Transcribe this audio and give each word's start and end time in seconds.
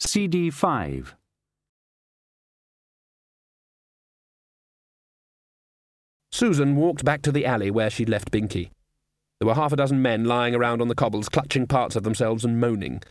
CD 0.00 0.50
5. 0.50 1.14
Susan 6.32 6.74
walked 6.74 7.04
back 7.04 7.20
to 7.20 7.30
the 7.30 7.44
alley 7.44 7.70
where 7.70 7.90
she'd 7.90 8.08
left 8.08 8.30
Binky. 8.30 8.70
There 9.38 9.46
were 9.46 9.54
half 9.54 9.72
a 9.72 9.76
dozen 9.76 10.00
men 10.00 10.24
lying 10.24 10.54
around 10.54 10.80
on 10.80 10.88
the 10.88 10.94
cobbles, 10.94 11.28
clutching 11.28 11.66
parts 11.66 11.96
of 11.96 12.02
themselves 12.02 12.46
and 12.46 12.58
moaning. 12.58 13.02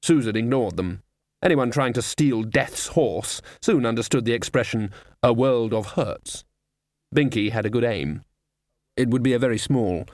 Susan 0.00 0.36
ignored 0.36 0.76
them. 0.76 1.02
Anyone 1.42 1.72
trying 1.72 1.92
to 1.94 2.02
steal 2.02 2.44
Death's 2.44 2.88
horse 2.88 3.42
soon 3.60 3.84
understood 3.84 4.24
the 4.24 4.32
expression, 4.32 4.92
a 5.22 5.32
world 5.32 5.74
of 5.74 5.92
hurts. 5.92 6.44
Binky 7.14 7.50
had 7.50 7.66
a 7.66 7.70
good 7.70 7.84
aim. 7.84 8.22
It 8.96 9.10
would 9.10 9.24
be 9.24 9.32
a 9.32 9.40
very 9.40 9.58
small, 9.58 10.04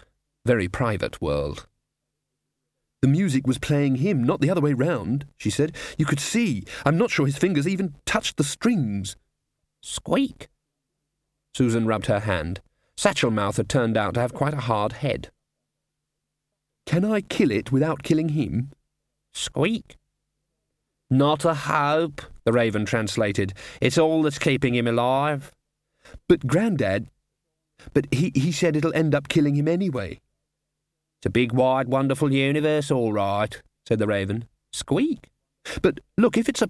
very 0.46 0.68
private 0.68 1.20
world. 1.20 1.66
The 3.04 3.08
music 3.08 3.46
was 3.46 3.58
playing 3.58 3.96
him, 3.96 4.24
not 4.24 4.40
the 4.40 4.48
other 4.48 4.62
way 4.62 4.72
round, 4.72 5.26
she 5.36 5.50
said. 5.50 5.76
You 5.98 6.06
could 6.06 6.20
see. 6.20 6.64
I'm 6.86 6.96
not 6.96 7.10
sure 7.10 7.26
his 7.26 7.36
fingers 7.36 7.68
even 7.68 7.96
touched 8.06 8.38
the 8.38 8.44
strings. 8.44 9.14
Squeak. 9.82 10.48
Susan 11.54 11.86
rubbed 11.86 12.06
her 12.06 12.20
hand. 12.20 12.62
Satchelmouth 12.96 13.58
had 13.58 13.68
turned 13.68 13.98
out 13.98 14.14
to 14.14 14.20
have 14.20 14.32
quite 14.32 14.54
a 14.54 14.62
hard 14.62 14.92
head. 14.92 15.30
Can 16.86 17.04
I 17.04 17.20
kill 17.20 17.50
it 17.50 17.70
without 17.70 18.02
killing 18.02 18.30
him? 18.30 18.70
Squeak. 19.34 19.98
Not 21.10 21.44
a 21.44 21.52
hope, 21.52 22.22
the 22.44 22.52
raven 22.52 22.86
translated. 22.86 23.52
It's 23.82 23.98
all 23.98 24.22
that's 24.22 24.38
keeping 24.38 24.74
him 24.74 24.86
alive. 24.86 25.52
But, 26.26 26.46
Grandad, 26.46 27.10
but 27.92 28.06
he, 28.10 28.32
he 28.34 28.50
said 28.50 28.76
it'll 28.76 28.94
end 28.94 29.14
up 29.14 29.28
killing 29.28 29.56
him 29.56 29.68
anyway. 29.68 30.22
It's 31.24 31.30
a 31.30 31.30
big, 31.30 31.52
wide, 31.52 31.88
wonderful 31.88 32.34
universe, 32.34 32.90
all 32.90 33.10
right, 33.10 33.62
said 33.88 33.98
the 33.98 34.06
raven. 34.06 34.44
Squeak. 34.74 35.30
But 35.80 36.00
look, 36.18 36.36
if 36.36 36.50
it's 36.50 36.60
a, 36.60 36.68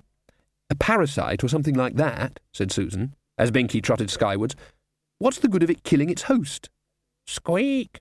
a 0.71 0.77
parasite 0.77 1.43
or 1.43 1.49
something 1.49 1.75
like 1.75 1.97
that, 1.97 2.39
said 2.53 2.71
Susan, 2.71 3.17
as 3.37 3.51
Binky 3.51 3.83
trotted 3.83 4.11
skywards, 4.11 4.55
what's 5.19 5.41
the 5.41 5.49
good 5.49 5.65
of 5.65 5.71
it 5.71 5.83
killing 5.83 6.09
its 6.09 6.23
host? 6.23 6.71
Squeak. 7.27 7.99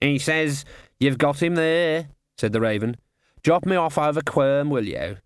He 0.00 0.18
says, 0.18 0.64
You've 0.98 1.18
got 1.18 1.40
him 1.40 1.54
there, 1.54 2.08
said 2.36 2.52
the 2.52 2.60
raven. 2.60 2.96
Drop 3.44 3.64
me 3.64 3.76
off 3.76 3.96
over 3.96 4.20
Quirm, 4.20 4.68
will 4.68 4.88
you? 4.88 5.18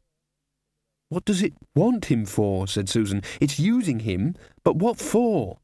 What 1.08 1.24
does 1.24 1.40
it 1.40 1.54
want 1.74 2.10
him 2.10 2.26
for? 2.26 2.68
said 2.68 2.90
Susan. 2.90 3.22
It's 3.40 3.58
using 3.58 4.00
him, 4.00 4.34
but 4.64 4.76
what 4.76 4.98
for? 4.98 5.60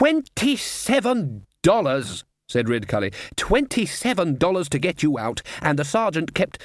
Twenty-seven 0.00 1.44
dollars, 1.62 2.24
said 2.48 2.68
Ridcully. 2.68 3.12
Twenty-seven 3.36 4.38
dollars 4.38 4.70
to 4.70 4.78
get 4.78 5.02
you 5.02 5.18
out, 5.18 5.42
and 5.60 5.78
the 5.78 5.84
sergeant 5.84 6.32
kept 6.32 6.56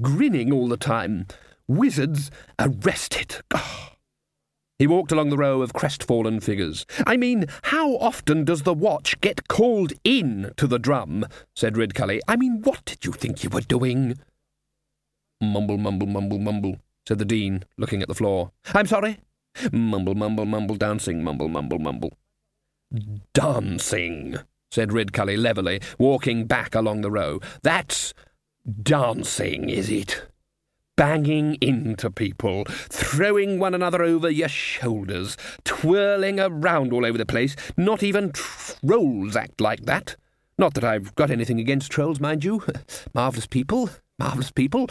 grinning 0.00 0.50
all 0.50 0.66
the 0.66 0.78
time. 0.78 1.26
Wizards 1.68 2.30
arrested. 2.58 3.36
Oh. 3.54 3.90
He 4.78 4.86
walked 4.86 5.12
along 5.12 5.28
the 5.28 5.36
row 5.36 5.60
of 5.60 5.74
crestfallen 5.74 6.40
figures. 6.40 6.86
I 7.06 7.18
mean, 7.18 7.44
how 7.64 7.98
often 7.98 8.46
does 8.46 8.62
the 8.62 8.72
watch 8.72 9.20
get 9.20 9.46
called 9.46 9.92
in 10.02 10.50
to 10.56 10.66
the 10.66 10.78
drum? 10.78 11.26
said 11.54 11.74
Ridcully. 11.74 12.20
I 12.26 12.36
mean, 12.36 12.62
what 12.62 12.86
did 12.86 13.04
you 13.04 13.12
think 13.12 13.44
you 13.44 13.50
were 13.50 13.60
doing? 13.60 14.18
Mumble, 15.38 15.76
mumble, 15.76 16.06
mumble, 16.06 16.38
mumble, 16.38 16.76
said 17.06 17.18
the 17.18 17.26
Dean, 17.26 17.64
looking 17.76 18.00
at 18.00 18.08
the 18.08 18.14
floor. 18.14 18.52
I'm 18.72 18.86
sorry? 18.86 19.18
Mumble, 19.70 20.14
mumble, 20.14 20.46
mumble, 20.46 20.76
dancing, 20.76 21.22
mumble, 21.22 21.48
mumble, 21.50 21.78
mumble. 21.78 22.14
Dancing, 23.32 24.38
said 24.70 24.90
Ridcully 24.90 25.36
levelly, 25.36 25.80
walking 25.98 26.46
back 26.46 26.74
along 26.74 27.02
the 27.02 27.10
row. 27.10 27.40
That's 27.62 28.14
dancing, 28.82 29.68
is 29.68 29.90
it? 29.90 30.26
Banging 30.96 31.56
into 31.60 32.10
people, 32.10 32.64
throwing 32.68 33.58
one 33.58 33.74
another 33.74 34.02
over 34.02 34.28
your 34.28 34.48
shoulders, 34.48 35.36
twirling 35.64 36.38
around 36.38 36.92
all 36.92 37.06
over 37.06 37.16
the 37.16 37.24
place. 37.24 37.56
Not 37.76 38.02
even 38.02 38.32
trolls 38.32 39.36
act 39.36 39.60
like 39.60 39.86
that. 39.86 40.16
Not 40.58 40.74
that 40.74 40.84
I've 40.84 41.14
got 41.14 41.30
anything 41.30 41.58
against 41.58 41.90
trolls, 41.90 42.20
mind 42.20 42.44
you. 42.44 42.62
Marvellous 43.14 43.46
people, 43.46 43.88
marvellous 44.18 44.50
people. 44.50 44.90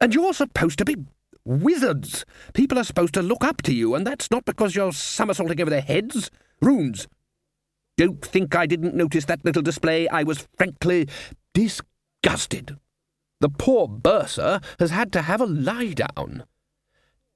And 0.00 0.14
you're 0.14 0.34
supposed 0.34 0.78
to 0.78 0.84
be 0.84 0.96
wizards. 1.44 2.24
People 2.54 2.78
are 2.78 2.84
supposed 2.84 3.14
to 3.14 3.22
look 3.22 3.44
up 3.44 3.62
to 3.62 3.74
you, 3.74 3.94
and 3.94 4.06
that's 4.06 4.30
not 4.30 4.44
because 4.44 4.74
you're 4.74 4.92
somersaulting 4.92 5.60
over 5.60 5.70
their 5.70 5.80
heads. 5.80 6.30
Runes. 6.60 7.08
Don't 7.96 8.24
think 8.24 8.54
I 8.54 8.66
didn't 8.66 8.94
notice 8.94 9.24
that 9.26 9.44
little 9.44 9.62
display. 9.62 10.08
I 10.08 10.22
was 10.22 10.48
frankly 10.56 11.08
disgusted. 11.54 12.78
The 13.40 13.48
poor 13.48 13.88
bursar 13.88 14.60
has 14.78 14.90
had 14.90 15.12
to 15.12 15.22
have 15.22 15.40
a 15.40 15.46
lie 15.46 15.94
down. 15.94 16.44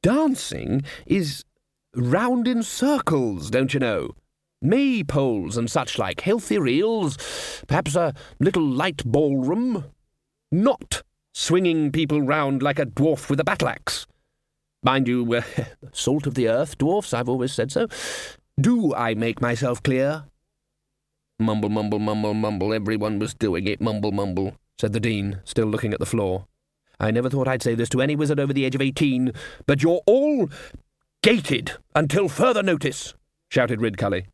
Dancing 0.02 0.82
is 1.06 1.44
round 1.96 2.46
in 2.46 2.62
circles, 2.62 3.50
don't 3.50 3.72
you 3.72 3.80
know? 3.80 4.14
Maypoles 4.62 5.56
and 5.56 5.70
such 5.70 5.98
like, 5.98 6.20
healthy 6.20 6.58
reels, 6.58 7.16
perhaps 7.66 7.94
a 7.94 8.14
little 8.38 8.66
light 8.66 9.02
ballroom. 9.04 9.84
Not 10.50 11.02
swinging 11.32 11.90
people 11.90 12.22
round 12.22 12.62
like 12.62 12.78
a 12.78 12.86
dwarf 12.86 13.28
with 13.28 13.40
a 13.40 13.44
battle 13.44 13.68
axe. 13.68 14.06
Mind 14.82 15.08
you, 15.08 15.34
uh, 15.34 15.42
salt 15.92 16.26
of 16.26 16.34
the 16.34 16.48
earth, 16.48 16.78
dwarfs, 16.78 17.14
I've 17.14 17.28
always 17.28 17.52
said 17.52 17.72
so. 17.72 17.88
Do 18.60 18.94
I 18.94 19.14
make 19.14 19.40
myself 19.40 19.82
clear? 19.82 20.24
Mumble, 21.40 21.68
mumble, 21.68 21.98
mumble, 21.98 22.34
mumble. 22.34 22.72
Everyone 22.72 23.18
was 23.18 23.34
doing 23.34 23.66
it. 23.66 23.80
Mumble, 23.80 24.12
mumble, 24.12 24.54
said 24.80 24.92
the 24.92 25.00
Dean, 25.00 25.40
still 25.44 25.66
looking 25.66 25.92
at 25.92 25.98
the 25.98 26.06
floor. 26.06 26.46
I 27.00 27.10
never 27.10 27.28
thought 27.28 27.48
I'd 27.48 27.62
say 27.64 27.74
this 27.74 27.88
to 27.90 28.00
any 28.00 28.14
wizard 28.14 28.38
over 28.38 28.52
the 28.52 28.64
age 28.64 28.76
of 28.76 28.80
eighteen, 28.80 29.32
but 29.66 29.82
you're 29.82 30.02
all 30.06 30.48
gated 31.22 31.72
until 31.96 32.28
further 32.28 32.62
notice, 32.62 33.14
shouted 33.50 33.80
Ridcully. 33.80 34.26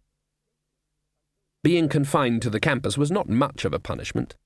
Being 1.62 1.88
confined 1.88 2.42
to 2.42 2.50
the 2.50 2.60
campus 2.60 2.98
was 2.98 3.10
not 3.10 3.28
much 3.28 3.64
of 3.64 3.72
a 3.72 3.78
punishment. 3.78 4.36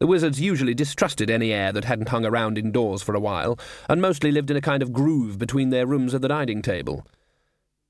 The 0.00 0.06
wizards 0.08 0.40
usually 0.40 0.74
distrusted 0.74 1.30
any 1.30 1.52
air 1.52 1.72
that 1.72 1.84
hadn't 1.84 2.08
hung 2.08 2.24
around 2.24 2.58
indoors 2.58 3.02
for 3.02 3.14
a 3.14 3.20
while, 3.20 3.58
and 3.88 4.02
mostly 4.02 4.32
lived 4.32 4.50
in 4.50 4.56
a 4.56 4.60
kind 4.60 4.82
of 4.82 4.92
groove 4.92 5.38
between 5.38 5.70
their 5.70 5.86
rooms 5.86 6.14
and 6.14 6.24
the 6.24 6.28
dining 6.28 6.62
table. 6.62 7.06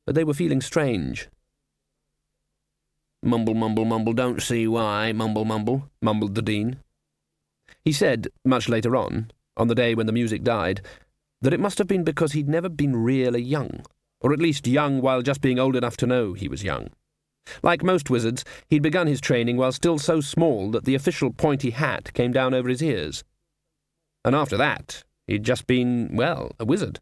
But 0.06 0.14
they 0.14 0.24
were 0.24 0.34
feeling 0.34 0.60
strange. 0.60 1.28
Mumble, 3.22 3.54
mumble, 3.54 3.84
mumble, 3.84 4.12
don't 4.12 4.42
see 4.42 4.66
why, 4.66 5.12
mumble, 5.12 5.44
mumble, 5.44 5.88
mumbled 6.00 6.34
the 6.34 6.42
Dean. 6.42 6.78
He 7.84 7.92
said, 7.92 8.28
much 8.44 8.68
later 8.68 8.96
on, 8.96 9.30
on 9.56 9.68
the 9.68 9.74
day 9.74 9.94
when 9.94 10.06
the 10.06 10.12
music 10.12 10.42
died, 10.42 10.80
that 11.40 11.52
it 11.52 11.60
must 11.60 11.78
have 11.78 11.86
been 11.86 12.04
because 12.04 12.32
he'd 12.32 12.48
never 12.48 12.68
been 12.68 12.96
really 12.96 13.40
young, 13.40 13.84
or 14.20 14.32
at 14.32 14.40
least 14.40 14.66
young 14.66 15.00
while 15.00 15.22
just 15.22 15.40
being 15.40 15.58
old 15.58 15.76
enough 15.76 15.96
to 15.98 16.06
know 16.06 16.32
he 16.32 16.48
was 16.48 16.64
young. 16.64 16.88
Like 17.62 17.82
most 17.82 18.10
wizards, 18.10 18.44
he'd 18.68 18.82
begun 18.82 19.06
his 19.06 19.20
training 19.20 19.56
while 19.56 19.72
still 19.72 19.98
so 19.98 20.20
small 20.20 20.70
that 20.70 20.84
the 20.84 20.94
official 20.94 21.32
pointy 21.32 21.70
hat 21.70 22.12
came 22.14 22.32
down 22.32 22.54
over 22.54 22.68
his 22.68 22.82
ears. 22.82 23.24
And 24.24 24.34
after 24.34 24.56
that, 24.56 25.02
he'd 25.26 25.44
just 25.44 25.66
been, 25.66 26.10
well, 26.14 26.52
a 26.60 26.64
wizard. 26.64 27.00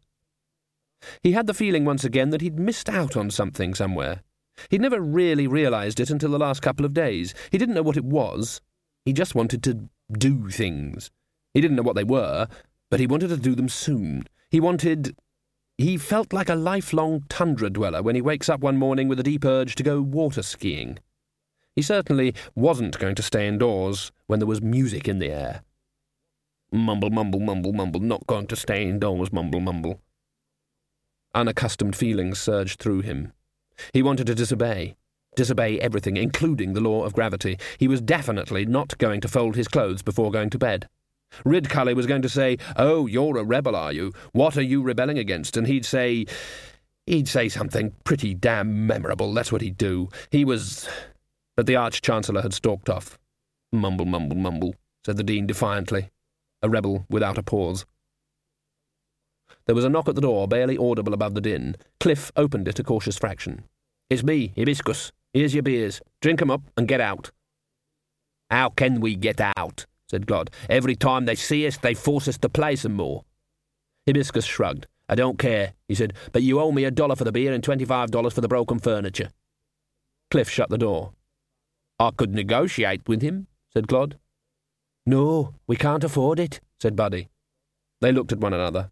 He 1.21 1.31
had 1.31 1.47
the 1.47 1.53
feeling 1.53 1.85
once 1.85 2.03
again 2.03 2.29
that 2.29 2.41
he'd 2.41 2.59
missed 2.59 2.89
out 2.89 3.15
on 3.15 3.31
something 3.31 3.73
somewhere. 3.73 4.21
He'd 4.69 4.81
never 4.81 4.99
really 4.99 5.47
realized 5.47 5.99
it 5.99 6.09
until 6.09 6.31
the 6.31 6.39
last 6.39 6.61
couple 6.61 6.85
of 6.85 6.93
days. 6.93 7.33
He 7.51 7.57
didn't 7.57 7.75
know 7.75 7.81
what 7.81 7.97
it 7.97 8.05
was. 8.05 8.61
He 9.05 9.13
just 9.13 9.35
wanted 9.35 9.63
to 9.63 9.89
do 10.11 10.49
things. 10.49 11.09
He 11.53 11.61
didn't 11.61 11.77
know 11.77 11.83
what 11.83 11.95
they 11.95 12.03
were, 12.03 12.47
but 12.89 12.99
he 12.99 13.07
wanted 13.07 13.29
to 13.29 13.37
do 13.37 13.55
them 13.55 13.69
soon. 13.69 14.27
He 14.49 14.59
wanted. 14.59 15.15
He 15.77 15.97
felt 15.97 16.33
like 16.33 16.49
a 16.49 16.55
lifelong 16.55 17.23
tundra 17.29 17.69
dweller 17.69 18.03
when 18.03 18.15
he 18.15 18.21
wakes 18.21 18.49
up 18.49 18.59
one 18.59 18.77
morning 18.77 19.07
with 19.07 19.19
a 19.19 19.23
deep 19.23 19.45
urge 19.45 19.75
to 19.75 19.83
go 19.83 20.01
water 20.01 20.43
skiing. 20.43 20.99
He 21.75 21.81
certainly 21.81 22.35
wasn't 22.53 22.99
going 22.99 23.15
to 23.15 23.23
stay 23.23 23.47
indoors 23.47 24.11
when 24.27 24.39
there 24.39 24.47
was 24.47 24.61
music 24.61 25.07
in 25.07 25.19
the 25.19 25.31
air. 25.31 25.63
Mumble, 26.71 27.09
mumble, 27.09 27.39
mumble, 27.39 27.73
mumble, 27.73 27.99
not 27.99 28.27
going 28.27 28.47
to 28.47 28.55
stay 28.55 28.87
indoors, 28.87 29.33
mumble, 29.33 29.59
mumble. 29.59 30.01
Unaccustomed 31.33 31.95
feelings 31.95 32.39
surged 32.39 32.79
through 32.79 33.01
him. 33.01 33.33
He 33.93 34.03
wanted 34.03 34.27
to 34.27 34.35
disobey. 34.35 34.95
Disobey 35.35 35.79
everything, 35.79 36.17
including 36.17 36.73
the 36.73 36.81
law 36.81 37.05
of 37.05 37.13
gravity. 37.13 37.57
He 37.77 37.87
was 37.87 38.01
definitely 38.01 38.65
not 38.65 38.97
going 38.97 39.21
to 39.21 39.29
fold 39.29 39.55
his 39.55 39.69
clothes 39.69 40.01
before 40.01 40.29
going 40.31 40.49
to 40.49 40.57
bed. 40.57 40.89
Ridcully 41.45 41.95
was 41.95 42.05
going 42.05 42.21
to 42.23 42.29
say, 42.29 42.57
Oh, 42.75 43.07
you're 43.07 43.37
a 43.37 43.43
rebel, 43.43 43.75
are 43.75 43.93
you? 43.93 44.11
What 44.33 44.57
are 44.57 44.61
you 44.61 44.81
rebelling 44.81 45.17
against? 45.17 45.55
And 45.55 45.67
he'd 45.67 45.85
say, 45.85 46.25
He'd 47.07 47.29
say 47.29 47.47
something 47.49 47.93
pretty 48.03 48.33
damn 48.33 48.85
memorable. 48.85 49.33
That's 49.33 49.51
what 49.51 49.61
he'd 49.61 49.77
do. 49.77 50.09
He 50.29 50.45
was. 50.45 50.87
But 51.55 51.65
the 51.65 51.75
Arch 51.75 52.01
Chancellor 52.01 52.41
had 52.41 52.53
stalked 52.53 52.89
off. 52.89 53.17
Mumble, 53.71 54.05
mumble, 54.05 54.35
mumble, 54.35 54.75
said 55.05 55.17
the 55.17 55.23
Dean 55.23 55.47
defiantly. 55.47 56.09
A 56.61 56.69
rebel 56.69 57.05
without 57.09 57.37
a 57.37 57.43
pause. 57.43 57.85
There 59.65 59.75
was 59.75 59.85
a 59.85 59.89
knock 59.89 60.07
at 60.07 60.15
the 60.15 60.21
door, 60.21 60.47
barely 60.47 60.77
audible 60.77 61.13
above 61.13 61.35
the 61.35 61.41
din. 61.41 61.75
Cliff 61.99 62.31
opened 62.35 62.67
it 62.67 62.79
a 62.79 62.83
cautious 62.83 63.17
fraction. 63.17 63.63
It's 64.09 64.23
me, 64.23 64.51
Hibiscus. 64.55 65.11
Here's 65.33 65.53
your 65.53 65.63
beers. 65.63 66.01
Drink 66.21 66.41
'em 66.41 66.51
up 66.51 66.61
and 66.75 66.87
get 66.87 66.99
out. 66.99 67.31
How 68.49 68.69
can 68.69 68.99
we 68.99 69.15
get 69.15 69.39
out? 69.39 69.85
said 70.07 70.27
Glod. 70.27 70.49
Every 70.69 70.95
time 70.95 71.25
they 71.25 71.35
see 71.35 71.65
us, 71.65 71.77
they 71.77 71.93
force 71.93 72.27
us 72.27 72.37
to 72.39 72.49
play 72.49 72.75
some 72.75 72.93
more. 72.93 73.23
Hibiscus 74.05 74.45
shrugged. 74.45 74.87
I 75.07 75.15
don't 75.15 75.39
care, 75.39 75.73
he 75.87 75.95
said, 75.95 76.13
but 76.31 76.41
you 76.41 76.59
owe 76.59 76.71
me 76.71 76.83
a 76.83 76.91
dollar 76.91 77.15
for 77.15 77.23
the 77.23 77.31
beer 77.31 77.53
and 77.53 77.63
twenty-five 77.63 78.11
dollars 78.11 78.33
for 78.33 78.41
the 78.41 78.47
broken 78.47 78.79
furniture. 78.79 79.31
Cliff 80.29 80.49
shut 80.49 80.69
the 80.69 80.77
door. 80.77 81.13
I 81.99 82.11
could 82.11 82.33
negotiate 82.33 83.07
with 83.07 83.21
him, 83.21 83.47
said 83.73 83.87
Glod. 83.87 84.13
No, 85.05 85.53
we 85.67 85.75
can't 85.75 86.03
afford 86.03 86.39
it, 86.39 86.59
said 86.79 86.95
Buddy. 86.95 87.29
They 87.99 88.11
looked 88.11 88.31
at 88.31 88.39
one 88.39 88.53
another. 88.53 88.91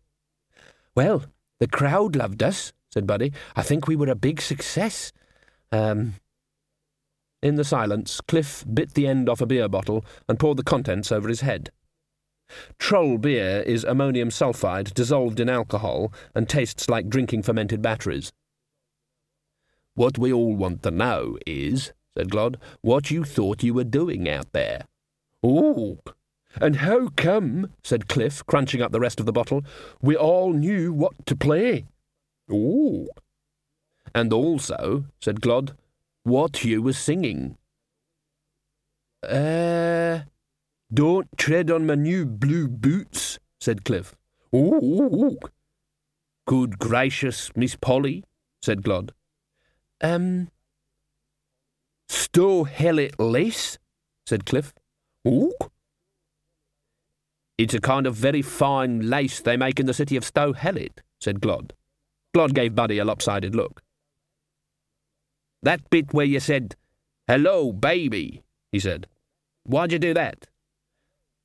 Well, 0.99 1.23
the 1.61 1.67
crowd 1.69 2.17
loved 2.17 2.43
us, 2.43 2.73
said 2.91 3.07
Buddy. 3.07 3.31
I 3.55 3.61
think 3.61 3.87
we 3.87 3.95
were 3.95 4.09
a 4.09 4.15
big 4.15 4.41
success. 4.41 5.13
Um, 5.71 6.15
in 7.41 7.55
the 7.55 7.63
silence, 7.63 8.19
Cliff 8.19 8.65
bit 8.73 8.95
the 8.95 9.07
end 9.07 9.29
off 9.29 9.39
a 9.39 9.45
beer 9.45 9.69
bottle 9.69 10.03
and 10.27 10.37
poured 10.37 10.57
the 10.57 10.63
contents 10.63 11.09
over 11.09 11.29
his 11.29 11.39
head. 11.39 11.71
Troll 12.79 13.17
beer 13.17 13.61
is 13.61 13.85
ammonium 13.85 14.27
sulfide 14.27 14.93
dissolved 14.93 15.39
in 15.39 15.47
alcohol 15.47 16.11
and 16.35 16.49
tastes 16.49 16.89
like 16.89 17.07
drinking 17.07 17.43
fermented 17.43 17.81
batteries. 17.81 18.33
What 19.95 20.17
we 20.17 20.33
all 20.33 20.53
want 20.53 20.83
to 20.83 20.91
know 20.91 21.37
is, 21.47 21.93
said 22.17 22.29
Glod, 22.29 22.57
what 22.81 23.09
you 23.09 23.23
thought 23.23 23.63
you 23.63 23.73
were 23.73 23.85
doing 23.85 24.27
out 24.27 24.51
there. 24.51 24.81
Oh, 25.41 25.99
and 26.61 26.77
how 26.77 27.09
come, 27.15 27.71
said 27.83 28.07
Cliff, 28.07 28.45
crunching 28.45 28.81
up 28.81 28.91
the 28.91 28.99
rest 28.99 29.19
of 29.19 29.25
the 29.25 29.31
bottle, 29.31 29.63
we 30.01 30.15
all 30.15 30.53
knew 30.53 30.93
what 30.93 31.25
to 31.25 31.35
play? 31.35 31.85
Oh. 32.51 33.07
And 34.13 34.33
also, 34.33 35.05
said 35.19 35.41
Glod, 35.41 35.75
what 36.23 36.63
you 36.63 36.81
were 36.81 36.93
singing. 36.93 37.57
Uh, 39.27 40.21
don't 40.93 41.27
tread 41.37 41.69
on 41.69 41.85
my 41.85 41.95
new 41.95 42.25
blue 42.25 42.67
boots, 42.67 43.39
said 43.59 43.85
Cliff. 43.85 44.15
Ooh. 44.55 45.37
Good 46.47 46.79
gracious, 46.79 47.51
Miss 47.55 47.75
Polly, 47.75 48.23
said 48.61 48.81
Glod. 48.81 49.11
Um, 50.01 50.49
Sto 52.07 52.65
Helit 52.65 53.13
lace, 53.19 53.77
said 54.25 54.45
Cliff. 54.45 54.73
Ooh. 55.27 55.53
It's 57.59 57.73
a 57.73 57.81
kind 57.81 58.07
of 58.07 58.15
very 58.15 58.41
fine 58.41 59.09
lace 59.09 59.41
they 59.41 59.57
make 59.57 59.81
in 59.81 59.85
the 59.85 59.93
city 59.93 60.15
of 60.15 60.23
Stow 60.23 60.53
said 60.53 61.41
Glod. 61.41 61.71
Glod 62.33 62.53
gave 62.53 62.73
Buddy 62.73 62.99
a 62.99 63.03
lopsided 63.03 63.53
look. 63.53 63.83
That 65.61 65.89
bit 65.89 66.13
where 66.13 66.25
you 66.25 66.39
said, 66.39 66.77
Hello, 67.27 67.73
baby, 67.73 68.43
he 68.71 68.79
said. 68.79 69.07
Why'd 69.65 69.91
you 69.91 69.99
do 69.99 70.13
that? 70.13 70.47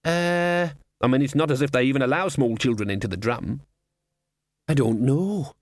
Uh, 0.04 0.68
I 1.00 1.08
mean, 1.08 1.20
it's 1.20 1.34
not 1.34 1.50
as 1.50 1.60
if 1.60 1.72
they 1.72 1.82
even 1.82 2.00
allow 2.00 2.28
small 2.28 2.56
children 2.56 2.90
into 2.90 3.08
the 3.08 3.16
drum. 3.16 3.62
I 4.68 4.74
don't 4.74 5.00
know. 5.00 5.54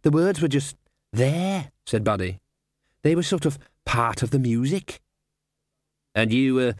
The 0.00 0.10
words 0.10 0.40
were 0.40 0.48
just 0.48 0.76
there, 1.12 1.72
said 1.84 2.04
Buddy. 2.04 2.40
They 3.02 3.14
were 3.14 3.22
sort 3.22 3.44
of 3.44 3.58
part 3.84 4.22
of 4.22 4.30
the 4.30 4.38
music. 4.38 5.02
And 6.14 6.32
you 6.32 6.54
were 6.54 6.74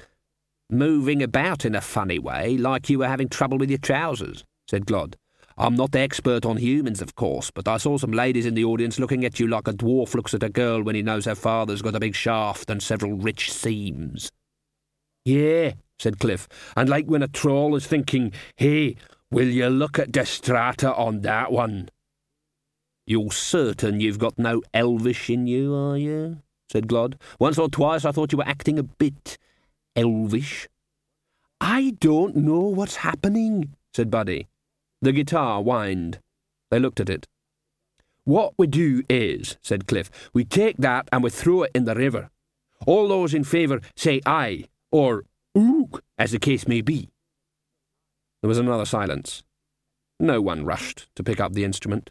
moving 0.71 1.23
about 1.23 1.65
in 1.65 1.75
a 1.75 1.81
funny 1.81 2.19
way, 2.19 2.57
like 2.57 2.89
you 2.89 2.99
were 2.99 3.09
having 3.09 3.29
trouble 3.29 3.59
with 3.59 3.71
your 3.71 3.79
trousers, 3.79 4.45
said 4.69 4.87
Glod. 4.87 5.15
I'm 5.57 5.77
not 5.77 5.93
the 5.93 6.01
expert 6.01 6.45
on 6.45 6.57
humans, 6.57 7.01
of 7.01 7.15
course, 7.15 7.51
but 7.53 7.69
I 7.69 7.77
saw 7.77 7.97
some 7.97 8.11
ladies 8.11 8.45
in 8.45 8.55
the 8.55 8.65
audience 8.65 8.99
looking 8.99 9.25
at 9.25 9.39
you 9.39 9.47
like 9.47 9.69
a 9.69 9.73
dwarf 9.73 10.15
looks 10.15 10.35
at 10.35 10.43
a 10.43 10.49
girl 10.49 10.83
when 10.83 10.97
he 10.97 11.03
knows 11.03 11.27
her 11.27 11.37
father's 11.37 11.83
got 11.83 11.95
a 11.95 12.01
big 12.01 12.17
shaft 12.17 12.69
and 12.71 12.83
several 12.83 13.13
rich 13.13 13.53
seams. 13.53 14.31
Yeah, 15.25 15.75
said 15.99 16.19
Cliff, 16.19 16.49
and 16.77 16.89
like 16.89 17.07
when 17.07 17.23
a 17.23 17.29
troll 17.29 17.77
is 17.77 17.87
thinking, 17.87 18.33
hey, 18.57 18.97
will 19.31 19.47
you 19.47 19.69
look 19.69 19.99
at 19.99 20.13
the 20.13 20.27
strata 20.27 20.93
on 20.95 21.21
that 21.21 21.53
one? 21.53 21.89
You're 23.07 23.31
certain 23.31 24.01
you've 24.01 24.19
got 24.19 24.39
no 24.39 24.63
elvish 24.73 25.31
in 25.31 25.47
you, 25.47 25.75
are 25.75 25.97
you? 25.97 26.39
said 26.73 26.89
Glod. 26.89 27.15
Once 27.39 27.59
or 27.59 27.69
twice 27.69 28.05
I 28.05 28.11
thought 28.11 28.33
you 28.33 28.39
were 28.39 28.49
acting 28.49 28.79
a 28.79 28.83
bit 28.83 29.39
elvish. 29.96 30.69
I 31.61 31.96
don't 32.00 32.37
know 32.37 32.61
what's 32.61 32.96
happening, 32.96 33.75
said 33.93 34.11
Buddy. 34.11 34.49
The 35.00 35.12
guitar 35.12 35.62
whined. 35.62 36.19
They 36.70 36.79
looked 36.79 37.00
at 37.00 37.11
it. 37.11 37.26
What 38.25 38.55
we 38.56 38.67
do 38.67 39.02
is, 39.08 39.58
said 39.62 39.87
Cliff, 39.87 40.11
we 40.32 40.44
take 40.44 40.79
that 40.79 41.08
and 41.12 41.23
we 41.23 41.31
throw 41.31 41.64
it 41.64 41.70
in 41.75 41.85
the 41.85 41.94
river. 41.94 42.31
All 42.87 43.08
those 43.08 43.35
in 43.35 43.44
favour 43.44 43.81
say 43.96 44.20
aye, 44.25 44.64
or 44.91 45.25
ook, 45.55 46.02
as 46.19 46.32
the 46.32 46.38
case 46.38 46.67
may 46.67 46.81
be. 46.81 47.11
There 48.41 48.49
was 48.49 48.58
another 48.58 48.87
silence. 48.87 49.43
No 50.19 50.41
one 50.41 50.64
rushed 50.64 51.08
to 51.17 51.23
pick 51.23 51.41
up 51.41 51.52
the 51.52 51.64
instrument. 51.64 52.11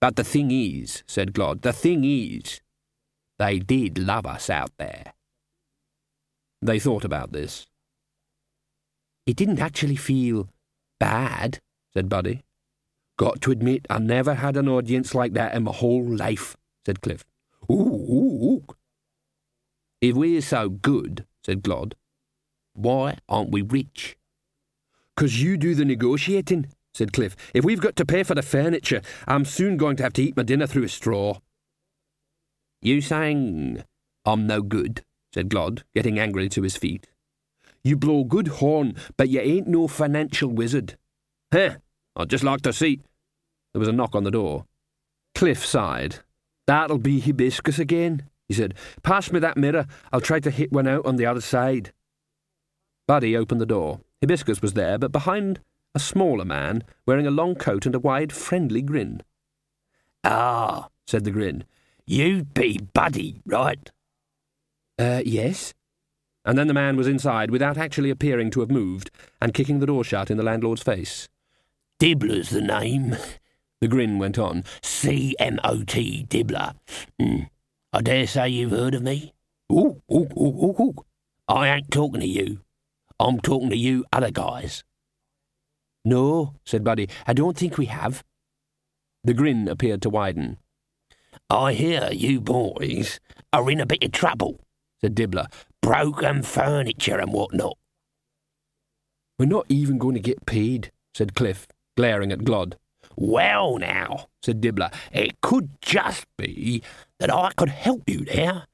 But 0.00 0.16
the 0.16 0.24
thing 0.24 0.50
is, 0.50 1.02
said 1.06 1.32
Glod, 1.32 1.62
the 1.62 1.72
thing 1.72 2.04
is, 2.04 2.60
they 3.38 3.58
did 3.58 3.98
love 3.98 4.26
us 4.26 4.50
out 4.50 4.70
there. 4.78 5.12
They 6.62 6.78
thought 6.78 7.04
about 7.04 7.32
this. 7.32 7.66
It 9.26 9.36
didn't 9.36 9.60
actually 9.60 9.96
feel 9.96 10.48
bad, 10.98 11.60
said 11.94 12.08
Buddy. 12.08 12.42
Got 13.16 13.40
to 13.42 13.50
admit, 13.50 13.86
I 13.90 13.98
never 13.98 14.34
had 14.34 14.56
an 14.56 14.68
audience 14.68 15.14
like 15.14 15.34
that 15.34 15.54
in 15.54 15.64
my 15.64 15.72
whole 15.72 16.04
life, 16.04 16.56
said 16.84 17.00
Cliff. 17.00 17.24
Ooh, 17.70 17.74
ooh, 17.74 18.44
ooh. 18.44 18.64
If 20.00 20.16
we're 20.16 20.40
so 20.40 20.68
good, 20.68 21.26
said 21.44 21.62
Glod, 21.62 21.92
why 22.72 23.18
aren't 23.28 23.50
we 23.50 23.62
rich? 23.62 24.16
Cause 25.16 25.36
you 25.36 25.58
do 25.58 25.74
the 25.74 25.84
negotiating, 25.84 26.68
said 26.94 27.12
Cliff. 27.12 27.36
If 27.52 27.64
we've 27.64 27.80
got 27.80 27.96
to 27.96 28.06
pay 28.06 28.22
for 28.22 28.34
the 28.34 28.42
furniture, 28.42 29.02
I'm 29.28 29.44
soon 29.44 29.76
going 29.76 29.96
to 29.96 30.02
have 30.02 30.14
to 30.14 30.22
eat 30.22 30.36
my 30.36 30.42
dinner 30.42 30.66
through 30.66 30.84
a 30.84 30.88
straw. 30.88 31.40
You 32.80 33.02
saying 33.02 33.84
I'm 34.24 34.46
no 34.46 34.62
good, 34.62 35.04
said 35.32 35.48
Glod, 35.48 35.82
getting 35.94 36.18
angrily 36.18 36.48
to 36.50 36.62
his 36.62 36.76
feet. 36.76 37.06
You 37.82 37.96
blow 37.96 38.24
good 38.24 38.48
horn, 38.48 38.96
but 39.16 39.28
you 39.28 39.40
ain't 39.40 39.68
no 39.68 39.88
financial 39.88 40.50
wizard. 40.50 40.96
Huh, 41.52 41.76
I'd 42.16 42.30
just 42.30 42.44
like 42.44 42.60
to 42.62 42.72
see. 42.72 43.00
There 43.72 43.80
was 43.80 43.88
a 43.88 43.92
knock 43.92 44.14
on 44.14 44.24
the 44.24 44.30
door. 44.30 44.66
Cliff 45.34 45.64
sighed. 45.64 46.18
That'll 46.66 46.98
be 46.98 47.20
Hibiscus 47.20 47.78
again, 47.78 48.24
he 48.48 48.54
said. 48.54 48.74
Pass 49.02 49.32
me 49.32 49.38
that 49.40 49.56
mirror. 49.56 49.86
I'll 50.12 50.20
try 50.20 50.40
to 50.40 50.50
hit 50.50 50.72
one 50.72 50.86
out 50.86 51.06
on 51.06 51.16
the 51.16 51.26
other 51.26 51.40
side. 51.40 51.92
Buddy 53.06 53.36
opened 53.36 53.60
the 53.60 53.66
door. 53.66 54.00
Hibiscus 54.20 54.60
was 54.60 54.74
there, 54.74 54.98
but 54.98 55.12
behind 55.12 55.60
a 55.94 55.98
smaller 55.98 56.44
man, 56.44 56.84
wearing 57.06 57.26
a 57.26 57.30
long 57.30 57.54
coat 57.54 57.86
and 57.86 57.94
a 57.94 57.98
wide, 57.98 58.32
friendly 58.32 58.82
grin. 58.82 59.22
Ah, 60.22 60.88
said 61.06 61.24
the 61.24 61.30
grin. 61.30 61.64
You'd 62.06 62.54
be 62.54 62.78
Buddy, 62.92 63.40
right? 63.46 63.90
Uh, 65.00 65.22
yes. 65.24 65.72
And 66.44 66.58
then 66.58 66.66
the 66.66 66.74
man 66.74 66.96
was 66.96 67.06
inside 67.06 67.50
without 67.50 67.78
actually 67.78 68.10
appearing 68.10 68.50
to 68.50 68.60
have 68.60 68.70
moved, 68.70 69.10
and 69.40 69.54
kicking 69.54 69.78
the 69.78 69.86
door 69.86 70.04
shut 70.04 70.30
in 70.30 70.36
the 70.36 70.42
landlord's 70.42 70.82
face. 70.82 71.28
Dibbler's 71.98 72.50
the 72.50 72.60
name. 72.60 73.16
The 73.80 73.88
grin 73.88 74.18
went 74.18 74.38
on. 74.38 74.64
C 74.82 75.34
M 75.38 75.58
O 75.64 75.82
T 75.84 76.26
Dibbler. 76.28 76.74
Mm. 77.20 77.48
I 77.94 78.02
dare 78.02 78.26
say 78.26 78.50
you've 78.50 78.72
heard 78.72 78.94
of 78.94 79.02
me. 79.02 79.32
Ooh, 79.72 80.02
ooh, 80.12 80.28
ooh, 80.36 80.64
ooh, 80.64 80.76
ooh. 80.80 80.94
I 81.48 81.68
ain't 81.68 81.90
talking 81.90 82.20
to 82.20 82.26
you. 82.26 82.60
I'm 83.18 83.40
talking 83.40 83.70
to 83.70 83.76
you 83.76 84.04
other 84.12 84.30
guys. 84.30 84.84
No, 86.04 86.54
said 86.64 86.84
Buddy. 86.84 87.08
I 87.26 87.32
don't 87.32 87.56
think 87.56 87.78
we 87.78 87.86
have. 87.86 88.22
The 89.24 89.34
grin 89.34 89.66
appeared 89.66 90.02
to 90.02 90.10
widen. 90.10 90.58
I 91.48 91.72
hear 91.72 92.10
you 92.12 92.40
boys 92.40 93.18
are 93.52 93.70
in 93.70 93.80
a 93.80 93.86
bit 93.86 94.04
of 94.04 94.12
trouble, 94.12 94.60
said 95.02 95.14
Dibbler. 95.14 95.46
Broken 95.82 96.42
furniture 96.42 97.18
and 97.18 97.32
what 97.32 97.54
not. 97.54 97.76
We're 99.38 99.46
not 99.46 99.66
even 99.68 99.98
going 99.98 100.14
to 100.14 100.20
get 100.20 100.44
paid, 100.46 100.92
said 101.14 101.34
Cliff, 101.34 101.66
glaring 101.96 102.30
at 102.32 102.40
Glod. 102.40 102.74
Well, 103.16 103.78
now, 103.78 104.26
said 104.42 104.60
Dibbler, 104.60 104.92
it 105.12 105.40
could 105.40 105.70
just 105.80 106.26
be 106.36 106.82
that 107.18 107.32
I 107.32 107.52
could 107.56 107.70
help 107.70 108.02
you 108.06 108.24
there. 108.24 108.66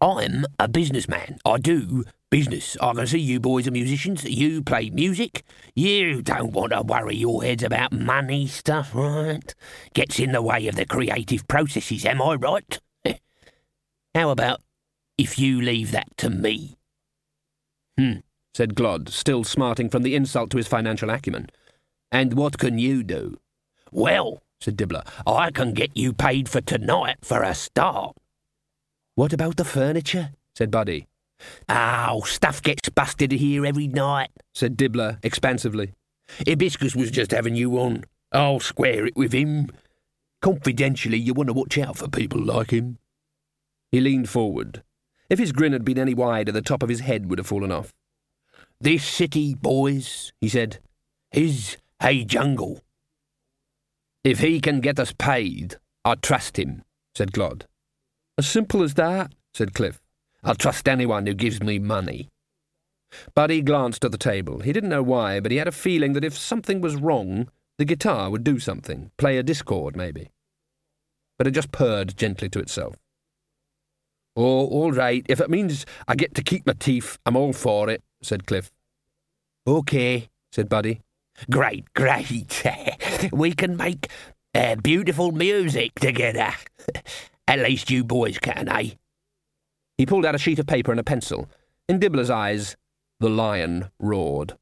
I'm 0.00 0.44
a 0.58 0.68
businessman. 0.68 1.38
I 1.44 1.58
do 1.58 2.04
business. 2.30 2.76
I 2.80 2.92
can 2.94 3.06
see 3.06 3.20
you 3.20 3.38
boys 3.38 3.68
are 3.68 3.70
musicians. 3.70 4.24
You 4.24 4.62
play 4.62 4.90
music. 4.90 5.44
You 5.74 6.20
don't 6.20 6.52
want 6.52 6.72
to 6.72 6.82
worry 6.82 7.16
your 7.16 7.44
heads 7.44 7.62
about 7.62 7.92
money 7.92 8.46
stuff, 8.46 8.94
right? 8.94 9.54
Gets 9.94 10.18
in 10.18 10.32
the 10.32 10.42
way 10.42 10.66
of 10.66 10.76
the 10.76 10.84
creative 10.84 11.46
processes, 11.46 12.04
am 12.04 12.20
I 12.20 12.34
right? 12.34 12.80
How 14.14 14.30
about 14.30 14.60
if 15.18 15.38
you 15.38 15.60
leave 15.60 15.90
that 15.90 16.16
to 16.18 16.30
me? 16.30 16.76
Hmm, 17.98 18.18
said 18.54 18.74
Glod, 18.74 19.08
still 19.08 19.42
smarting 19.42 19.88
from 19.88 20.02
the 20.02 20.14
insult 20.14 20.50
to 20.50 20.56
his 20.56 20.68
financial 20.68 21.10
acumen. 21.10 21.48
And 22.12 22.34
what 22.34 22.58
can 22.58 22.78
you 22.78 23.02
do? 23.02 23.38
Well, 23.90 24.42
said 24.60 24.76
Dibbler, 24.76 25.06
I 25.26 25.50
can 25.50 25.72
get 25.74 25.96
you 25.96 26.12
paid 26.12 26.48
for 26.48 26.60
tonight 26.60 27.18
for 27.22 27.42
a 27.42 27.54
start. 27.54 28.16
What 29.16 29.32
about 29.32 29.56
the 29.56 29.64
furniture? 29.64 30.30
said 30.54 30.70
Buddy. 30.70 31.06
Oh, 31.68 32.22
stuff 32.24 32.62
gets 32.62 32.88
busted 32.88 33.32
here 33.32 33.66
every 33.66 33.88
night, 33.88 34.30
said 34.54 34.76
Dibbler 34.76 35.18
expansively. 35.24 35.92
Hibiscus 36.46 36.94
was 36.96 37.10
just 37.10 37.32
having 37.32 37.56
you 37.56 37.78
on. 37.78 38.04
I'll 38.32 38.60
square 38.60 39.06
it 39.06 39.16
with 39.16 39.32
him. 39.32 39.70
Confidentially, 40.40 41.18
you 41.18 41.34
want 41.34 41.48
to 41.48 41.52
watch 41.52 41.78
out 41.78 41.96
for 41.96 42.08
people 42.08 42.40
like 42.40 42.70
him. 42.70 42.98
He 43.94 44.00
leaned 44.00 44.28
forward. 44.28 44.82
If 45.30 45.38
his 45.38 45.52
grin 45.52 45.72
had 45.72 45.84
been 45.84 46.00
any 46.00 46.14
wider, 46.14 46.50
the 46.50 46.60
top 46.60 46.82
of 46.82 46.88
his 46.88 46.98
head 46.98 47.30
would 47.30 47.38
have 47.38 47.46
fallen 47.46 47.70
off. 47.70 47.94
This 48.80 49.04
city, 49.04 49.54
boys, 49.54 50.32
he 50.40 50.48
said, 50.48 50.80
is 51.32 51.76
a 52.02 52.24
jungle. 52.24 52.80
If 54.24 54.40
he 54.40 54.60
can 54.60 54.80
get 54.80 54.98
us 54.98 55.14
paid, 55.16 55.76
I 56.04 56.16
trust 56.16 56.58
him, 56.58 56.82
said 57.14 57.30
Glod. 57.30 57.66
As 58.36 58.48
simple 58.48 58.82
as 58.82 58.94
that, 58.94 59.32
said 59.52 59.74
Cliff. 59.74 60.00
I'll 60.42 60.56
trust 60.56 60.88
anyone 60.88 61.28
who 61.28 61.34
gives 61.34 61.62
me 61.62 61.78
money. 61.78 62.30
Buddy 63.32 63.62
glanced 63.62 64.04
at 64.04 64.10
the 64.10 64.18
table. 64.18 64.58
He 64.58 64.72
didn't 64.72 64.90
know 64.90 65.04
why, 65.04 65.38
but 65.38 65.52
he 65.52 65.58
had 65.58 65.68
a 65.68 65.72
feeling 65.72 66.14
that 66.14 66.24
if 66.24 66.36
something 66.36 66.80
was 66.80 66.96
wrong, 66.96 67.48
the 67.78 67.84
guitar 67.84 68.28
would 68.28 68.42
do 68.42 68.58
something, 68.58 69.12
play 69.18 69.38
a 69.38 69.44
discord, 69.44 69.94
maybe. 69.94 70.32
But 71.38 71.46
it 71.46 71.52
just 71.52 71.70
purred 71.70 72.16
gently 72.16 72.48
to 72.48 72.58
itself. 72.58 72.96
Oh, 74.36 74.66
all 74.66 74.92
right. 74.92 75.24
If 75.28 75.40
it 75.40 75.50
means 75.50 75.86
I 76.08 76.14
get 76.14 76.34
to 76.34 76.42
keep 76.42 76.66
my 76.66 76.72
teeth, 76.72 77.18
I'm 77.24 77.36
all 77.36 77.52
for 77.52 77.88
it, 77.88 78.02
said 78.22 78.46
Cliff. 78.46 78.70
OK, 79.66 80.28
said 80.52 80.68
Buddy. 80.68 81.00
Great, 81.50 81.92
great. 81.94 82.62
we 83.32 83.52
can 83.52 83.76
make 83.76 84.08
uh, 84.54 84.76
beautiful 84.76 85.32
music 85.32 85.94
together. 85.96 86.52
At 87.48 87.58
least 87.60 87.90
you 87.90 88.04
boys 88.04 88.38
can, 88.38 88.68
eh? 88.68 88.90
He 89.98 90.06
pulled 90.06 90.26
out 90.26 90.34
a 90.34 90.38
sheet 90.38 90.58
of 90.58 90.66
paper 90.66 90.90
and 90.90 91.00
a 91.00 91.04
pencil. 91.04 91.48
In 91.88 92.00
Dibbler's 92.00 92.30
eyes, 92.30 92.76
the 93.20 93.28
lion 93.28 93.90
roared. 94.00 94.56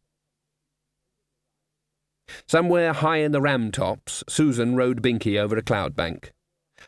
Somewhere 2.46 2.92
high 2.92 3.18
in 3.18 3.32
the 3.32 3.40
Ramtops, 3.40 4.22
Susan 4.28 4.74
rode 4.76 5.02
Binky 5.02 5.38
over 5.38 5.56
a 5.56 5.62
cloud 5.62 5.94
bank. 5.94 6.32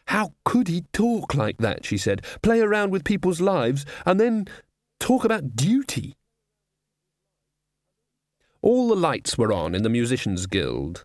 How 0.08 0.34
could 0.44 0.68
he 0.68 0.82
talk 0.92 1.34
like 1.34 1.58
that, 1.58 1.84
she 1.84 1.96
said, 1.96 2.24
play 2.42 2.60
around 2.60 2.90
with 2.90 3.04
people's 3.04 3.40
lives, 3.40 3.84
and 4.04 4.20
then 4.20 4.46
talk 5.00 5.24
about 5.24 5.56
duty? 5.56 6.14
All 8.62 8.88
the 8.88 8.96
lights 8.96 9.36
were 9.36 9.52
on 9.52 9.74
in 9.74 9.82
the 9.82 9.90
Musicians' 9.90 10.46
Guild. 10.46 11.04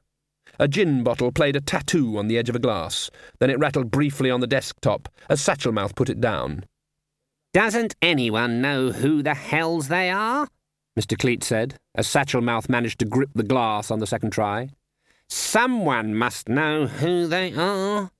A 0.59 0.67
gin 0.67 1.03
bottle 1.03 1.31
played 1.31 1.55
a 1.55 1.61
tattoo 1.61 2.17
on 2.17 2.27
the 2.27 2.37
edge 2.37 2.49
of 2.49 2.55
a 2.55 2.59
glass. 2.59 3.09
Then 3.39 3.49
it 3.49 3.59
rattled 3.59 3.91
briefly 3.91 4.29
on 4.29 4.41
the 4.41 4.47
desktop 4.47 5.07
as 5.29 5.41
Satchelmouth 5.41 5.95
put 5.95 6.09
it 6.09 6.19
down. 6.19 6.65
Doesn't 7.53 7.95
anyone 8.01 8.61
know 8.61 8.91
who 8.91 9.23
the 9.23 9.33
hells 9.33 9.87
they 9.87 10.09
are? 10.09 10.47
Mr. 10.99 11.17
Clete 11.17 11.43
said, 11.43 11.77
as 11.95 12.07
Satchelmouth 12.07 12.69
managed 12.69 12.99
to 12.99 13.05
grip 13.05 13.29
the 13.33 13.43
glass 13.43 13.89
on 13.89 13.99
the 13.99 14.07
second 14.07 14.31
try. 14.31 14.69
Someone 15.29 16.13
must 16.13 16.49
know 16.49 16.87
who 16.87 17.27
they 17.27 17.53
are. 17.53 18.11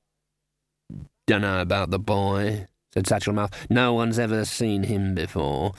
Dunno 1.30 1.62
about 1.62 1.92
the 1.92 2.00
boy, 2.00 2.66
said 2.92 3.06
Satchelmouth. 3.06 3.54
No 3.70 3.94
one's 3.94 4.18
ever 4.18 4.46
seen 4.46 4.82
him 4.82 5.14
before. 5.14 5.74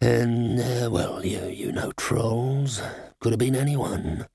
And, 0.00 0.58
uh, 0.58 0.90
well, 0.90 1.24
you, 1.24 1.46
you 1.46 1.70
know 1.70 1.92
trolls. 1.92 2.82
Could 3.20 3.30
have 3.30 3.38
been 3.38 3.54
anyone. 3.54 4.26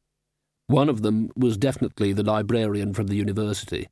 One 0.68 0.88
of 0.88 1.02
them 1.02 1.30
was 1.36 1.58
definitely 1.58 2.14
the 2.14 2.24
librarian 2.24 2.94
from 2.94 3.08
the 3.08 3.18
university, 3.18 3.90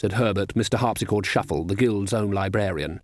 said 0.00 0.14
Herbert, 0.14 0.54
Mr. 0.54 0.78
Harpsichord 0.78 1.26
Shuffle, 1.26 1.64
the 1.64 1.76
guild's 1.76 2.14
own 2.14 2.30
librarian. 2.30 3.02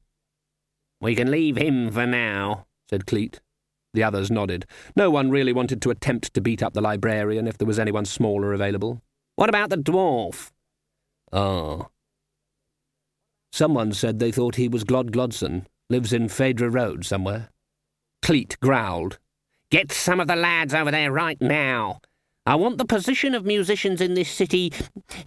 We 0.98 1.14
can 1.14 1.30
leave 1.30 1.58
him 1.58 1.90
for 1.90 2.06
now, 2.06 2.64
said 2.88 3.04
Clete. 3.04 3.42
The 3.92 4.02
others 4.02 4.30
nodded. 4.30 4.64
No 4.96 5.10
one 5.10 5.30
really 5.30 5.52
wanted 5.52 5.82
to 5.82 5.90
attempt 5.90 6.32
to 6.32 6.40
beat 6.40 6.62
up 6.62 6.72
the 6.72 6.80
librarian 6.80 7.46
if 7.46 7.58
there 7.58 7.68
was 7.68 7.78
anyone 7.78 8.06
smaller 8.06 8.54
available. 8.54 9.02
What 9.36 9.50
about 9.50 9.68
the 9.68 9.76
dwarf? 9.76 10.52
Oh. 11.30 11.88
Someone 13.54 13.92
said 13.92 14.18
they 14.18 14.32
thought 14.32 14.56
he 14.56 14.66
was 14.66 14.82
Glod 14.82 15.10
Glodsson, 15.10 15.66
lives 15.88 16.12
in 16.12 16.26
Phedre 16.26 16.74
Road 16.74 17.06
somewhere. 17.06 17.50
Clete 18.20 18.58
growled. 18.60 19.20
Get 19.70 19.92
some 19.92 20.18
of 20.18 20.26
the 20.26 20.34
lads 20.34 20.74
over 20.74 20.90
there 20.90 21.12
right 21.12 21.40
now. 21.40 22.00
I 22.44 22.56
want 22.56 22.78
the 22.78 22.84
position 22.84 23.32
of 23.32 23.46
musicians 23.46 24.00
in 24.00 24.14
this 24.14 24.28
city 24.28 24.72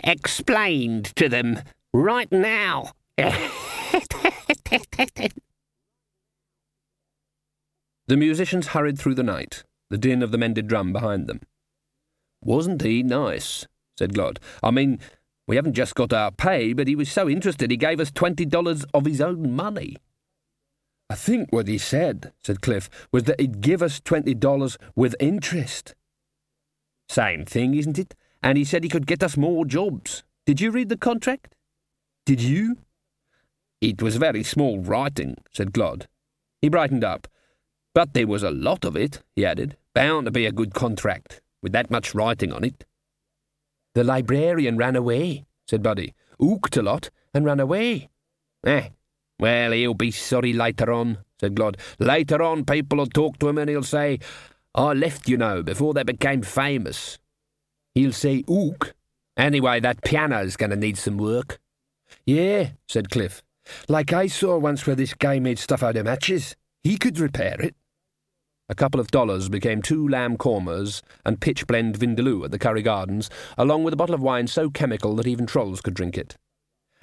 explained 0.03 1.15
to 1.15 1.29
them 1.29 1.61
right 1.93 2.29
now. 2.29 2.91
The 8.07 8.17
musicians 8.17 8.67
hurried 8.67 8.99
through 8.99 9.15
the 9.15 9.23
night, 9.23 9.63
the 9.89 9.97
din 9.97 10.21
of 10.21 10.31
the 10.31 10.37
mended 10.37 10.67
drum 10.67 10.91
behind 10.91 11.27
them. 11.27 11.41
Wasn't 12.41 12.81
he 12.81 13.03
nice? 13.03 13.67
said 13.97 14.13
Glod. 14.13 14.37
I 14.63 14.71
mean, 14.71 14.99
we 15.47 15.55
haven't 15.55 15.73
just 15.73 15.95
got 15.95 16.13
our 16.13 16.31
pay, 16.31 16.73
but 16.73 16.87
he 16.87 16.95
was 16.95 17.11
so 17.11 17.29
interested 17.29 17.71
he 17.71 17.77
gave 17.77 17.99
us 17.99 18.11
twenty 18.11 18.45
dollars 18.45 18.85
of 18.93 19.05
his 19.05 19.21
own 19.21 19.55
money. 19.55 19.95
I 21.09 21.15
think 21.15 21.51
what 21.51 21.69
he 21.69 21.77
said, 21.77 22.33
said 22.43 22.61
Cliff, 22.61 22.89
was 23.13 23.23
that 23.23 23.39
he'd 23.39 23.61
give 23.61 23.81
us 23.81 24.01
twenty 24.01 24.33
dollars 24.33 24.77
with 24.95 25.15
interest. 25.19 25.95
Same 27.07 27.45
thing, 27.45 27.73
isn't 27.73 27.97
it? 27.97 28.13
And 28.43 28.57
he 28.57 28.65
said 28.65 28.83
he 28.83 28.89
could 28.89 29.07
get 29.07 29.23
us 29.23 29.37
more 29.37 29.65
jobs. 29.65 30.23
Did 30.45 30.59
you 30.59 30.71
read 30.71 30.89
the 30.89 30.97
contract? 30.97 31.55
Did 32.25 32.41
you? 32.41 32.77
It 33.79 34.01
was 34.01 34.17
very 34.17 34.43
small 34.43 34.79
writing, 34.79 35.37
said 35.51 35.71
Glod. 35.71 36.07
He 36.61 36.69
brightened 36.69 37.03
up. 37.03 37.27
But 37.93 38.13
there 38.13 38.27
was 38.27 38.43
a 38.43 38.51
lot 38.51 38.83
of 38.83 38.95
it, 38.95 39.23
he 39.35 39.45
added. 39.45 39.77
Bound 39.93 40.25
to 40.25 40.31
be 40.31 40.45
a 40.45 40.51
good 40.51 40.73
contract, 40.73 41.41
with 41.63 41.71
that 41.71 41.89
much 41.89 42.13
writing 42.13 42.51
on 42.51 42.63
it. 42.63 42.85
The 43.97 44.03
librarian 44.03 44.77
ran 44.77 44.95
away, 44.95 45.47
said 45.67 45.81
Buddy. 45.81 46.13
Ooked 46.39 46.77
a 46.77 46.83
lot 46.83 47.09
and 47.33 47.43
ran 47.43 47.59
away. 47.59 48.09
Eh, 48.63 48.89
well, 49.39 49.71
he'll 49.71 49.95
be 49.95 50.11
sorry 50.11 50.53
later 50.53 50.93
on, 50.93 51.17
said 51.39 51.55
Glod. 51.55 51.79
Later 51.97 52.43
on, 52.43 52.63
people'll 52.63 53.07
talk 53.07 53.39
to 53.39 53.49
him 53.49 53.57
and 53.57 53.71
he'll 53.71 53.81
say, 53.81 54.19
I 54.75 54.93
left, 54.93 55.27
you 55.27 55.35
know, 55.35 55.63
before 55.63 55.95
they 55.95 56.03
became 56.03 56.43
famous. 56.43 57.17
He'll 57.95 58.13
say 58.13 58.43
ook. 58.47 58.93
Anyway, 59.35 59.79
that 59.79 60.03
piano's 60.03 60.57
going 60.57 60.69
to 60.69 60.75
need 60.75 60.99
some 60.99 61.17
work. 61.17 61.57
Yeah, 62.23 62.69
said 62.87 63.09
Cliff. 63.09 63.41
Like 63.89 64.13
I 64.13 64.27
saw 64.27 64.59
once 64.59 64.85
where 64.85 64.95
this 64.95 65.15
guy 65.15 65.39
made 65.39 65.57
stuff 65.57 65.81
out 65.81 65.97
of 65.97 66.05
matches. 66.05 66.55
He 66.83 66.99
could 66.99 67.17
repair 67.17 67.59
it. 67.59 67.75
A 68.69 68.75
couple 68.75 68.99
of 68.99 69.11
dollars 69.11 69.47
became 69.47 69.81
two 69.81 70.07
lamb 70.07 70.37
kormas 70.37 71.01
and 71.25 71.39
pitchblende 71.39 71.95
vindaloo 71.95 72.43
at 72.43 72.51
the 72.51 72.59
Curry 72.59 72.81
Gardens, 72.81 73.29
along 73.57 73.83
with 73.83 73.93
a 73.93 73.97
bottle 73.97 74.15
of 74.15 74.21
wine 74.21 74.47
so 74.47 74.69
chemical 74.69 75.15
that 75.15 75.27
even 75.27 75.45
trolls 75.45 75.79
could 75.79 75.93
drink 75.93 76.17
it. 76.17 76.35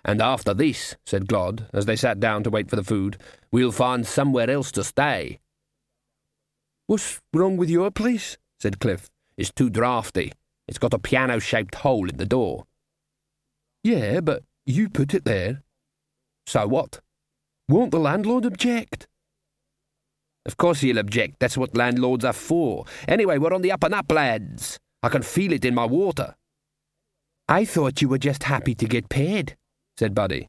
And 0.04 0.21
after 0.21 0.52
this, 0.52 0.97
said 1.06 1.26
Glod, 1.26 1.66
as 1.73 1.87
they 1.87 1.97
sat 1.97 2.21
down 2.21 2.42
to 2.42 2.50
wait 2.50 2.68
for 2.68 2.76
the 2.76 2.85
food, 2.85 3.16
we'll 3.50 3.73
find 3.73 4.06
somewhere 4.06 4.50
else 4.50 4.71
to 4.73 4.85
stay. 4.85 5.40
What's 6.87 7.23
wrong 7.33 7.56
with 7.56 7.71
your 7.71 7.90
place? 7.90 8.37
said 8.61 8.78
Cliff. 8.78 9.11
It's 9.38 9.50
too 9.50 9.71
draughty. 9.71 10.33
It's 10.68 10.78
got 10.78 10.92
a 10.92 10.99
piano 10.99 11.38
shaped 11.38 11.76
hole 11.76 12.11
in 12.11 12.18
the 12.18 12.26
door. 12.26 12.66
Yeah, 13.83 14.21
but 14.21 14.42
you 14.66 14.90
put 14.90 15.14
it 15.14 15.25
there. 15.25 15.62
So 16.47 16.66
what? 16.66 17.00
Won't 17.71 17.90
the 17.90 17.99
landlord 17.99 18.44
object? 18.44 19.06
Of 20.46 20.56
course 20.56 20.80
he'll 20.80 20.98
object. 20.98 21.36
That's 21.40 21.56
what 21.56 21.76
landlords 21.76 22.24
are 22.24 22.32
for. 22.32 22.84
Anyway, 23.08 23.38
we're 23.38 23.54
on 23.54 23.62
the 23.62 23.72
up 23.72 23.84
and 23.84 23.94
up, 23.94 24.10
lads. 24.10 24.78
I 25.02 25.08
can 25.08 25.22
feel 25.22 25.52
it 25.52 25.64
in 25.64 25.74
my 25.74 25.86
water. 25.86 26.34
I 27.48 27.64
thought 27.64 28.00
you 28.00 28.08
were 28.08 28.18
just 28.18 28.44
happy 28.44 28.74
to 28.74 28.86
get 28.86 29.08
paid, 29.08 29.56
said 29.98 30.14
Buddy. 30.14 30.48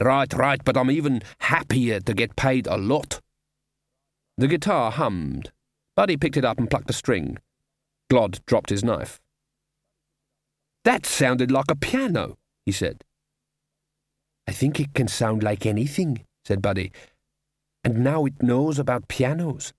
Right, 0.00 0.32
right, 0.32 0.60
but 0.64 0.76
I'm 0.76 0.90
even 0.90 1.22
happier 1.38 2.00
to 2.00 2.14
get 2.14 2.36
paid 2.36 2.66
a 2.66 2.76
lot. 2.76 3.20
The 4.36 4.48
guitar 4.48 4.90
hummed. 4.90 5.52
Buddy 5.94 6.16
picked 6.16 6.36
it 6.36 6.44
up 6.44 6.58
and 6.58 6.68
plucked 6.68 6.90
a 6.90 6.92
string. 6.92 7.38
Glod 8.10 8.44
dropped 8.46 8.70
his 8.70 8.82
knife. 8.82 9.20
That 10.84 11.06
sounded 11.06 11.52
like 11.52 11.70
a 11.70 11.76
piano, 11.76 12.36
he 12.66 12.72
said. 12.72 13.04
I 14.48 14.52
think 14.52 14.80
it 14.80 14.92
can 14.92 15.08
sound 15.08 15.42
like 15.42 15.64
anything, 15.64 16.24
said 16.44 16.60
Buddy. 16.60 16.92
And 17.84 18.02
now 18.02 18.24
it 18.24 18.42
knows 18.42 18.78
about 18.78 19.08
pianos. 19.08 19.72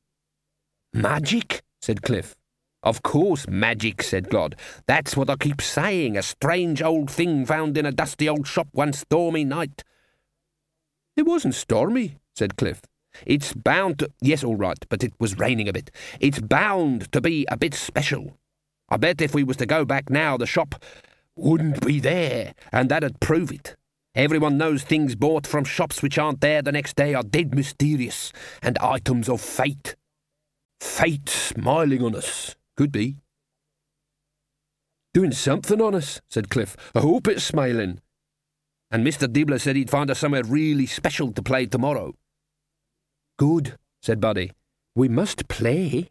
Magic, 0.93 1.63
said 1.81 2.03
Cliff. 2.03 2.35
Of 2.83 3.01
course, 3.01 3.47
magic, 3.47 4.03
said 4.03 4.29
Glod. 4.29 4.53
That's 4.85 5.17
what 5.17 5.29
I 5.29 5.35
keep 5.38 5.59
saying. 5.59 6.15
A 6.15 6.21
strange 6.21 6.83
old 6.83 7.09
thing 7.09 7.45
found 7.45 7.77
in 7.79 7.85
a 7.85 7.91
dusty 7.91 8.29
old 8.29 8.47
shop 8.47 8.67
one 8.74 8.93
stormy 8.93 9.43
night. 9.43 9.83
It 11.17 11.25
wasn't 11.25 11.55
stormy, 11.55 12.17
said 12.35 12.57
Cliff. 12.57 12.83
It's 13.25 13.53
bound 13.53 14.00
to. 14.00 14.12
Yes, 14.21 14.43
all 14.43 14.55
right, 14.55 14.77
but 14.88 15.03
it 15.03 15.13
was 15.19 15.39
raining 15.39 15.67
a 15.67 15.74
bit. 15.74 15.89
It's 16.19 16.39
bound 16.39 17.12
to 17.12 17.21
be 17.21 17.47
a 17.50 17.57
bit 17.57 17.74
special. 17.74 18.38
I 18.88 18.97
bet 18.97 19.19
if 19.21 19.33
we 19.33 19.43
was 19.43 19.57
to 19.57 19.65
go 19.65 19.83
back 19.83 20.12
now, 20.12 20.38
the 20.38 20.45
shop 20.45 20.75
wouldn't 21.35 21.85
be 21.85 22.00
there, 22.00 22.53
and 22.71 22.89
that'd 22.89 23.19
prove 23.19 23.51
it. 23.51 23.75
Everyone 24.15 24.57
knows 24.57 24.84
things 24.84 25.13
bought 25.13 25.45
from 25.45 25.65
shops 25.65 26.01
which 26.01 26.17
aren't 26.17 26.39
there 26.39 26.62
the 26.62 26.72
next 26.72 26.95
day 26.95 27.13
are 27.13 27.24
dead 27.24 27.53
mysterious 27.53 28.31
and 28.62 28.77
items 28.77 29.27
of 29.27 29.41
fate. 29.41 29.95
Fate 30.79 31.27
smiling 31.27 32.01
on 32.01 32.15
us. 32.15 32.55
Could 32.77 32.93
be. 32.93 33.17
Doing 35.13 35.34
something 35.34 35.81
on 35.81 35.95
us, 35.95 36.22
said 36.29 36.50
Cliff. 36.50 36.77
I 36.93 37.01
hope 37.01 37.27
it's 37.27 37.43
smiling. 37.43 38.00
And 38.89 39.05
Mr. 39.05 39.27
Dibbler 39.27 39.60
said 39.60 39.75
he'd 39.75 39.89
find 39.89 40.10
us 40.10 40.19
somewhere 40.19 40.43
really 40.43 40.86
special 40.86 41.34
to 41.34 41.41
play 41.41 41.65
tomorrow. 41.65 42.13
Good, 43.38 43.77
said 44.01 44.22
Buddy. 44.22 44.51
We 44.95 45.10
must 45.10 45.50
play. 45.50 46.10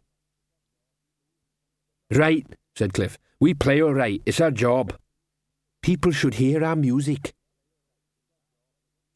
Right, 2.11 2.45
said 2.75 2.93
Cliff. 2.93 3.17
We 3.39 3.55
play 3.55 3.81
all 3.81 3.93
right. 3.93 4.21
It's 4.27 4.41
our 4.41 4.51
job. 4.51 4.95
People 5.81 6.11
should 6.11 6.35
hear 6.35 6.63
our 6.63 6.75
music. 6.75 7.33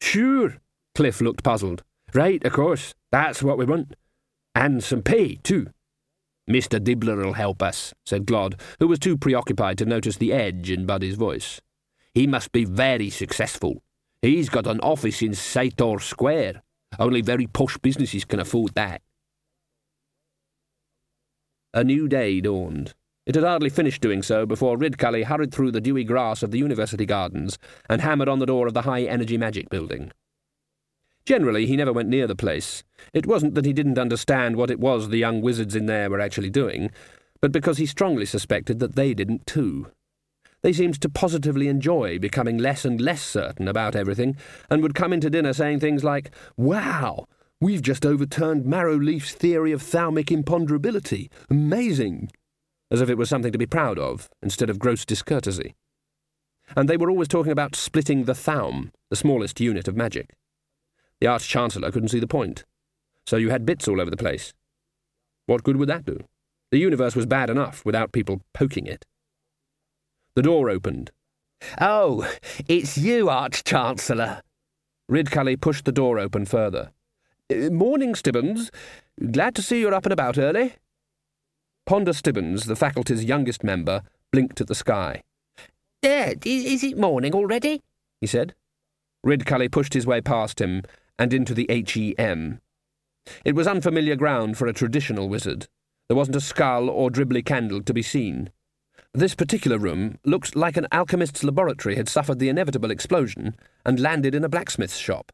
Sure. 0.00 0.56
Cliff 0.94 1.20
looked 1.20 1.44
puzzled. 1.44 1.82
Right, 2.14 2.44
of 2.44 2.52
course. 2.52 2.94
That's 3.12 3.42
what 3.42 3.58
we 3.58 3.64
want. 3.64 3.94
And 4.54 4.82
some 4.82 5.02
pay, 5.02 5.36
too. 5.36 5.68
Mr. 6.50 6.82
Dibbler'll 6.82 7.34
help 7.34 7.62
us, 7.62 7.94
said 8.04 8.26
Glod, 8.26 8.60
who 8.80 8.88
was 8.88 8.98
too 8.98 9.16
preoccupied 9.16 9.78
to 9.78 9.86
notice 9.86 10.16
the 10.16 10.32
edge 10.32 10.70
in 10.70 10.86
Buddy's 10.86 11.14
voice. 11.14 11.60
He 12.12 12.26
must 12.26 12.50
be 12.50 12.64
very 12.64 13.08
successful. 13.08 13.82
He's 14.20 14.48
got 14.48 14.66
an 14.66 14.80
office 14.80 15.22
in 15.22 15.34
Sator 15.34 16.00
Square. 16.00 16.62
Only 16.98 17.22
very 17.22 17.46
posh 17.46 17.78
businesses 17.78 18.24
can 18.24 18.40
afford 18.40 18.74
that. 18.74 19.02
A 21.72 21.84
new 21.84 22.08
day 22.08 22.40
dawned. 22.40 22.94
It 23.26 23.34
had 23.34 23.44
hardly 23.44 23.70
finished 23.70 24.00
doing 24.00 24.22
so 24.22 24.46
before 24.46 24.78
Ridcully 24.78 25.24
hurried 25.24 25.52
through 25.52 25.72
the 25.72 25.80
dewy 25.80 26.04
grass 26.04 26.42
of 26.42 26.50
the 26.50 26.58
university 26.58 27.06
gardens 27.06 27.58
and 27.88 28.00
hammered 28.00 28.28
on 28.28 28.38
the 28.38 28.46
door 28.46 28.66
of 28.66 28.74
the 28.74 28.82
High 28.82 29.02
Energy 29.02 29.36
Magic 29.36 29.68
Building. 29.68 30.10
Generally, 31.26 31.66
he 31.66 31.76
never 31.76 31.92
went 31.92 32.08
near 32.08 32.26
the 32.26 32.34
place. 32.34 32.82
It 33.12 33.26
wasn't 33.26 33.54
that 33.54 33.66
he 33.66 33.72
didn't 33.72 33.98
understand 33.98 34.56
what 34.56 34.70
it 34.70 34.80
was 34.80 35.08
the 35.08 35.18
young 35.18 35.42
wizards 35.42 35.76
in 35.76 35.86
there 35.86 36.08
were 36.10 36.20
actually 36.20 36.50
doing, 36.50 36.90
but 37.40 37.52
because 37.52 37.78
he 37.78 37.86
strongly 37.86 38.26
suspected 38.26 38.78
that 38.78 38.96
they 38.96 39.14
didn't 39.14 39.46
too. 39.46 39.88
They 40.62 40.72
seemed 40.72 41.00
to 41.00 41.08
positively 41.08 41.68
enjoy 41.68 42.18
becoming 42.18 42.58
less 42.58 42.84
and 42.84 43.00
less 43.00 43.22
certain 43.22 43.68
about 43.68 43.96
everything, 43.96 44.36
and 44.70 44.82
would 44.82 44.94
come 44.94 45.12
into 45.12 45.30
dinner 45.30 45.52
saying 45.52 45.80
things 45.80 46.02
like, 46.04 46.30
Wow! 46.56 47.26
We've 47.60 47.82
just 47.82 48.06
overturned 48.06 48.64
Marrow 48.64 48.96
Leaf's 48.96 49.34
theory 49.34 49.72
of 49.72 49.82
thaumic 49.82 50.30
imponderability. 50.30 51.30
Amazing! 51.50 52.30
As 52.90 53.00
if 53.00 53.08
it 53.08 53.18
was 53.18 53.28
something 53.28 53.52
to 53.52 53.58
be 53.58 53.66
proud 53.66 53.98
of, 53.98 54.28
instead 54.42 54.70
of 54.70 54.78
gross 54.78 55.04
discourtesy. 55.04 55.74
And 56.76 56.88
they 56.88 56.96
were 56.96 57.10
always 57.10 57.28
talking 57.28 57.52
about 57.52 57.76
splitting 57.76 58.24
the 58.24 58.34
Thaum, 58.34 58.92
the 59.10 59.16
smallest 59.16 59.60
unit 59.60 59.88
of 59.88 59.96
magic. 59.96 60.34
The 61.20 61.26
Arch 61.26 61.48
Chancellor 61.48 61.90
couldn't 61.90 62.08
see 62.08 62.20
the 62.20 62.26
point. 62.26 62.64
So 63.26 63.36
you 63.36 63.50
had 63.50 63.66
bits 63.66 63.86
all 63.86 64.00
over 64.00 64.10
the 64.10 64.16
place. 64.16 64.54
What 65.46 65.62
good 65.62 65.76
would 65.76 65.88
that 65.88 66.04
do? 66.04 66.24
The 66.70 66.78
universe 66.78 67.16
was 67.16 67.26
bad 67.26 67.50
enough 67.50 67.84
without 67.84 68.12
people 68.12 68.40
poking 68.54 68.86
it. 68.86 69.04
The 70.34 70.42
door 70.42 70.70
opened. 70.70 71.10
Oh, 71.80 72.28
it's 72.68 72.96
you, 72.96 73.28
Arch 73.28 73.64
Chancellor. 73.64 74.42
Ridcully 75.10 75.60
pushed 75.60 75.84
the 75.84 75.92
door 75.92 76.18
open 76.18 76.46
further. 76.46 76.92
Uh, 77.50 77.70
morning, 77.70 78.14
Stibbons. 78.14 78.70
Glad 79.32 79.54
to 79.56 79.62
see 79.62 79.80
you're 79.80 79.94
up 79.94 80.06
and 80.06 80.12
about 80.12 80.38
early. 80.38 80.74
Ponder 81.90 82.12
Stibbons, 82.12 82.66
the 82.66 82.76
faculty's 82.76 83.24
youngest 83.24 83.64
member, 83.64 84.02
blinked 84.30 84.60
at 84.60 84.68
the 84.68 84.76
sky. 84.76 85.24
Is 86.04 86.84
it 86.84 86.96
morning 86.96 87.34
already? 87.34 87.80
he 88.20 88.28
said. 88.28 88.54
Ridcully 89.26 89.68
pushed 89.68 89.94
his 89.94 90.06
way 90.06 90.20
past 90.20 90.60
him 90.60 90.82
and 91.18 91.34
into 91.34 91.52
the 91.52 91.66
HEM. 91.68 92.60
It 93.44 93.56
was 93.56 93.66
unfamiliar 93.66 94.14
ground 94.14 94.56
for 94.56 94.68
a 94.68 94.72
traditional 94.72 95.28
wizard. 95.28 95.66
There 96.06 96.16
wasn't 96.16 96.36
a 96.36 96.40
skull 96.40 96.88
or 96.88 97.10
dribbly 97.10 97.44
candle 97.44 97.82
to 97.82 97.92
be 97.92 98.02
seen. 98.02 98.50
This 99.12 99.34
particular 99.34 99.76
room 99.76 100.18
looked 100.24 100.54
like 100.54 100.76
an 100.76 100.86
alchemist's 100.92 101.42
laboratory 101.42 101.96
had 101.96 102.08
suffered 102.08 102.38
the 102.38 102.48
inevitable 102.48 102.92
explosion 102.92 103.56
and 103.84 103.98
landed 103.98 104.32
in 104.32 104.44
a 104.44 104.48
blacksmith's 104.48 104.96
shop. 104.96 105.32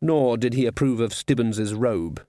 Nor 0.00 0.38
did 0.38 0.54
he 0.54 0.64
approve 0.64 0.98
of 0.98 1.12
Stibbons's 1.12 1.74
robe. 1.74 2.22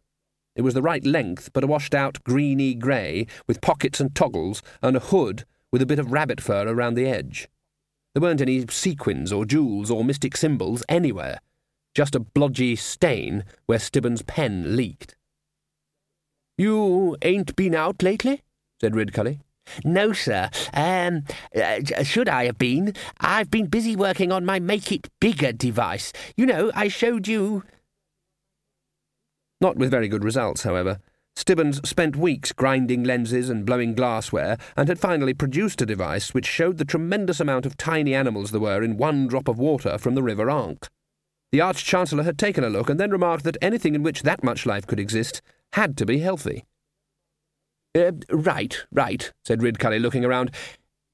It 0.58 0.64
was 0.64 0.74
the 0.74 0.82
right 0.82 1.06
length, 1.06 1.52
but 1.54 1.64
a 1.64 1.68
washed-out 1.68 2.24
greeny 2.24 2.74
grey, 2.74 3.28
with 3.46 3.62
pockets 3.62 4.00
and 4.00 4.14
toggles, 4.14 4.64
and 4.82 4.98
a 4.98 5.00
hood 5.00 5.46
with 5.72 5.84
a 5.84 5.86
bit 5.86 6.00
of 6.00 6.12
rabbit 6.12 6.42
fur 6.42 6.68
around 6.68 6.96
the 6.96 7.06
edge. 7.06 7.48
There 8.14 8.22
weren't 8.22 8.42
any 8.42 8.66
sequins 8.68 9.32
or 9.32 9.46
jewels 9.46 9.92
or 9.92 10.04
mystic 10.04 10.36
symbols 10.36 10.84
anywhere, 10.90 11.40
just 11.94 12.16
a 12.16 12.20
blodgy 12.20 12.76
stain 12.76 13.44
where 13.68 13.78
Stibbons' 13.78 14.24
pen 14.24 14.76
leaked. 14.76 15.16
You 16.58 17.16
ain't 17.22 17.56
been 17.56 17.76
out 17.76 18.02
lately? 18.02 18.42
said 18.82 18.94
Ridcully. 18.94 19.42
No, 19.84 20.12
sir. 20.12 20.50
Um, 20.74 21.24
uh, 21.56 22.04
should 22.04 22.30
I 22.30 22.46
have 22.46 22.58
been? 22.58 22.96
I've 23.20 23.52
been 23.52 23.68
busy 23.68 23.96
working 23.96 24.32
on 24.32 24.46
my 24.46 24.60
Make 24.60 24.92
It 24.92 25.08
Bigger 25.20 25.52
device. 25.52 26.14
You 26.36 26.48
know, 26.48 26.72
I 26.74 26.88
showed 26.88 27.28
you. 27.28 27.64
Not 29.60 29.78
with 29.78 29.92
very 29.92 30.08
good 30.08 30.24
results, 30.24 30.64
however. 30.64 31.00
Stibbons 31.36 31.88
spent 31.88 32.16
weeks 32.16 32.52
grinding 32.52 33.04
lenses 33.04 33.50
and 33.50 33.66
blowing 33.66 33.94
glassware, 33.94 34.58
and 34.76 34.90
had 34.90 35.00
finally 35.00 35.34
produced 35.34 35.82
a 35.82 35.86
device 35.86 36.34
which 36.34 36.48
showed 36.48 36.78
the 36.78 36.86
tremendous 36.86 37.40
amount 37.40 37.66
of 37.66 37.78
tiny 37.78 38.16
animals 38.16 38.52
there 38.52 38.60
were 38.60 38.82
in 38.82 38.98
one 38.98 39.28
drop 39.28 39.48
of 39.48 39.60
water 39.60 39.98
from 39.98 40.16
the 40.16 40.24
River 40.24 40.50
Ankh. 40.50 40.90
The 41.52 41.62
Arch 41.62 41.86
Chancellor 41.86 42.24
had 42.24 42.38
taken 42.38 42.64
a 42.64 42.70
look 42.70 42.90
and 42.90 43.00
then 43.00 43.12
remarked 43.12 43.44
that 43.44 43.58
anything 43.62 43.96
in 43.96 44.04
which 44.04 44.24
that 44.24 44.44
much 44.44 44.66
life 44.66 44.86
could 44.88 45.00
exist 45.00 45.42
had 45.74 45.96
to 45.98 46.06
be 46.06 46.20
healthy. 46.20 46.66
Uh, 47.96 48.12
right, 48.30 48.86
right, 48.92 49.32
said 49.46 49.62
Ridcully, 49.62 50.02
looking 50.02 50.26
around. 50.26 50.52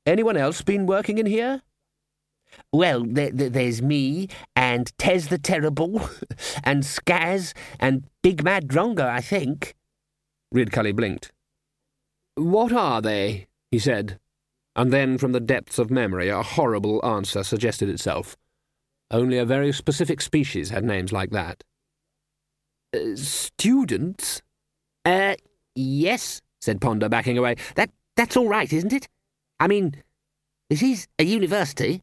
Anyone 0.06 0.38
else 0.38 0.62
been 0.62 0.86
working 0.86 1.18
in 1.18 1.26
here? 1.26 1.62
Well, 2.72 3.04
there's 3.06 3.82
me, 3.82 4.30
and 4.56 4.92
Tez 4.98 5.28
the 5.28 5.38
Terrible, 5.38 6.10
and 6.64 6.84
Skaz, 6.84 7.54
and 7.80 8.06
Big 8.22 8.44
Mad 8.44 8.68
Drongo, 8.68 9.08
I 9.08 9.22
think. 9.22 9.76
Ridcully 10.54 10.96
blinked. 10.96 11.32
What 12.36 12.72
are 12.74 13.02
they? 13.02 13.48
he 13.72 13.80
said. 13.80 14.20
And 14.76 14.92
then, 14.92 15.18
from 15.18 15.34
the 15.34 15.40
depths 15.40 15.78
of 15.78 15.92
memory, 15.92 16.30
a 16.30 16.42
horrible 16.42 17.04
answer 17.06 17.44
suggested 17.44 17.90
itself. 17.90 18.36
Only 19.12 19.38
a 19.38 19.46
very 19.46 19.72
specific 19.72 20.22
species 20.22 20.72
had 20.72 20.84
names 20.84 21.12
like 21.12 21.30
that. 21.30 21.64
Uh, 22.96 23.16
students? 23.16 24.42
Uh, 25.06 25.36
yes, 25.76 26.42
said 26.62 26.82
Ponder, 26.82 27.10
backing 27.10 27.38
away. 27.38 27.56
That 27.76 27.92
that's 28.16 28.38
all 28.38 28.48
right, 28.48 28.72
isn't 28.72 28.94
it? 28.94 29.08
I 29.60 29.68
mean, 29.68 29.96
this 30.70 30.82
is 30.82 31.08
a 31.20 31.24
university. 31.24 32.02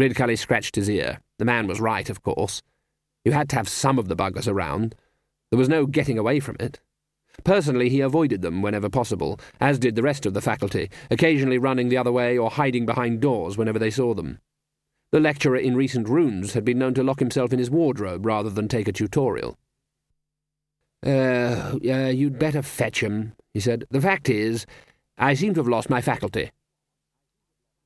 Ridcully 0.00 0.38
scratched 0.38 0.76
his 0.76 0.88
ear. 0.88 1.20
The 1.38 1.44
man 1.44 1.66
was 1.66 1.78
right, 1.78 2.08
of 2.08 2.22
course. 2.22 2.62
You 3.22 3.32
had 3.32 3.50
to 3.50 3.56
have 3.56 3.68
some 3.68 3.98
of 3.98 4.08
the 4.08 4.16
buggers 4.16 4.48
around. 4.48 4.94
There 5.50 5.58
was 5.58 5.68
no 5.68 5.84
getting 5.84 6.18
away 6.18 6.40
from 6.40 6.56
it. 6.58 6.80
Personally, 7.44 7.90
he 7.90 8.00
avoided 8.00 8.40
them 8.40 8.62
whenever 8.62 8.88
possible, 8.88 9.38
as 9.60 9.78
did 9.78 9.96
the 9.96 10.02
rest 10.02 10.24
of 10.24 10.32
the 10.32 10.40
faculty, 10.40 10.88
occasionally 11.10 11.58
running 11.58 11.90
the 11.90 11.98
other 11.98 12.12
way 12.12 12.38
or 12.38 12.50
hiding 12.50 12.86
behind 12.86 13.20
doors 13.20 13.58
whenever 13.58 13.78
they 13.78 13.90
saw 13.90 14.14
them. 14.14 14.38
The 15.12 15.20
lecturer 15.20 15.56
in 15.56 15.76
recent 15.76 16.08
runes 16.08 16.54
had 16.54 16.64
been 16.64 16.78
known 16.78 16.94
to 16.94 17.02
lock 17.02 17.18
himself 17.18 17.52
in 17.52 17.58
his 17.58 17.70
wardrobe 17.70 18.24
rather 18.24 18.48
than 18.48 18.68
take 18.68 18.88
a 18.88 18.92
tutorial. 18.92 19.58
Uh, 21.04 21.78
uh, 21.84 22.08
you'd 22.08 22.38
better 22.38 22.62
fetch 22.62 23.02
'em, 23.02 23.34
he 23.52 23.60
said. 23.60 23.84
The 23.90 24.00
fact 24.00 24.30
is, 24.30 24.64
I 25.18 25.34
seem 25.34 25.52
to 25.54 25.60
have 25.60 25.68
lost 25.68 25.90
my 25.90 26.00
faculty. 26.00 26.52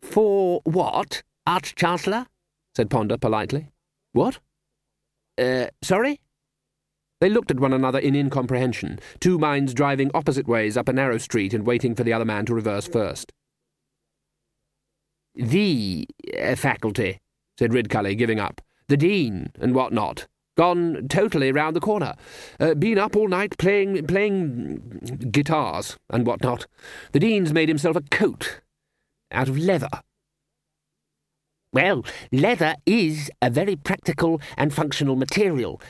For 0.03 0.61
what, 0.65 1.23
Arch-Chancellor? 1.47 2.27
said 2.75 2.91
Ponder 2.91 3.19
politely. 3.19 3.69
What? 4.13 4.39
Uh, 5.39 5.67
sorry? 5.83 6.21
They 7.21 7.29
looked 7.29 7.51
at 7.51 7.61
one 7.61 7.73
another 7.73 7.99
in 7.99 8.15
incomprehension, 8.15 8.99
two 9.21 9.39
minds 9.39 9.75
driving 9.75 10.11
opposite 10.15 10.47
ways 10.47 10.77
up 10.77 10.89
a 10.89 10.93
narrow 10.93 11.19
street 11.19 11.55
and 11.55 11.67
waiting 11.67 11.95
for 11.95 12.05
the 12.05 12.13
other 12.13 12.25
man 12.25 12.47
to 12.47 12.55
reverse 12.55 12.87
first. 12.87 13.33
The 15.35 16.07
uh, 16.39 16.55
faculty, 16.55 17.21
said 17.59 17.73
Ridcully, 17.73 18.17
giving 18.17 18.39
up. 18.39 18.61
The 18.89 18.97
dean 18.97 19.51
and 19.59 19.75
what 19.75 19.93
not. 19.93 20.27
Gone 20.57 21.09
totally 21.09 21.51
round 21.51 21.75
the 21.75 21.81
corner. 21.81 22.15
Uh, 22.61 22.75
been 22.75 22.99
up 22.99 23.17
all 23.17 23.27
night 23.27 23.59
playing 23.59 24.07
playing 24.07 25.29
guitars 25.33 25.97
and 26.11 26.27
what 26.27 26.43
not. 26.43 26.67
The 27.11 27.19
dean's 27.19 27.53
made 27.53 27.69
himself 27.69 27.97
a 27.97 28.03
coat 28.03 28.61
out 29.33 29.49
of 29.49 29.59
leather. 29.59 29.89
Well, 31.75 32.05
leather 32.31 32.77
is 32.87 33.33
a 33.43 33.51
very 33.51 33.75
practical 33.75 34.41
and 34.57 34.73
functional 34.73 35.17
material. 35.17 35.83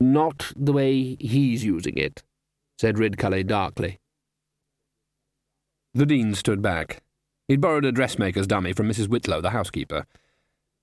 Not 0.00 0.50
the 0.56 0.72
way 0.72 1.16
he's 1.20 1.62
using 1.62 1.98
it, 1.98 2.22
said 2.78 2.96
Ridcully 2.96 3.46
darkly. 3.46 3.98
The 5.92 6.06
dean 6.06 6.34
stood 6.34 6.62
back. 6.62 7.02
He'd 7.48 7.60
borrowed 7.60 7.84
a 7.84 7.92
dressmaker's 7.92 8.46
dummy 8.46 8.72
from 8.72 8.88
Mrs. 8.88 9.08
Whitlow, 9.08 9.42
the 9.42 9.50
housekeeper. 9.50 10.06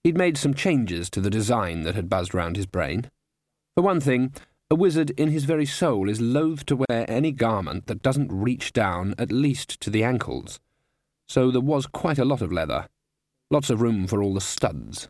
He'd 0.04 0.18
made 0.18 0.38
some 0.38 0.54
changes 0.54 1.10
to 1.10 1.20
the 1.20 1.32
design 1.32 1.82
that 1.82 1.96
had 1.96 2.08
buzzed 2.08 2.36
round 2.36 2.58
his 2.58 2.68
brain. 2.68 3.10
For 3.76 3.82
one 3.82 4.00
thing, 4.00 4.34
a 4.70 4.76
wizard 4.76 5.10
in 5.12 5.30
his 5.30 5.46
very 5.46 5.66
soul 5.66 6.08
is 6.08 6.22
loath 6.22 6.64
to 6.68 6.76
wear 6.88 7.10
any 7.10 7.32
garment 7.32 7.88
that 7.88 8.04
doesn't 8.04 8.32
reach 8.32 8.72
down 8.72 9.16
at 9.18 9.32
least 9.32 9.82
to 9.82 9.90
the 9.90 10.04
ankles. 10.04 10.60
So 11.28 11.50
there 11.50 11.60
was 11.60 11.88
quite 11.88 12.20
a 12.20 12.26
lot 12.26 12.42
of 12.42 12.52
leather. 12.52 12.88
Lots 13.52 13.70
of 13.70 13.82
room 13.82 14.08
for 14.08 14.24
all 14.24 14.34
the 14.34 14.42
studs. 14.42 15.10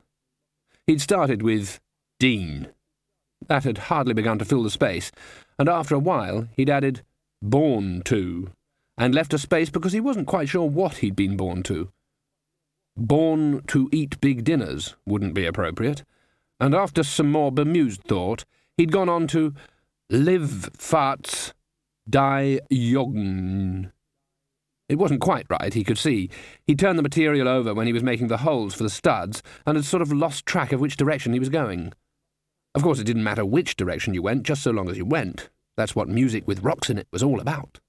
He'd 0.87 0.99
started 0.99 1.43
with 1.43 1.79
Dean. 2.19 2.69
That 3.47 3.63
had 3.63 3.77
hardly 3.77 4.15
begun 4.15 4.39
to 4.39 4.45
fill 4.45 4.63
the 4.63 4.71
space, 4.71 5.11
and 5.59 5.69
after 5.69 5.93
a 5.93 5.99
while 5.99 6.47
he'd 6.57 6.69
added 6.69 7.03
born 7.39 8.01
to, 8.05 8.49
and 8.97 9.13
left 9.13 9.35
a 9.35 9.37
space 9.37 9.69
because 9.69 9.93
he 9.93 9.99
wasn't 9.99 10.27
quite 10.27 10.49
sure 10.49 10.67
what 10.67 10.97
he'd 10.97 11.15
been 11.15 11.37
born 11.37 11.61
to. 11.63 11.91
Born 12.97 13.61
to 13.67 13.87
eat 13.91 14.19
big 14.21 14.43
dinners 14.43 14.95
wouldn't 15.05 15.35
be 15.35 15.45
appropriate, 15.45 16.03
and 16.59 16.73
after 16.73 17.03
some 17.03 17.31
more 17.31 17.51
bemused 17.51 18.03
thought, 18.03 18.45
he'd 18.75 18.91
gone 18.91 19.09
on 19.09 19.27
to 19.27 19.53
live 20.09 20.71
farts 20.77 21.53
die 22.09 22.59
joggen. 22.71 23.91
It 24.91 24.99
wasn't 24.99 25.21
quite 25.21 25.45
right, 25.49 25.73
he 25.73 25.85
could 25.85 25.97
see. 25.97 26.29
He'd 26.67 26.77
turned 26.77 26.99
the 26.99 27.03
material 27.03 27.47
over 27.47 27.73
when 27.73 27.87
he 27.87 27.93
was 27.93 28.03
making 28.03 28.27
the 28.27 28.39
holes 28.39 28.73
for 28.73 28.83
the 28.83 28.89
studs, 28.89 29.41
and 29.65 29.77
had 29.77 29.85
sort 29.85 30.01
of 30.01 30.11
lost 30.11 30.45
track 30.45 30.73
of 30.73 30.81
which 30.81 30.97
direction 30.97 31.31
he 31.31 31.39
was 31.39 31.47
going. 31.47 31.93
Of 32.75 32.83
course, 32.83 32.99
it 32.99 33.05
didn't 33.05 33.23
matter 33.23 33.45
which 33.45 33.77
direction 33.77 34.13
you 34.13 34.21
went, 34.21 34.43
just 34.43 34.61
so 34.61 34.71
long 34.71 34.89
as 34.89 34.97
you 34.97 35.05
went. 35.05 35.49
That's 35.77 35.95
what 35.95 36.09
music 36.09 36.45
with 36.45 36.63
rocks 36.63 36.89
in 36.89 36.97
it 36.97 37.07
was 37.09 37.23
all 37.23 37.39
about. 37.39 37.79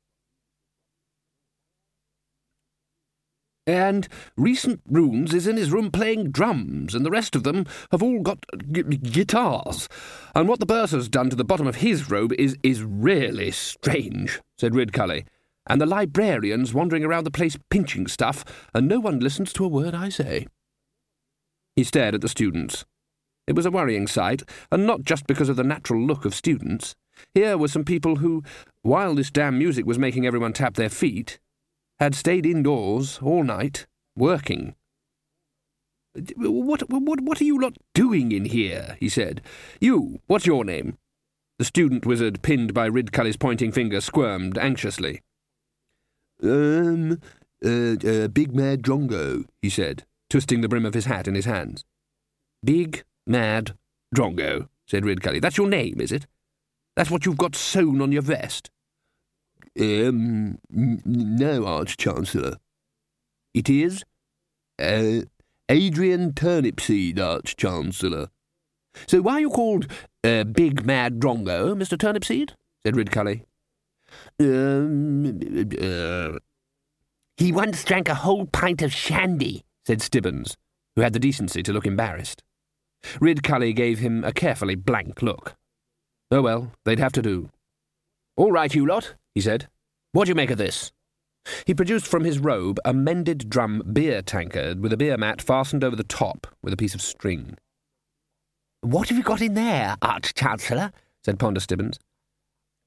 And 3.67 4.07
recent 4.37 4.81
runes 4.89 5.35
is 5.35 5.49
in 5.49 5.57
his 5.57 5.73
room 5.73 5.91
playing 5.91 6.31
drums, 6.31 6.95
and 6.95 7.05
the 7.05 7.11
rest 7.11 7.35
of 7.35 7.43
them 7.43 7.67
have 7.91 8.05
all 8.05 8.21
got 8.21 8.47
guitars. 8.71 9.89
And 10.37 10.49
what 10.49 10.61
the 10.61 10.67
bursar's 10.67 11.09
done 11.09 11.31
to 11.31 11.37
the 11.37 11.45
bottom 11.45 11.67
of 11.67 11.77
his 11.77 12.09
robe 12.09 12.33
is 12.35 12.57
is 12.63 12.85
really 12.85 13.51
strange, 13.51 14.41
said 14.57 14.75
Ridcully. 14.75 15.25
And 15.67 15.81
the 15.81 15.87
librarian's 15.87 16.75
wandering 16.75 17.05
around 17.05 17.25
the 17.25 17.31
place 17.31 17.57
pinching 17.71 18.07
stuff, 18.07 18.45
and 18.75 18.89
no 18.89 19.01
one 19.01 19.21
listens 19.21 19.53
to 19.55 19.65
a 19.65 19.69
word 19.69 19.95
I 19.95 20.09
say. 20.09 20.47
He 21.77 21.85
stared 21.85 22.15
at 22.15 22.21
the 22.21 22.29
students. 22.29 22.85
It 23.47 23.57
was 23.57 23.67
a 23.67 23.71
worrying 23.71 24.07
sight, 24.07 24.43
and 24.71 24.87
not 24.87 25.03
just 25.03 25.27
because 25.27 25.49
of 25.49 25.57
the 25.57 25.65
natural 25.65 26.01
look 26.01 26.25
of 26.25 26.35
students. 26.35 26.95
Here 27.35 27.57
were 27.59 27.69
some 27.69 27.85
people 27.85 28.17
who, 28.17 28.43
while 28.83 29.15
this 29.15 29.31
damn 29.31 29.59
music 29.59 29.87
was 29.87 29.99
making 29.99 30.27
everyone 30.27 30.53
tap 30.53 30.75
their 30.75 30.89
feet, 30.89 31.39
had 31.99 32.15
stayed 32.15 32.47
indoors 32.47 33.19
all 33.23 33.45
night, 33.45 33.87
working. 34.17 34.75
What, 36.37 36.89
what, 36.91 37.21
what 37.21 37.41
are 37.41 37.45
you 37.45 37.61
lot 37.61 37.77
doing 37.95 38.33
in 38.33 38.45
here? 38.45 38.97
he 39.01 39.09
said. 39.09 39.41
You, 39.81 40.21
what's 40.27 40.47
your 40.47 40.65
name? 40.65 40.99
The 41.59 41.65
student 41.65 42.05
wizard, 42.05 42.43
pinned 42.43 42.75
by 42.75 42.89
Ridcully's 42.89 43.37
pointing 43.37 43.73
finger, 43.73 44.01
squirmed 44.01 44.59
anxiously. 44.59 45.21
Um, 46.43 47.21
uh, 47.65 47.95
uh, 48.07 48.29
Big 48.29 48.55
Mad 48.55 48.83
Drongo, 48.83 49.45
he 49.61 49.71
said, 49.71 50.05
twisting 50.29 50.61
the 50.61 50.69
brim 50.69 50.87
of 50.87 50.95
his 50.95 51.05
hat 51.05 51.29
in 51.29 51.35
his 51.35 51.45
hands. 51.45 51.85
Big 52.65 53.05
Mad 53.27 53.77
Drongo, 54.15 54.69
said 54.87 55.05
Ridcully. 55.05 55.41
That's 55.41 55.59
your 55.59 55.69
name, 55.69 56.01
is 56.01 56.13
it? 56.13 56.27
That's 56.97 57.11
what 57.11 57.25
you've 57.25 57.39
got 57.39 57.55
sewn 57.55 58.01
on 58.03 58.13
your 58.13 58.23
vest? 58.23 58.71
Um, 59.81 60.59
no, 60.71 61.65
Arch 61.65 61.97
Chancellor. 61.97 62.57
It 63.55 63.71
is? 63.71 64.05
Uh, 64.79 65.23
Adrian 65.69 66.33
Turnipseed, 66.33 67.19
Arch 67.19 67.57
Chancellor. 67.57 68.29
So 69.07 69.23
why 69.23 69.35
are 69.35 69.41
you 69.41 69.51
called 69.51 69.87
uh, 70.23 70.45
Big 70.45 70.85
Mad 70.85 71.19
Drongo, 71.19 71.75
Mr. 71.75 71.97
Turnipseed? 71.97 72.51
said 72.85 72.95
Ridcully. 72.95 73.45
Um, 74.41 75.41
uh, 75.81 76.39
he 77.37 77.53
once 77.53 77.85
drank 77.85 78.09
a 78.09 78.15
whole 78.15 78.47
pint 78.47 78.83
of 78.83 78.93
shandy, 78.93 79.65
said 79.87 80.03
Stibbons, 80.03 80.57
who 80.95 81.03
had 81.03 81.13
the 81.13 81.19
decency 81.19 81.63
to 81.63 81.73
look 81.73 81.87
embarrassed. 81.87 82.43
Ridcully 83.21 83.75
gave 83.75 83.99
him 83.99 84.23
a 84.25 84.33
carefully 84.33 84.75
blank 84.75 85.23
look. 85.23 85.57
Oh 86.31 86.43
well, 86.43 86.73
they'd 86.85 86.99
have 86.99 87.13
to 87.13 87.23
do. 87.23 87.51
All 88.37 88.53
right, 88.53 88.75
you 88.75 88.87
lot, 88.87 89.15
he 89.35 89.41
said. 89.41 89.69
What 90.13 90.25
do 90.25 90.31
you 90.31 90.35
make 90.35 90.51
of 90.51 90.59
this? 90.59 90.93
He 91.67 91.75
produced 91.75 92.07
from 92.07 92.25
his 92.25 92.39
robe 92.39 92.79
a 92.85 92.93
mended 92.93 93.51
drum 93.51 93.83
beer 93.93 94.23
tankard 94.23 94.81
with 94.81 94.93
a 94.93 94.97
beer 94.97 95.17
mat 95.17 95.43
fastened 95.43 95.83
over 95.83 95.97
the 95.97 96.05
top 96.05 96.47
with 96.63 96.73
a 96.73 96.77
piece 96.77 96.95
of 96.95 97.03
string. 97.03 97.57
What 98.83 99.09
have 99.09 99.19
you 99.19 99.25
got 99.25 99.41
in 99.41 99.55
there, 99.55 99.97
Arch 100.03 100.35
Chancellor? 100.35 100.93
said 101.25 101.39
Ponder 101.39 101.61
Stibbons. 101.61 101.99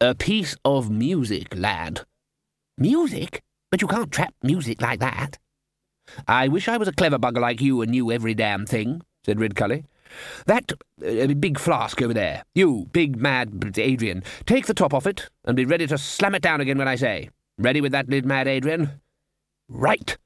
A 0.02 0.14
piece 0.14 0.58
of 0.66 0.92
music, 0.92 1.56
lad. 1.56 2.02
Music? 2.78 3.42
But 3.72 3.82
you 3.82 3.88
can't 3.88 4.12
trap 4.12 4.34
music 4.44 4.82
like 4.82 5.00
that. 5.00 5.38
I 6.28 6.50
wish 6.50 6.68
I 6.68 6.76
was 6.76 6.90
a 6.90 6.94
clever 6.94 7.18
bugger 7.18 7.40
like 7.40 7.62
you 7.62 7.82
and 7.82 7.92
knew 7.92 8.12
every 8.12 8.34
damn 8.34 8.66
thing, 8.66 9.04
said 9.26 9.38
Ridcully. 9.38 9.86
That 10.48 10.74
uh, 11.02 11.34
big 11.36 11.58
flask 11.58 12.02
over 12.02 12.14
there, 12.14 12.44
you, 12.54 12.90
big 12.92 13.16
mad 13.16 13.74
Adrian, 13.78 14.22
take 14.46 14.66
the 14.66 14.74
top 14.74 14.94
off 14.94 15.08
it 15.08 15.30
and 15.46 15.56
be 15.56 15.64
ready 15.64 15.88
to 15.88 15.98
slam 15.98 16.36
it 16.36 16.42
down 16.42 16.60
again 16.60 16.78
when 16.78 16.90
I 16.90 16.96
say. 16.96 17.30
Ready 17.58 17.80
with 17.80 17.94
that 17.94 18.10
lid, 18.10 18.26
mad 18.26 18.50
Adrian? 18.50 19.00
Right. 19.70 20.18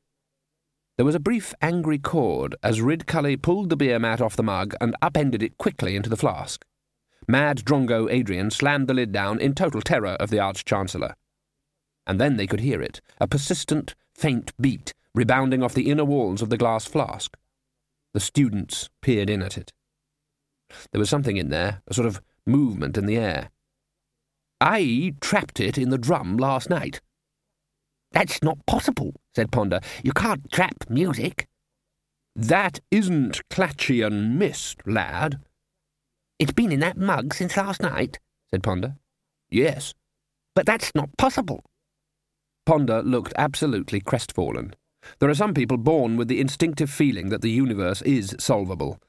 There 0.97 1.05
was 1.05 1.15
a 1.15 1.19
brief 1.19 1.53
angry 1.61 1.99
chord 1.99 2.55
as 2.63 2.81
Ridcully 2.81 3.39
pulled 3.39 3.69
the 3.69 3.77
beer 3.77 3.99
mat 3.99 4.19
off 4.19 4.35
the 4.35 4.41
mug 4.41 4.73
and 4.81 4.95
upended 4.99 5.43
it 5.43 5.59
quickly 5.59 5.95
into 5.95 6.09
the 6.09 6.17
flask. 6.17 6.65
Mad 7.29 7.57
Drongo 7.57 8.11
Adrian 8.11 8.49
slammed 8.49 8.87
the 8.87 8.93
lid 8.95 9.11
down 9.11 9.39
in 9.39 9.53
total 9.53 9.81
terror 9.81 10.17
of 10.19 10.31
the 10.31 10.39
Arch 10.39 10.65
Chancellor. 10.65 11.15
And 12.07 12.19
then 12.19 12.37
they 12.37 12.47
could 12.47 12.61
hear 12.61 12.81
it, 12.81 13.01
a 13.21 13.27
persistent, 13.27 13.93
faint 14.15 14.51
beat 14.59 14.95
rebounding 15.13 15.61
off 15.61 15.75
the 15.75 15.91
inner 15.91 16.03
walls 16.03 16.41
of 16.41 16.49
the 16.49 16.57
glass 16.57 16.85
flask. 16.85 17.37
The 18.15 18.19
students 18.19 18.89
peered 19.03 19.29
in 19.29 19.43
at 19.43 19.59
it. 19.59 19.71
There 20.91 20.97
was 20.97 21.11
something 21.11 21.37
in 21.37 21.49
there, 21.49 21.83
a 21.87 21.93
sort 21.93 22.07
of 22.07 22.19
movement 22.47 22.97
in 22.97 23.05
the 23.05 23.17
air. 23.17 23.51
I 24.59 25.13
trapped 25.21 25.59
it 25.59 25.77
in 25.77 25.91
the 25.91 25.99
drum 25.99 26.35
last 26.35 26.67
night. 26.67 26.99
That's 28.11 28.41
not 28.41 28.65
possible, 28.65 29.13
said 29.35 29.51
Ponder. 29.51 29.81
You 30.03 30.13
can't 30.13 30.51
trap 30.51 30.89
music. 30.89 31.47
That 32.35 32.79
isn't 32.89 33.47
Klatchian 33.51 34.33
mist, 34.33 34.79
lad, 34.87 35.39
it's 36.39 36.53
been 36.53 36.71
in 36.71 36.79
that 36.79 36.97
mug 36.97 37.33
since 37.33 37.55
last 37.55 37.81
night, 37.81 38.17
said 38.49 38.63
Ponder. 38.63 38.95
Yes. 39.49 39.93
But 40.55 40.65
that's 40.65 40.93
not 40.95 41.15
possible. 41.17 41.63
Ponder 42.65 43.01
looked 43.01 43.33
absolutely 43.37 43.99
crestfallen. 43.99 44.73
There 45.19 45.29
are 45.29 45.35
some 45.35 45.53
people 45.53 45.77
born 45.77 46.17
with 46.17 46.27
the 46.27 46.41
instinctive 46.41 46.89
feeling 46.89 47.29
that 47.29 47.41
the 47.41 47.51
universe 47.51 48.01
is 48.01 48.35
solvable. 48.39 48.99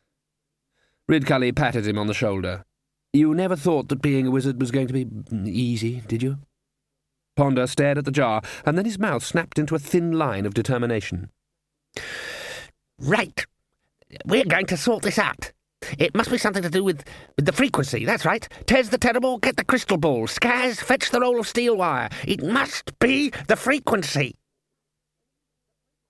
Ridcully 1.11 1.55
patted 1.55 1.87
him 1.87 1.99
on 1.99 2.07
the 2.07 2.15
shoulder. 2.15 2.65
You 3.13 3.35
never 3.35 3.57
thought 3.57 3.89
that 3.89 4.03
being 4.03 4.27
a 4.27 4.31
wizard 4.31 4.61
was 4.61 4.71
going 4.71 4.87
to 4.87 4.93
be 4.93 5.07
easy, 5.51 6.03
did 6.07 6.23
you? 6.23 6.39
Ponder 7.37 7.67
stared 7.67 7.99
at 7.99 8.05
the 8.05 8.13
jar, 8.13 8.43
and 8.65 8.79
then 8.79 8.85
his 8.85 8.99
mouth 8.99 9.25
snapped 9.25 9.59
into 9.59 9.75
a 9.75 9.81
thin 9.81 10.13
line 10.13 10.47
of 10.47 10.55
determination. 10.55 11.31
Right. 12.99 13.45
We're 14.25 14.45
going 14.45 14.67
to 14.67 14.77
sort 14.77 15.03
this 15.03 15.19
out. 15.19 15.53
It 15.99 16.15
must 16.15 16.31
be 16.31 16.39
something 16.39 16.63
to 16.63 16.71
do 16.71 16.85
with, 16.85 17.05
with 17.37 17.47
the 17.47 17.53
frequency, 17.53 18.05
that's 18.05 18.25
right. 18.25 18.47
Tez 18.67 18.91
the 18.91 18.99
Terrible, 18.99 19.39
get 19.39 19.57
the 19.57 19.65
crystal 19.65 19.97
ball. 19.97 20.27
Skaz, 20.27 20.77
fetch 20.77 21.11
the 21.11 21.21
roll 21.21 21.41
of 21.41 21.49
steel 21.49 21.77
wire. 21.77 22.09
It 22.27 22.43
must 22.43 22.99
be 22.99 23.31
the 23.49 23.57
frequency. 23.57 24.37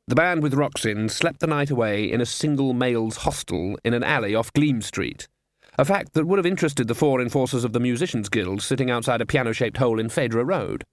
The 0.09 0.17
band 0.17 0.43
with 0.43 0.55
Roxin 0.55 1.09
slept 1.09 1.39
the 1.39 1.47
night 1.47 1.71
away 1.71 2.11
in 2.11 2.21
a 2.21 2.27
single 2.27 2.73
male's 2.73 3.19
hostel 3.19 3.79
in 3.85 3.95
an 3.95 4.03
alley 4.03 4.35
off 4.35 4.53
Gleam 4.53 4.83
Street, 4.83 5.29
a 5.79 5.85
fact 5.85 6.15
that 6.15 6.27
would 6.27 6.39
have 6.39 6.47
interested 6.47 6.89
the 6.89 6.97
four 6.97 7.21
enforcers 7.21 7.63
of 7.63 7.73
the 7.73 7.79
Musicians' 7.79 8.29
Guild 8.29 8.61
sitting 8.61 8.91
outside 8.91 9.21
a 9.21 9.27
piano-shaped 9.27 9.77
hole 9.77 10.01
in 10.01 10.09
Phedre 10.09 10.45
Road. 10.45 10.85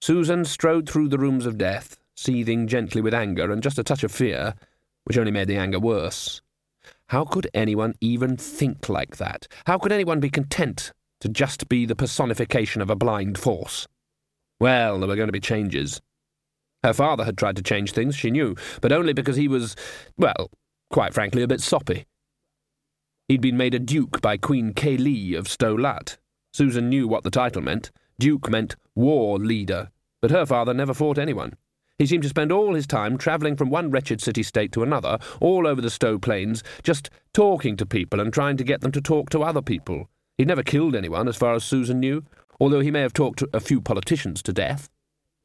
Susan 0.00 0.44
strode 0.46 0.88
through 0.88 1.08
the 1.08 1.18
rooms 1.18 1.44
of 1.44 1.58
death, 1.58 1.98
seething 2.14 2.66
gently 2.66 3.02
with 3.02 3.12
anger 3.12 3.52
and 3.52 3.62
just 3.62 3.78
a 3.78 3.84
touch 3.84 4.02
of 4.02 4.10
fear, 4.10 4.54
which 5.04 5.18
only 5.18 5.30
made 5.30 5.48
the 5.48 5.56
anger 5.56 5.78
worse. 5.78 6.40
How 7.08 7.24
could 7.24 7.48
anyone 7.54 7.94
even 8.00 8.36
think 8.36 8.88
like 8.88 9.16
that? 9.18 9.46
How 9.66 9.78
could 9.78 9.92
anyone 9.92 10.18
be 10.18 10.30
content 10.30 10.92
to 11.20 11.28
just 11.28 11.68
be 11.68 11.86
the 11.86 11.94
personification 11.94 12.82
of 12.82 12.90
a 12.90 12.96
blind 12.96 13.38
force? 13.38 13.86
Well, 14.58 14.98
there 14.98 15.08
were 15.08 15.16
going 15.16 15.28
to 15.28 15.32
be 15.32 15.40
changes. 15.40 16.00
Her 16.82 16.92
father 16.92 17.24
had 17.24 17.38
tried 17.38 17.56
to 17.56 17.62
change 17.62 17.92
things, 17.92 18.16
she 18.16 18.30
knew, 18.30 18.56
but 18.80 18.92
only 18.92 19.12
because 19.12 19.36
he 19.36 19.48
was, 19.48 19.76
well, 20.16 20.50
quite 20.90 21.14
frankly, 21.14 21.42
a 21.42 21.48
bit 21.48 21.60
soppy. 21.60 22.06
He'd 23.28 23.40
been 23.40 23.56
made 23.56 23.74
a 23.74 23.78
duke 23.78 24.20
by 24.20 24.36
Queen 24.36 24.72
Keli 24.72 25.36
of 25.36 25.48
Sto 25.48 25.74
Lat. 25.74 26.18
Susan 26.52 26.88
knew 26.88 27.06
what 27.06 27.22
the 27.22 27.30
title 27.30 27.62
meant. 27.62 27.90
Duke 28.18 28.48
meant 28.48 28.76
war 28.94 29.38
leader, 29.38 29.90
but 30.22 30.30
her 30.30 30.46
father 30.46 30.72
never 30.72 30.94
fought 30.94 31.18
anyone. 31.18 31.54
He 31.98 32.06
seemed 32.06 32.24
to 32.24 32.28
spend 32.28 32.52
all 32.52 32.74
his 32.74 32.86
time 32.86 33.16
travelling 33.16 33.56
from 33.56 33.70
one 33.70 33.90
wretched 33.90 34.20
city 34.20 34.42
state 34.42 34.70
to 34.72 34.82
another, 34.82 35.18
all 35.40 35.66
over 35.66 35.80
the 35.80 35.90
Sto 35.90 36.18
Plains, 36.18 36.62
just 36.82 37.08
talking 37.32 37.76
to 37.76 37.86
people 37.86 38.20
and 38.20 38.32
trying 38.32 38.58
to 38.58 38.64
get 38.64 38.82
them 38.82 38.92
to 38.92 39.00
talk 39.00 39.30
to 39.30 39.42
other 39.42 39.62
people. 39.62 40.08
He'd 40.36 40.48
never 40.48 40.62
killed 40.62 40.94
anyone, 40.94 41.26
as 41.26 41.36
far 41.36 41.54
as 41.54 41.64
Susan 41.64 42.00
knew, 42.00 42.24
although 42.60 42.80
he 42.80 42.90
may 42.90 43.00
have 43.00 43.14
talked 43.14 43.42
a 43.54 43.60
few 43.60 43.80
politicians 43.80 44.42
to 44.42 44.52
death. 44.52 44.90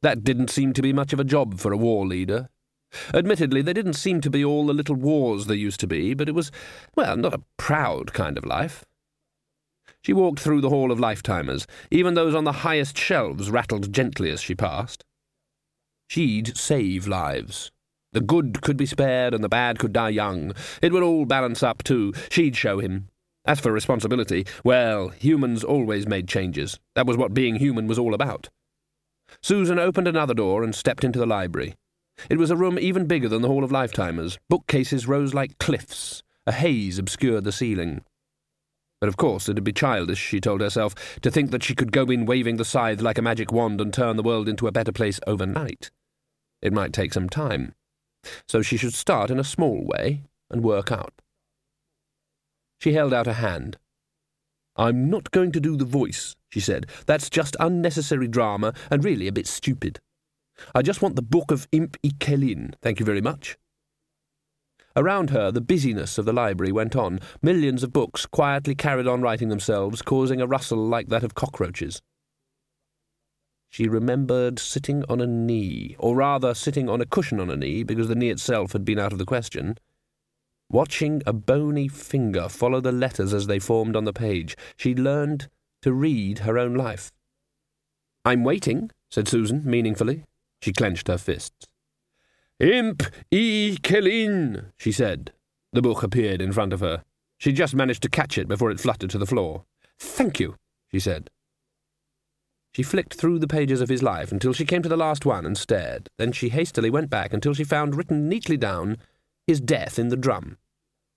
That 0.02 0.24
didn't 0.24 0.50
seem 0.50 0.74
to 0.74 0.82
be 0.82 0.92
much 0.92 1.14
of 1.14 1.20
a 1.20 1.24
job 1.24 1.58
for 1.58 1.72
a 1.72 1.76
war 1.76 2.06
leader. 2.06 2.50
Admittedly, 3.14 3.62
there 3.62 3.72
didn't 3.72 3.94
seem 3.94 4.20
to 4.20 4.28
be 4.28 4.44
all 4.44 4.66
the 4.66 4.74
little 4.74 4.96
wars 4.96 5.46
there 5.46 5.56
used 5.56 5.80
to 5.80 5.86
be, 5.86 6.12
but 6.12 6.28
it 6.28 6.34
was, 6.34 6.50
well, 6.94 7.16
not 7.16 7.32
a 7.32 7.42
proud 7.56 8.12
kind 8.12 8.36
of 8.36 8.44
life. 8.44 8.84
She 10.02 10.12
walked 10.12 10.40
through 10.40 10.60
the 10.60 10.68
hall 10.68 10.92
of 10.92 10.98
lifetimers. 10.98 11.64
Even 11.90 12.12
those 12.12 12.34
on 12.34 12.44
the 12.44 12.52
highest 12.52 12.98
shelves 12.98 13.50
rattled 13.50 13.92
gently 13.92 14.30
as 14.30 14.42
she 14.42 14.54
passed. 14.54 15.04
She'd 16.12 16.58
save 16.58 17.08
lives. 17.08 17.70
The 18.12 18.20
good 18.20 18.60
could 18.60 18.76
be 18.76 18.84
spared 18.84 19.32
and 19.32 19.42
the 19.42 19.48
bad 19.48 19.78
could 19.78 19.94
die 19.94 20.10
young. 20.10 20.52
It 20.82 20.92
would 20.92 21.02
all 21.02 21.24
balance 21.24 21.62
up, 21.62 21.82
too. 21.82 22.12
She'd 22.28 22.54
show 22.54 22.80
him. 22.80 23.08
As 23.46 23.60
for 23.60 23.72
responsibility, 23.72 24.44
well, 24.62 25.08
humans 25.08 25.64
always 25.64 26.06
made 26.06 26.28
changes. 26.28 26.78
That 26.94 27.06
was 27.06 27.16
what 27.16 27.32
being 27.32 27.54
human 27.54 27.86
was 27.86 27.98
all 27.98 28.12
about. 28.12 28.50
Susan 29.40 29.78
opened 29.78 30.06
another 30.06 30.34
door 30.34 30.62
and 30.62 30.74
stepped 30.74 31.02
into 31.02 31.18
the 31.18 31.24
library. 31.24 31.76
It 32.28 32.36
was 32.36 32.50
a 32.50 32.56
room 32.56 32.78
even 32.78 33.06
bigger 33.06 33.30
than 33.30 33.40
the 33.40 33.48
Hall 33.48 33.64
of 33.64 33.70
Lifetimers. 33.70 34.36
Bookcases 34.50 35.08
rose 35.08 35.32
like 35.32 35.56
cliffs. 35.56 36.22
A 36.46 36.52
haze 36.52 36.98
obscured 36.98 37.44
the 37.44 37.52
ceiling. 37.52 38.04
But 39.00 39.08
of 39.08 39.16
course 39.16 39.48
it'd 39.48 39.64
be 39.64 39.72
childish, 39.72 40.18
she 40.18 40.42
told 40.42 40.60
herself, 40.60 40.94
to 41.22 41.30
think 41.30 41.52
that 41.52 41.62
she 41.62 41.74
could 41.74 41.90
go 41.90 42.04
in 42.04 42.26
waving 42.26 42.58
the 42.58 42.66
scythe 42.66 43.00
like 43.00 43.16
a 43.16 43.22
magic 43.22 43.50
wand 43.50 43.80
and 43.80 43.94
turn 43.94 44.18
the 44.18 44.22
world 44.22 44.46
into 44.46 44.66
a 44.66 44.72
better 44.72 44.92
place 44.92 45.18
overnight. 45.26 45.90
It 46.62 46.72
might 46.72 46.92
take 46.92 47.12
some 47.12 47.28
time. 47.28 47.74
So 48.48 48.62
she 48.62 48.76
should 48.76 48.94
start 48.94 49.30
in 49.30 49.38
a 49.38 49.44
small 49.44 49.84
way 49.84 50.22
and 50.50 50.62
work 50.62 50.92
out. 50.92 51.12
She 52.80 52.92
held 52.92 53.12
out 53.12 53.26
a 53.26 53.34
hand. 53.34 53.76
I'm 54.76 55.10
not 55.10 55.30
going 55.30 55.52
to 55.52 55.60
do 55.60 55.76
the 55.76 55.84
voice, 55.84 56.34
she 56.48 56.60
said. 56.60 56.86
That's 57.06 57.28
just 57.28 57.56
unnecessary 57.60 58.28
drama 58.28 58.72
and 58.90 59.04
really 59.04 59.28
a 59.28 59.32
bit 59.32 59.46
stupid. 59.46 60.00
I 60.74 60.82
just 60.82 61.02
want 61.02 61.16
the 61.16 61.22
book 61.22 61.50
of 61.50 61.68
Imp 61.72 61.96
y 62.02 62.10
Celyn, 62.20 62.74
thank 62.80 63.00
you 63.00 63.06
very 63.06 63.20
much. 63.20 63.58
Around 64.94 65.30
her, 65.30 65.50
the 65.50 65.60
busyness 65.60 66.18
of 66.18 66.26
the 66.26 66.32
library 66.32 66.72
went 66.72 66.94
on. 66.94 67.20
Millions 67.40 67.82
of 67.82 67.92
books 67.92 68.26
quietly 68.26 68.74
carried 68.74 69.06
on 69.06 69.22
writing 69.22 69.48
themselves, 69.48 70.02
causing 70.02 70.40
a 70.40 70.46
rustle 70.46 70.86
like 70.86 71.08
that 71.08 71.24
of 71.24 71.34
cockroaches. 71.34 72.02
She 73.72 73.88
remembered 73.88 74.58
sitting 74.58 75.02
on 75.08 75.22
a 75.22 75.26
knee, 75.26 75.96
or 75.98 76.14
rather 76.14 76.52
sitting 76.52 76.90
on 76.90 77.00
a 77.00 77.06
cushion 77.06 77.40
on 77.40 77.48
a 77.48 77.56
knee, 77.56 77.84
because 77.84 78.06
the 78.06 78.14
knee 78.14 78.28
itself 78.28 78.72
had 78.72 78.84
been 78.84 78.98
out 78.98 79.12
of 79.12 79.18
the 79.18 79.24
question. 79.24 79.78
Watching 80.68 81.22
a 81.24 81.32
bony 81.32 81.88
finger 81.88 82.50
follow 82.50 82.82
the 82.82 82.92
letters 82.92 83.32
as 83.32 83.46
they 83.46 83.58
formed 83.58 83.96
on 83.96 84.04
the 84.04 84.12
page, 84.12 84.58
she 84.76 84.94
learned 84.94 85.48
to 85.80 85.94
read 85.94 86.40
her 86.40 86.58
own 86.58 86.74
life. 86.74 87.12
I'm 88.26 88.44
waiting, 88.44 88.90
said 89.10 89.26
Susan, 89.26 89.62
meaningfully. 89.64 90.24
She 90.60 90.74
clenched 90.74 91.08
her 91.08 91.16
fists. 91.16 91.66
Imp 92.60 93.04
e 93.30 93.78
Celyn, 93.82 94.66
she 94.76 94.92
said. 94.92 95.32
The 95.72 95.80
book 95.80 96.02
appeared 96.02 96.42
in 96.42 96.52
front 96.52 96.74
of 96.74 96.80
her. 96.80 97.04
She 97.38 97.52
just 97.52 97.74
managed 97.74 98.02
to 98.02 98.10
catch 98.10 98.36
it 98.36 98.48
before 98.48 98.70
it 98.70 98.80
fluttered 98.80 99.08
to 99.10 99.18
the 99.18 99.24
floor. 99.24 99.64
Thank 99.98 100.40
you, 100.40 100.56
she 100.90 101.00
said. 101.00 101.30
She 102.74 102.82
flicked 102.82 103.14
through 103.14 103.38
the 103.38 103.48
pages 103.48 103.80
of 103.80 103.88
his 103.88 104.02
life 104.02 104.32
until 104.32 104.52
she 104.52 104.64
came 104.64 104.82
to 104.82 104.88
the 104.88 104.96
last 104.96 105.26
one 105.26 105.44
and 105.44 105.58
stared. 105.58 106.08
Then 106.18 106.32
she 106.32 106.48
hastily 106.48 106.90
went 106.90 107.10
back 107.10 107.32
until 107.32 107.54
she 107.54 107.64
found 107.64 107.94
written 107.94 108.28
neatly 108.28 108.56
down 108.56 108.96
his 109.46 109.60
death 109.60 109.98
in 109.98 110.08
the 110.08 110.16
drum. 110.16 110.56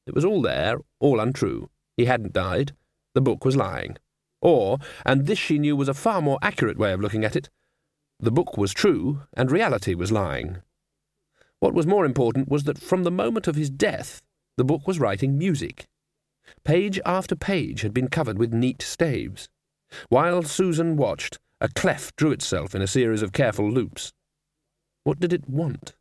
It 0.05 0.13
was 0.13 0.25
all 0.25 0.41
there, 0.41 0.77
all 0.99 1.19
untrue. 1.19 1.69
He 1.95 2.05
hadn't 2.05 2.33
died. 2.33 2.73
The 3.13 3.21
book 3.21 3.45
was 3.45 3.55
lying. 3.55 3.97
Or, 4.41 4.79
and 5.05 5.25
this 5.25 5.39
she 5.39 5.57
knew 5.57 5.75
was 5.75 5.87
a 5.87 5.93
far 5.93 6.21
more 6.21 6.39
accurate 6.41 6.77
way 6.77 6.91
of 6.91 6.99
looking 6.99 7.23
at 7.23 7.35
it, 7.35 7.49
the 8.19 8.31
book 8.31 8.57
was 8.57 8.73
true, 8.73 9.23
and 9.35 9.51
reality 9.51 9.93
was 9.93 10.11
lying. 10.11 10.61
What 11.59 11.73
was 11.73 11.85
more 11.85 12.05
important 12.05 12.47
was 12.47 12.63
that 12.63 12.77
from 12.77 13.03
the 13.03 13.11
moment 13.11 13.47
of 13.47 13.55
his 13.55 13.69
death, 13.69 14.21
the 14.55 14.63
book 14.63 14.87
was 14.87 14.99
writing 14.99 15.37
music. 15.37 15.85
Page 16.63 16.99
after 17.05 17.35
page 17.35 17.81
had 17.81 17.93
been 17.93 18.07
covered 18.07 18.37
with 18.37 18.53
neat 18.53 18.81
staves. 18.81 19.49
While 20.07 20.43
Susan 20.43 20.95
watched, 20.95 21.39
a 21.61 21.69
cleft 21.69 22.15
drew 22.15 22.31
itself 22.31 22.75
in 22.75 22.81
a 22.81 22.87
series 22.87 23.21
of 23.21 23.31
careful 23.31 23.69
loops. 23.69 24.11
What 25.03 25.19
did 25.19 25.31
it 25.31 25.49
want? 25.49 25.95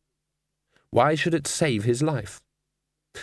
Why 0.91 1.15
should 1.15 1.35
it 1.35 1.47
save 1.47 1.85
his 1.85 2.03
life? 2.03 2.41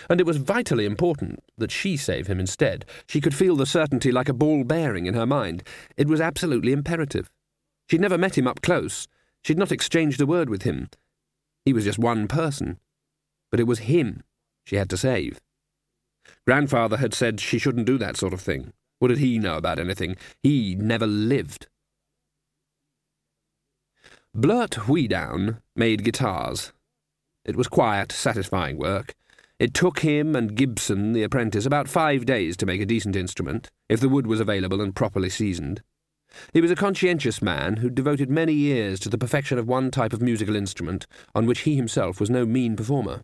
And 0.10 0.22
it 0.22 0.26
was 0.26 0.38
vitally 0.38 0.86
important 0.86 1.44
that 1.58 1.72
she 1.72 1.98
save 1.98 2.28
him 2.28 2.40
instead. 2.40 2.86
She 3.08 3.20
could 3.20 3.36
feel 3.36 3.56
the 3.56 3.66
certainty 3.66 4.12
like 4.12 4.30
a 4.30 4.34
ball 4.34 4.64
bearing 4.64 5.06
in 5.06 5.14
her 5.14 5.26
mind. 5.26 5.64
It 5.98 6.08
was 6.08 6.22
absolutely 6.22 6.72
imperative. 6.72 7.30
She'd 7.90 8.02
never 8.02 8.18
met 8.18 8.38
him 8.38 8.48
up 8.48 8.62
close. 8.62 9.08
She'd 9.44 9.58
not 9.58 9.72
exchanged 9.72 10.22
a 10.22 10.26
word 10.26 10.50
with 10.50 10.64
him. 10.64 10.90
He 11.66 11.74
was 11.74 11.84
just 11.84 12.00
one 12.00 12.28
person. 12.28 12.80
But 13.50 13.60
it 13.60 13.68
was 13.68 13.80
him 13.80 14.24
she 14.64 14.78
had 14.78 14.90
to 14.92 14.98
save. 14.98 15.42
Grandfather 16.46 16.98
had 16.98 17.14
said 17.14 17.40
she 17.40 17.60
shouldn't 17.60 17.88
do 17.88 17.98
that 17.98 18.18
sort 18.18 18.34
of 18.34 18.42
thing. 18.42 18.74
What 19.00 19.10
did 19.10 19.18
he 19.18 19.40
know 19.40 19.58
about 19.58 19.80
anything? 19.80 20.16
He 20.42 20.76
never 20.76 21.08
lived. 21.08 21.68
Blert 24.34 24.88
Wheedown 24.88 25.62
made 25.76 26.06
guitars. 26.06 26.72
It 27.44 27.58
was 27.58 27.68
quiet, 27.68 28.14
satisfying 28.14 28.78
work. 28.78 29.14
It 29.60 29.74
took 29.74 30.00
him 30.00 30.38
and 30.38 30.56
Gibson, 30.56 31.12
the 31.12 31.24
apprentice, 31.24 31.66
about 31.66 31.90
five 31.90 32.26
days 32.26 32.56
to 32.58 32.66
make 32.66 32.80
a 32.80 32.86
decent 32.86 33.18
instrument, 33.18 33.70
if 33.90 34.00
the 34.00 34.08
wood 34.08 34.26
was 34.26 34.40
available 34.40 34.80
and 34.80 34.96
properly 34.96 35.30
seasoned. 35.30 35.82
He 36.54 36.62
was 36.62 36.72
a 36.72 36.78
conscientious 36.78 37.42
man 37.42 37.78
who 37.78 37.90
devoted 37.90 38.30
many 38.30 38.54
years 38.54 39.02
to 39.02 39.10
the 39.10 39.18
perfection 39.18 39.58
of 39.60 39.68
one 39.68 39.92
type 39.92 40.14
of 40.14 40.22
musical 40.22 40.56
instrument 40.56 41.08
on 41.36 41.46
which 41.46 41.62
he 41.62 41.76
himself 41.76 42.22
was 42.22 42.30
no 42.30 42.46
mean 42.46 42.78
performer. 42.78 43.24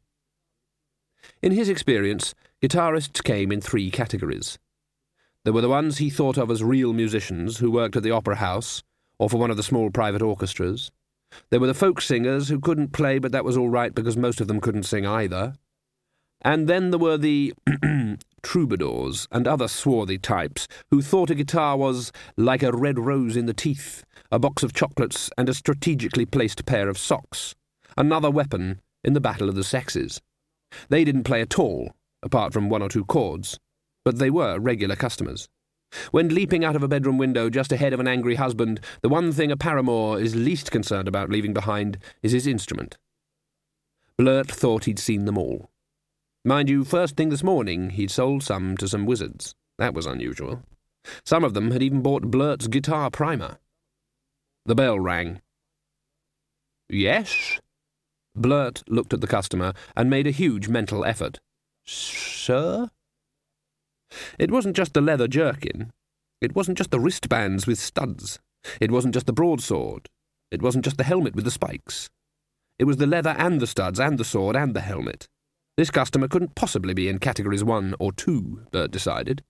In 1.41 1.53
his 1.53 1.69
experience, 1.69 2.35
guitarists 2.61 3.23
came 3.23 3.53
in 3.53 3.61
three 3.61 3.89
categories. 3.91 4.59
There 5.45 5.53
were 5.53 5.61
the 5.61 5.69
ones 5.69 5.99
he 5.99 6.09
thought 6.09 6.37
of 6.37 6.51
as 6.51 6.65
real 6.65 6.91
musicians 6.91 7.59
who 7.59 7.71
worked 7.71 7.95
at 7.95 8.03
the 8.03 8.11
opera 8.11 8.35
house 8.35 8.83
or 9.19 9.29
for 9.29 9.37
one 9.37 9.51
of 9.51 9.57
the 9.57 9.63
small 9.63 9.89
private 9.89 10.21
orchestras. 10.21 10.91
There 11.49 11.59
were 11.59 11.67
the 11.67 11.73
folk 11.73 12.01
singers 12.01 12.49
who 12.49 12.59
couldn't 12.59 12.93
play, 12.93 13.19
but 13.19 13.31
that 13.31 13.45
was 13.45 13.57
all 13.57 13.69
right 13.69 13.93
because 13.93 14.15
most 14.15 14.39
of 14.39 14.47
them 14.47 14.61
couldn't 14.61 14.83
sing 14.83 15.05
either. 15.05 15.55
And 16.41 16.67
then 16.67 16.91
there 16.91 16.99
were 16.99 17.17
the 17.17 17.53
troubadours 18.43 19.27
and 19.31 19.47
other 19.47 19.67
swarthy 19.67 20.17
types 20.17 20.67
who 20.91 21.01
thought 21.01 21.29
a 21.29 21.35
guitar 21.35 21.75
was 21.75 22.11
like 22.37 22.63
a 22.63 22.71
red 22.71 22.99
rose 22.99 23.35
in 23.35 23.47
the 23.47 23.53
teeth, 23.53 24.05
a 24.31 24.39
box 24.39 24.63
of 24.63 24.73
chocolates, 24.73 25.29
and 25.37 25.49
a 25.49 25.53
strategically 25.53 26.25
placed 26.25 26.65
pair 26.65 26.89
of 26.89 26.97
socks, 26.97 27.55
another 27.97 28.29
weapon 28.29 28.81
in 29.03 29.13
the 29.13 29.21
battle 29.21 29.49
of 29.49 29.55
the 29.55 29.63
sexes. 29.63 30.21
They 30.89 31.03
didn't 31.03 31.23
play 31.23 31.41
at 31.41 31.57
all, 31.57 31.91
apart 32.21 32.53
from 32.53 32.69
one 32.69 32.81
or 32.81 32.89
two 32.89 33.05
chords, 33.05 33.59
but 34.05 34.19
they 34.19 34.29
were 34.29 34.59
regular 34.59 34.95
customers. 34.95 35.49
When 36.11 36.29
leaping 36.29 36.63
out 36.63 36.75
of 36.75 36.83
a 36.83 36.87
bedroom 36.87 37.17
window 37.17 37.49
just 37.49 37.71
ahead 37.71 37.93
of 37.93 37.99
an 37.99 38.07
angry 38.07 38.35
husband, 38.35 38.79
the 39.01 39.09
one 39.09 39.31
thing 39.31 39.51
a 39.51 39.57
paramour 39.57 40.19
is 40.19 40.35
least 40.35 40.71
concerned 40.71 41.07
about 41.07 41.29
leaving 41.29 41.53
behind 41.53 41.97
is 42.21 42.31
his 42.31 42.47
instrument. 42.47 42.97
Blert 44.17 44.47
thought 44.51 44.85
he'd 44.85 44.99
seen 44.99 45.25
them 45.25 45.37
all. 45.37 45.69
Mind 46.43 46.69
you, 46.69 46.83
first 46.83 47.15
thing 47.15 47.29
this 47.29 47.43
morning, 47.43 47.91
he'd 47.91 48.11
sold 48.11 48.41
some 48.41 48.77
to 48.77 48.87
some 48.87 49.05
wizards. 49.05 49.53
That 49.77 49.93
was 49.93 50.05
unusual. 50.05 50.63
Some 51.25 51.43
of 51.43 51.53
them 51.53 51.71
had 51.71 51.83
even 51.83 52.01
bought 52.01 52.31
Blert's 52.31 52.67
guitar 52.67 53.11
primer. 53.11 53.57
The 54.65 54.75
bell 54.75 54.99
rang. 54.99 55.41
Yes? 56.89 57.59
Blert 58.35 58.83
looked 58.87 59.13
at 59.13 59.21
the 59.21 59.27
customer 59.27 59.73
and 59.95 60.09
made 60.09 60.27
a 60.27 60.31
huge 60.31 60.67
mental 60.67 61.03
effort. 61.05 61.39
Sir? 61.85 62.89
It 64.39 64.51
wasn't 64.51 64.75
just 64.75 64.93
the 64.93 65.01
leather 65.01 65.27
jerkin. 65.27 65.91
It 66.41 66.55
wasn't 66.55 66.77
just 66.77 66.91
the 66.91 66.99
wristbands 66.99 67.65
with 67.67 67.79
studs. 67.79 68.39
It 68.79 68.91
wasn't 68.91 69.13
just 69.13 69.25
the 69.25 69.33
broadsword. 69.33 70.09
It 70.51 70.61
wasn't 70.61 70.85
just 70.85 70.97
the 70.97 71.03
helmet 71.03 71.35
with 71.35 71.45
the 71.45 71.51
spikes. 71.51 72.09
It 72.79 72.85
was 72.85 72.97
the 72.97 73.07
leather 73.07 73.35
and 73.37 73.59
the 73.59 73.67
studs 73.67 73.99
and 73.99 74.17
the 74.17 74.25
sword 74.25 74.55
and 74.55 74.73
the 74.73 74.81
helmet. 74.81 75.27
This 75.77 75.91
customer 75.91 76.27
couldn't 76.27 76.55
possibly 76.55 76.93
be 76.93 77.07
in 77.07 77.19
categories 77.19 77.63
one 77.63 77.95
or 77.99 78.11
two, 78.11 78.65
Bert 78.71 78.91
decided. 78.91 79.43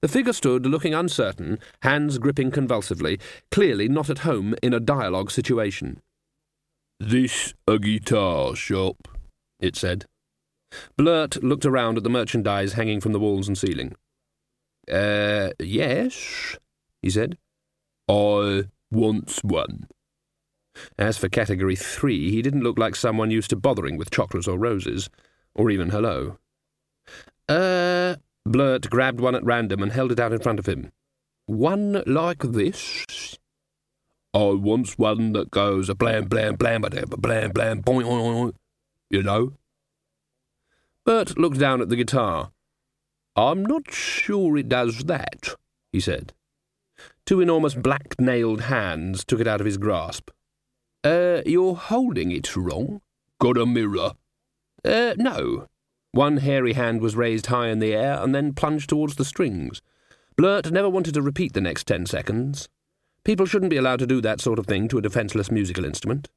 The 0.00 0.08
figure 0.08 0.32
stood 0.32 0.66
looking 0.66 0.94
uncertain, 0.94 1.58
hands 1.82 2.18
gripping 2.18 2.50
convulsively, 2.50 3.18
clearly 3.50 3.88
not 3.88 4.10
at 4.10 4.20
home 4.20 4.54
in 4.62 4.72
a 4.72 4.80
dialogue 4.80 5.30
situation. 5.30 6.00
This 7.00 7.54
a 7.66 7.78
guitar 7.78 8.54
shop, 8.54 9.08
it 9.58 9.74
said. 9.74 10.06
Blert 10.96 11.42
looked 11.42 11.66
around 11.66 11.96
at 11.96 12.04
the 12.04 12.10
merchandise 12.10 12.74
hanging 12.74 13.00
from 13.00 13.12
the 13.12 13.20
walls 13.20 13.48
and 13.48 13.56
ceiling. 13.56 13.94
Uh, 14.90 15.50
yes, 15.60 16.56
he 17.00 17.10
said. 17.10 17.38
I 18.08 18.64
wants 18.90 19.42
one. 19.42 19.88
As 20.98 21.18
for 21.18 21.28
Category 21.28 21.76
3, 21.76 22.30
he 22.30 22.42
didn't 22.42 22.62
look 22.62 22.78
like 22.78 22.96
someone 22.96 23.30
used 23.30 23.50
to 23.50 23.56
bothering 23.56 23.96
with 23.96 24.10
chocolates 24.10 24.48
or 24.48 24.58
roses, 24.58 25.10
or 25.54 25.70
even 25.70 25.90
hello. 25.90 26.38
Uh, 27.48 28.16
Blert 28.44 28.88
grabbed 28.88 29.20
one 29.20 29.34
at 29.34 29.44
random 29.44 29.82
and 29.82 29.92
held 29.92 30.12
it 30.12 30.20
out 30.20 30.32
in 30.32 30.40
front 30.40 30.58
of 30.58 30.66
him. 30.66 30.90
One 31.46 32.02
like 32.06 32.38
this? 32.38 33.38
I 34.34 34.38
wants 34.38 34.96
one 34.96 35.32
that 35.34 35.50
goes 35.50 35.90
a 35.90 35.94
blam 35.94 36.24
blam 36.24 36.54
blam 36.54 36.84
a 36.84 36.90
blam 36.90 37.50
blam 37.50 37.82
boing 37.82 38.52
you 39.10 39.22
know. 39.22 39.52
Blert 41.04 41.38
looked 41.38 41.58
down 41.58 41.80
at 41.80 41.88
the 41.88 41.96
guitar. 41.96 42.52
I'm 43.34 43.64
not 43.64 43.90
sure 43.90 44.56
it 44.56 44.68
does 44.68 45.04
that, 45.04 45.56
he 45.90 46.00
said. 46.00 46.32
Two 47.26 47.40
enormous 47.40 47.74
black 47.74 48.14
nailed 48.20 48.62
hands 48.62 49.24
took 49.24 49.40
it 49.40 49.48
out 49.48 49.60
of 49.60 49.66
his 49.66 49.78
grasp. 49.78 50.30
Uh, 51.02 51.42
you're 51.46 51.74
holding 51.74 52.30
it 52.30 52.54
wrong. 52.56 53.00
Got 53.40 53.58
a 53.58 53.66
mirror? 53.66 54.12
Uh, 54.84 55.14
no. 55.16 55.66
One 56.12 56.36
hairy 56.38 56.74
hand 56.74 57.00
was 57.00 57.16
raised 57.16 57.46
high 57.46 57.68
in 57.68 57.78
the 57.78 57.94
air 57.94 58.22
and 58.22 58.34
then 58.34 58.52
plunged 58.52 58.90
towards 58.90 59.16
the 59.16 59.24
strings. 59.24 59.82
Blert 60.36 60.70
never 60.70 60.88
wanted 60.88 61.14
to 61.14 61.22
repeat 61.22 61.54
the 61.54 61.60
next 61.60 61.86
ten 61.86 62.06
seconds. 62.06 62.68
People 63.24 63.46
shouldn't 63.46 63.70
be 63.70 63.76
allowed 63.76 64.00
to 64.00 64.06
do 64.06 64.20
that 64.20 64.40
sort 64.40 64.58
of 64.58 64.66
thing 64.66 64.88
to 64.88 64.98
a 64.98 65.02
defenceless 65.02 65.50
musical 65.50 65.84
instrument. 65.84 66.28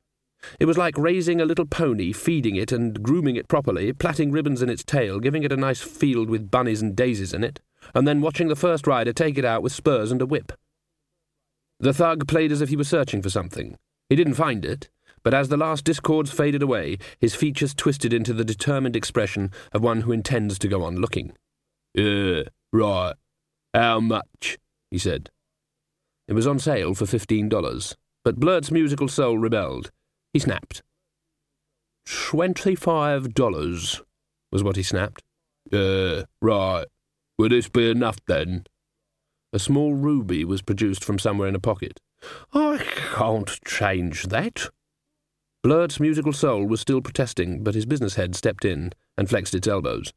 It 0.59 0.65
was 0.65 0.77
like 0.77 0.97
raising 0.97 1.39
a 1.39 1.45
little 1.45 1.65
pony, 1.65 2.11
feeding 2.11 2.55
it 2.55 2.71
and 2.71 3.01
grooming 3.01 3.35
it 3.35 3.47
properly, 3.47 3.93
plaiting 3.93 4.31
ribbons 4.31 4.61
in 4.61 4.69
its 4.69 4.83
tail, 4.83 5.19
giving 5.19 5.43
it 5.43 5.51
a 5.51 5.57
nice 5.57 5.81
field 5.81 6.29
with 6.29 6.51
bunnies 6.51 6.81
and 6.81 6.95
daisies 6.95 7.33
in 7.33 7.43
it, 7.43 7.59
and 7.93 8.07
then 8.07 8.21
watching 8.21 8.47
the 8.47 8.55
first 8.55 8.87
rider 8.87 9.13
take 9.13 9.37
it 9.37 9.45
out 9.45 9.63
with 9.63 9.73
spurs 9.73 10.11
and 10.11 10.21
a 10.21 10.25
whip. 10.25 10.51
The 11.79 11.93
thug 11.93 12.27
played 12.27 12.51
as 12.51 12.61
if 12.61 12.69
he 12.69 12.77
were 12.77 12.83
searching 12.83 13.21
for 13.21 13.29
something. 13.29 13.77
He 14.09 14.15
didn't 14.15 14.35
find 14.35 14.63
it, 14.63 14.89
but 15.23 15.33
as 15.33 15.49
the 15.49 15.57
last 15.57 15.83
discords 15.83 16.31
faded 16.31 16.61
away, 16.61 16.97
his 17.19 17.35
features 17.35 17.73
twisted 17.73 18.13
into 18.13 18.33
the 18.33 18.45
determined 18.45 18.95
expression 18.95 19.51
of 19.73 19.81
one 19.81 20.01
who 20.01 20.11
intends 20.11 20.59
to 20.59 20.67
go 20.67 20.83
on 20.83 20.97
looking. 20.97 21.33
Yeah, 21.93 22.43
right. 22.71 23.15
How 23.73 23.99
much? 23.99 24.57
he 24.91 24.97
said. 24.97 25.31
It 26.27 26.33
was 26.33 26.47
on 26.47 26.59
sale 26.59 26.93
for 26.93 27.05
fifteen 27.05 27.49
dollars, 27.49 27.95
but 28.23 28.39
Blert's 28.39 28.71
musical 28.71 29.07
soul 29.07 29.37
rebelled. 29.37 29.91
He 30.35 30.39
snapped. 30.39 30.83
Twenty-five 32.05 33.33
dollars 33.33 34.01
was 34.51 34.65
what 34.65 34.75
he 34.75 34.83
snapped. 34.83 35.23
Uh, 35.71 36.23
right. 36.41 36.83
Will 37.39 37.47
this 37.47 37.69
be 37.69 37.89
enough 37.89 38.17
then? 38.27 38.65
A 39.53 39.59
small 39.59 39.93
ruby 39.93 40.43
was 40.43 40.61
produced 40.61 41.05
from 41.05 41.19
somewhere 41.19 41.47
in 41.47 41.55
a 41.55 41.61
pocket. 41.61 42.01
I 42.53 42.83
can't 43.13 43.49
change 43.63 44.23
that. 44.23 44.67
Blert's 45.63 46.01
musical 46.01 46.33
soul 46.33 46.65
was 46.65 46.81
still 46.81 46.99
protesting, 46.99 47.63
but 47.63 47.73
his 47.73 47.85
business 47.85 48.15
head 48.15 48.35
stepped 48.35 48.65
in 48.65 48.91
and 49.17 49.29
flexed 49.29 49.55
its 49.55 49.69
elbows. 49.69 50.11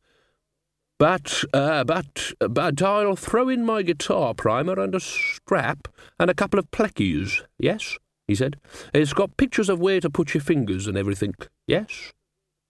But, 0.99 1.45
uh, 1.55 1.85
but, 1.85 2.33
but 2.41 2.83
I'll 2.83 3.15
throw 3.15 3.49
in 3.49 3.65
my 3.65 3.83
guitar 3.83 4.35
primer 4.35 4.81
and 4.81 4.97
a 4.97 5.01
strap 5.01 5.87
and 6.19 6.29
a 6.29 6.35
couple 6.35 6.59
of 6.59 6.73
pleckies, 6.73 7.45
yes? 7.57 7.97
He 8.29 8.35
said. 8.35 8.59
It's 8.95 9.15
got 9.15 9.37
pictures 9.39 9.69
of 9.69 9.81
where 9.81 10.01
to 10.01 10.11
put 10.11 10.35
your 10.35 10.43
fingers 10.43 10.87
and 10.87 10.97
everything, 10.97 11.35
yes? 11.67 12.13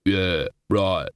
Yeah, 0.04 0.46
right. 0.70 1.10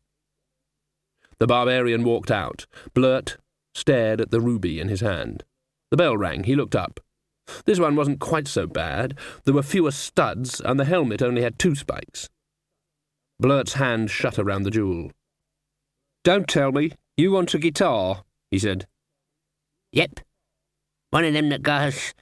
The 1.39 1.47
barbarian 1.47 2.05
walked 2.05 2.31
out. 2.31 2.67
Blert 2.93 3.39
stared 3.75 4.21
at 4.21 4.31
the 4.31 4.41
ruby 4.41 4.81
in 4.81 4.89
his 4.89 5.01
hand. 5.01 5.45
The 5.91 5.97
bell 5.97 6.17
rang. 6.17 6.45
He 6.45 6.57
looked 6.57 6.77
up. 6.77 7.01
This 7.65 7.79
one 7.79 7.97
wasn't 7.97 8.21
quite 8.21 8.49
so 8.49 8.67
bad. 8.67 9.17
There 9.45 9.55
were 9.55 9.63
fewer 9.63 9.91
studs, 9.91 10.61
and 10.61 10.79
the 10.79 10.85
helmet 10.85 11.23
only 11.23 11.43
had 11.43 11.59
two 11.59 11.75
spikes. 11.75 12.29
Blert's 13.41 13.75
hand 13.75 14.11
shut 14.11 14.39
around 14.39 14.63
the 14.63 14.71
jewel. 14.71 15.11
Don't 16.25 16.49
tell 16.49 16.73
me. 16.73 16.93
You 17.17 17.33
want 17.33 17.55
a 17.55 17.59
guitar, 17.59 18.25
he 18.51 18.59
said. 18.59 18.87
Yep. 19.93 20.21
One 21.11 21.25
of 21.25 21.35
them 21.35 21.49
that 21.51 21.63
goes. 21.63 22.15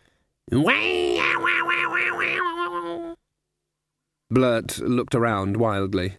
Blert 4.30 4.78
looked 4.78 5.14
around 5.14 5.56
wildly. 5.56 6.18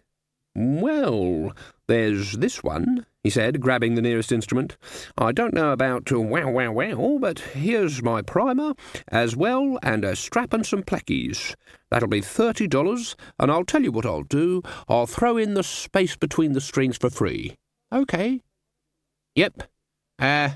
Well, 0.54 1.52
there's 1.88 2.32
this 2.32 2.62
one, 2.62 3.06
he 3.24 3.30
said, 3.30 3.60
grabbing 3.60 3.94
the 3.94 4.02
nearest 4.02 4.30
instrument. 4.30 4.76
I 5.16 5.32
don't 5.32 5.54
know 5.54 5.72
about 5.72 6.12
wow 6.12 6.50
wow 6.50 6.72
wow, 6.72 7.18
but 7.18 7.38
here's 7.38 8.02
my 8.02 8.20
primer, 8.20 8.74
as 9.08 9.34
well, 9.34 9.78
and 9.82 10.04
a 10.04 10.14
strap 10.14 10.52
and 10.52 10.66
some 10.66 10.82
plackies. 10.82 11.54
That'll 11.90 12.08
be 12.08 12.20
thirty 12.20 12.68
dollars, 12.68 13.16
and 13.38 13.50
I'll 13.50 13.64
tell 13.64 13.82
you 13.82 13.92
what 13.92 14.04
I'll 14.04 14.24
do. 14.24 14.60
I'll 14.88 15.06
throw 15.06 15.38
in 15.38 15.54
the 15.54 15.64
space 15.64 16.14
between 16.16 16.52
the 16.52 16.60
strings 16.60 16.98
for 16.98 17.08
free. 17.08 17.56
Okay. 17.90 18.42
Yep. 19.36 19.62
Uh, 20.18 20.50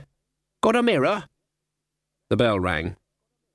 got 0.62 0.76
a 0.76 0.82
mirror? 0.82 1.24
The 2.28 2.36
bell 2.36 2.60
rang 2.60 2.96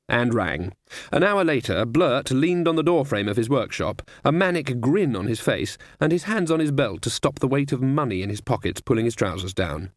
and 0.10 0.34
rang. 0.34 0.74
An 1.12 1.24
hour 1.24 1.44
later, 1.44 1.86
Blert 1.86 2.32
leaned 2.32 2.68
on 2.68 2.76
the 2.76 2.84
doorframe 2.84 3.28
of 3.28 3.38
his 3.38 3.50
workshop, 3.50 4.02
a 4.24 4.32
manic 4.32 4.82
grin 4.82 5.16
on 5.16 5.28
his 5.28 5.40
face, 5.40 5.78
and 6.00 6.12
his 6.12 6.24
hands 6.24 6.52
on 6.52 6.60
his 6.60 6.72
belt 6.72 7.02
to 7.04 7.10
stop 7.10 7.40
the 7.40 7.48
weight 7.48 7.72
of 7.72 7.82
money 7.82 8.22
in 8.22 8.30
his 8.30 8.42
pockets 8.42 8.82
pulling 8.82 9.06
his 9.06 9.16
trousers 9.16 9.54
down. 9.54 9.92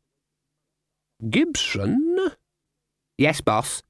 Gibson? 1.30 2.30
Yes, 3.18 3.40
boss. 3.40 3.82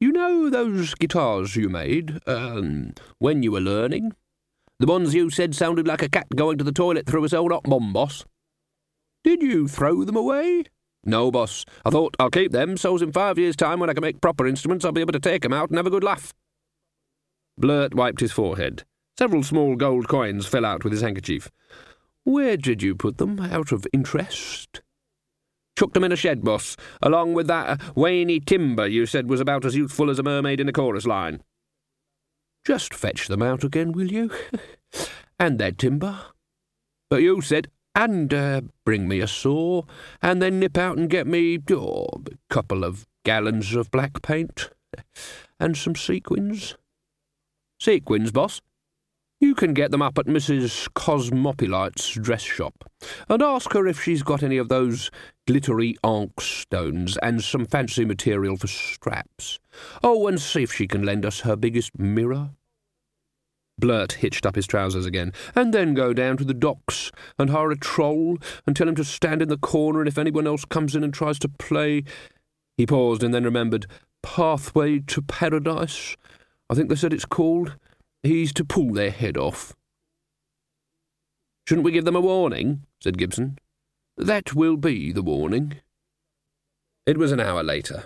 You 0.00 0.12
know 0.12 0.50
those 0.50 0.94
guitars 0.94 1.56
you 1.56 1.68
made, 1.68 2.20
um, 2.26 2.94
when 3.18 3.42
you 3.42 3.52
were 3.52 3.60
learning? 3.60 4.12
The 4.80 4.86
ones 4.86 5.14
you 5.14 5.30
said 5.30 5.54
sounded 5.54 5.86
like 5.86 6.02
a 6.02 6.08
cat 6.08 6.26
going 6.34 6.58
to 6.58 6.64
the 6.64 6.72
toilet 6.72 7.06
through 7.06 7.24
its 7.24 7.32
own 7.32 7.52
hot 7.52 7.62
bomb, 7.64 7.92
boss. 7.92 8.24
Did 9.22 9.40
you 9.40 9.68
throw 9.68 10.04
them 10.04 10.16
away? 10.16 10.64
No, 11.06 11.30
boss. 11.30 11.64
I 11.84 11.90
thought 11.90 12.16
I'll 12.18 12.30
keep 12.30 12.52
them, 12.52 12.76
so's 12.76 13.02
in 13.02 13.12
five 13.12 13.38
years' 13.38 13.56
time, 13.56 13.80
when 13.80 13.90
I 13.90 13.94
can 13.94 14.02
make 14.02 14.20
proper 14.20 14.46
instruments, 14.46 14.84
I'll 14.84 14.92
be 14.92 15.00
able 15.00 15.12
to 15.12 15.20
take 15.20 15.44
'em 15.44 15.52
out 15.52 15.68
and 15.68 15.76
have 15.76 15.86
a 15.86 15.90
good 15.90 16.04
laugh. 16.04 16.32
Blert 17.58 17.94
wiped 17.94 18.20
his 18.20 18.32
forehead. 18.32 18.84
Several 19.18 19.42
small 19.42 19.76
gold 19.76 20.08
coins 20.08 20.46
fell 20.46 20.64
out 20.64 20.82
with 20.82 20.92
his 20.92 21.02
handkerchief. 21.02 21.50
Where 22.24 22.56
did 22.56 22.82
you 22.82 22.94
put 22.94 23.18
them, 23.18 23.38
out 23.38 23.70
of 23.70 23.86
interest? 23.92 24.80
Chucked 25.78 25.96
'em 25.96 26.04
in 26.04 26.12
a 26.12 26.16
shed, 26.16 26.42
boss, 26.42 26.76
along 27.02 27.34
with 27.34 27.46
that 27.48 27.68
uh, 27.68 27.92
Waney 27.94 28.40
timber 28.40 28.86
you 28.86 29.06
said 29.06 29.28
was 29.28 29.40
about 29.40 29.64
as 29.64 29.76
useful 29.76 30.08
as 30.08 30.18
a 30.18 30.22
mermaid 30.22 30.60
in 30.60 30.68
a 30.68 30.72
chorus 30.72 31.06
line. 31.06 31.42
Just 32.64 32.94
fetch 32.94 33.28
them 33.28 33.42
out 33.42 33.62
again, 33.62 33.92
will 33.92 34.10
you? 34.10 34.30
and 35.38 35.58
that 35.58 35.78
timber. 35.78 36.20
But 37.10 37.22
you 37.22 37.40
said 37.40 37.68
and 37.94 38.32
uh, 38.34 38.62
bring 38.84 39.08
me 39.08 39.20
a 39.20 39.28
saw, 39.28 39.82
and 40.20 40.42
then 40.42 40.60
nip 40.60 40.76
out 40.76 40.98
and 40.98 41.08
get 41.08 41.26
me 41.26 41.58
oh, 41.70 42.06
a 42.26 42.54
couple 42.54 42.84
of 42.84 43.06
gallons 43.24 43.74
of 43.74 43.90
black 43.90 44.22
paint 44.22 44.70
and 45.60 45.76
some 45.76 45.94
sequins. 45.94 46.76
Sequins, 47.80 48.32
boss? 48.32 48.60
You 49.40 49.54
can 49.54 49.74
get 49.74 49.90
them 49.90 50.00
up 50.00 50.18
at 50.18 50.26
Mrs. 50.26 50.88
Cosmopilite's 50.94 52.14
dress 52.14 52.42
shop, 52.42 52.84
and 53.28 53.42
ask 53.42 53.72
her 53.72 53.86
if 53.86 54.02
she's 54.02 54.22
got 54.22 54.42
any 54.42 54.56
of 54.56 54.68
those 54.68 55.10
glittery 55.46 55.96
ankh 56.02 56.40
stones 56.40 57.18
and 57.18 57.42
some 57.42 57.66
fancy 57.66 58.04
material 58.04 58.56
for 58.56 58.68
straps. 58.68 59.58
Oh, 60.02 60.26
and 60.28 60.40
see 60.40 60.62
if 60.62 60.72
she 60.72 60.86
can 60.86 61.02
lend 61.02 61.26
us 61.26 61.40
her 61.40 61.56
biggest 61.56 61.98
mirror. 61.98 62.50
Blert 63.78 64.12
hitched 64.12 64.46
up 64.46 64.54
his 64.54 64.66
trousers 64.66 65.06
again, 65.06 65.32
and 65.54 65.74
then 65.74 65.94
go 65.94 66.12
down 66.12 66.36
to 66.36 66.44
the 66.44 66.54
docks 66.54 67.10
and 67.38 67.50
hire 67.50 67.70
a 67.70 67.76
troll 67.76 68.38
and 68.66 68.76
tell 68.76 68.88
him 68.88 68.94
to 68.94 69.04
stand 69.04 69.42
in 69.42 69.48
the 69.48 69.58
corner, 69.58 70.00
and 70.00 70.08
if 70.08 70.18
anyone 70.18 70.46
else 70.46 70.64
comes 70.64 70.94
in 70.94 71.02
and 71.02 71.12
tries 71.12 71.38
to 71.40 71.48
play. 71.48 72.04
He 72.76 72.86
paused 72.86 73.22
and 73.22 73.34
then 73.34 73.44
remembered 73.44 73.86
Pathway 74.22 75.00
to 75.00 75.22
Paradise. 75.22 76.16
I 76.70 76.74
think 76.74 76.88
they 76.88 76.96
said 76.96 77.12
it's 77.12 77.24
called. 77.24 77.76
He's 78.22 78.52
to 78.54 78.64
pull 78.64 78.92
their 78.92 79.10
head 79.10 79.36
off. 79.36 79.74
Shouldn't 81.68 81.84
we 81.84 81.92
give 81.92 82.04
them 82.04 82.16
a 82.16 82.20
warning? 82.20 82.82
said 83.00 83.18
Gibson. 83.18 83.58
That 84.16 84.54
will 84.54 84.76
be 84.76 85.12
the 85.12 85.22
warning. 85.22 85.80
It 87.06 87.18
was 87.18 87.32
an 87.32 87.40
hour 87.40 87.62
later. 87.62 88.04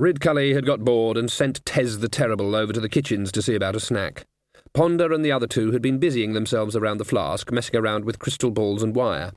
Ridcully 0.00 0.54
had 0.54 0.66
got 0.66 0.84
bored 0.84 1.16
and 1.16 1.30
sent 1.30 1.64
Tez 1.64 1.98
the 1.98 2.08
Terrible 2.08 2.56
over 2.56 2.72
to 2.72 2.80
the 2.80 2.88
kitchens 2.88 3.30
to 3.32 3.42
see 3.42 3.54
about 3.54 3.76
a 3.76 3.80
snack. 3.80 4.26
Ponder 4.74 5.12
and 5.12 5.24
the 5.24 5.32
other 5.32 5.46
two 5.46 5.72
had 5.72 5.82
been 5.82 5.98
busying 5.98 6.32
themselves 6.32 6.74
around 6.74 6.98
the 6.98 7.04
flask, 7.04 7.52
messing 7.52 7.76
around 7.76 8.04
with 8.04 8.18
crystal 8.18 8.50
balls 8.50 8.82
and 8.82 8.94
wire. 8.94 9.32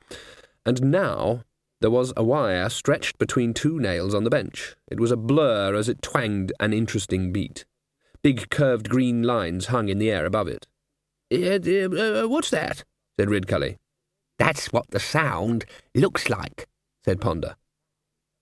And 0.64 0.82
now 0.82 1.42
there 1.80 1.90
was 1.90 2.12
a 2.16 2.24
wire 2.24 2.70
stretched 2.70 3.18
between 3.18 3.52
two 3.52 3.78
nails 3.78 4.14
on 4.14 4.24
the 4.24 4.30
bench. 4.30 4.76
It 4.90 4.98
was 4.98 5.10
a 5.10 5.16
blur 5.16 5.74
as 5.74 5.88
it 5.88 6.00
twanged 6.00 6.52
an 6.58 6.72
interesting 6.72 7.32
beat. 7.32 7.66
Big 8.22 8.48
curved 8.48 8.88
green 8.88 9.22
lines 9.22 9.66
hung 9.66 9.88
in 9.88 9.98
the 9.98 10.10
air 10.10 10.24
above 10.24 10.48
it. 10.48 10.66
Uh, 11.32 11.58
uh, 11.58 12.28
what's 12.28 12.50
that? 12.50 12.84
said 13.18 13.28
Ridcully. 13.28 13.76
That's 14.38 14.72
what 14.72 14.90
the 14.90 15.00
sound 15.00 15.64
looks 15.94 16.30
like, 16.30 16.66
said 17.04 17.20
Ponder. 17.20 17.56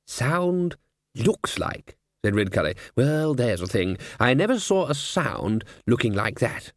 Sound 0.07 0.77
looks 1.15 1.59
like, 1.59 1.97
said 2.25 2.35
Ridcully. 2.35 2.77
Well, 2.97 3.35
there's 3.35 3.61
a 3.61 3.67
thing. 3.67 3.99
I 4.21 4.33
never 4.35 4.59
saw 4.61 4.87
a 4.87 4.95
sound 4.95 5.65
looking 5.87 6.13
like 6.13 6.39
that. 6.39 6.73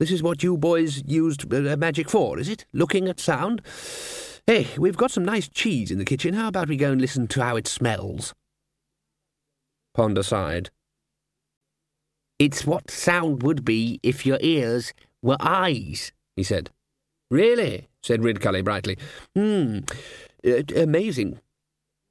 This 0.00 0.10
is 0.10 0.22
what 0.22 0.42
you 0.42 0.56
boys 0.56 1.02
used 1.06 1.52
uh, 1.52 1.76
magic 1.76 2.08
for, 2.08 2.38
is 2.38 2.48
it? 2.48 2.64
Looking 2.72 3.06
at 3.06 3.20
sound? 3.20 3.60
Hey, 4.46 4.66
we've 4.78 4.96
got 4.96 5.10
some 5.10 5.26
nice 5.26 5.46
cheese 5.46 5.90
in 5.90 5.98
the 5.98 6.06
kitchen. 6.06 6.32
How 6.32 6.48
about 6.48 6.70
we 6.70 6.78
go 6.78 6.90
and 6.90 7.00
listen 7.00 7.28
to 7.28 7.42
how 7.42 7.56
it 7.56 7.68
smells? 7.68 8.32
Ponder 9.94 10.22
sighed. 10.22 10.70
It's 12.38 12.66
what 12.66 12.90
sound 12.90 13.42
would 13.42 13.62
be 13.62 14.00
if 14.02 14.24
your 14.24 14.38
ears 14.40 14.94
were 15.20 15.36
eyes, 15.38 16.12
he 16.34 16.44
said. 16.44 16.70
Really? 17.30 17.88
said 18.02 18.22
Ridcully 18.22 18.64
brightly. 18.64 18.96
Hmm. 19.36 19.80
Uh, 20.42 20.62
amazing. 20.76 21.40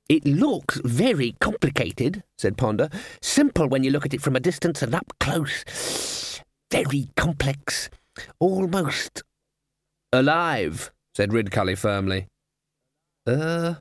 It 0.07 0.25
looks 0.25 0.79
very 0.85 1.35
complicated, 1.39 2.21
said 2.37 2.55
Ponder. 2.55 2.89
Simple 3.19 3.67
when 3.67 3.83
you 3.83 3.89
look 3.89 4.05
at 4.05 4.13
it 4.13 4.21
from 4.21 4.35
a 4.35 4.39
distance 4.39 4.83
and 4.83 4.93
up 4.93 5.11
close. 5.19 6.28
Very 6.71 7.09
complex. 7.15 7.89
Almost 8.39 9.23
alive, 10.11 10.91
said 11.15 11.31
Ridcully 11.31 11.77
firmly. 11.77 12.27
Uh. 13.25 13.75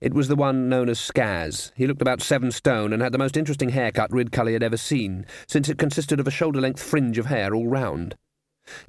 It 0.00 0.14
was 0.14 0.28
the 0.28 0.36
one 0.36 0.68
known 0.68 0.88
as 0.88 0.98
Skaz. 0.98 1.72
He 1.74 1.86
looked 1.86 2.02
about 2.02 2.22
seven 2.22 2.50
stone 2.50 2.92
and 2.92 3.02
had 3.02 3.12
the 3.12 3.18
most 3.18 3.36
interesting 3.36 3.70
haircut 3.70 4.10
Ridcully 4.10 4.52
had 4.52 4.62
ever 4.62 4.76
seen, 4.76 5.26
since 5.46 5.68
it 5.68 5.78
consisted 5.78 6.20
of 6.20 6.28
a 6.28 6.30
shoulder-length 6.30 6.82
fringe 6.82 7.18
of 7.18 7.26
hair 7.26 7.54
all 7.54 7.66
round. 7.66 8.16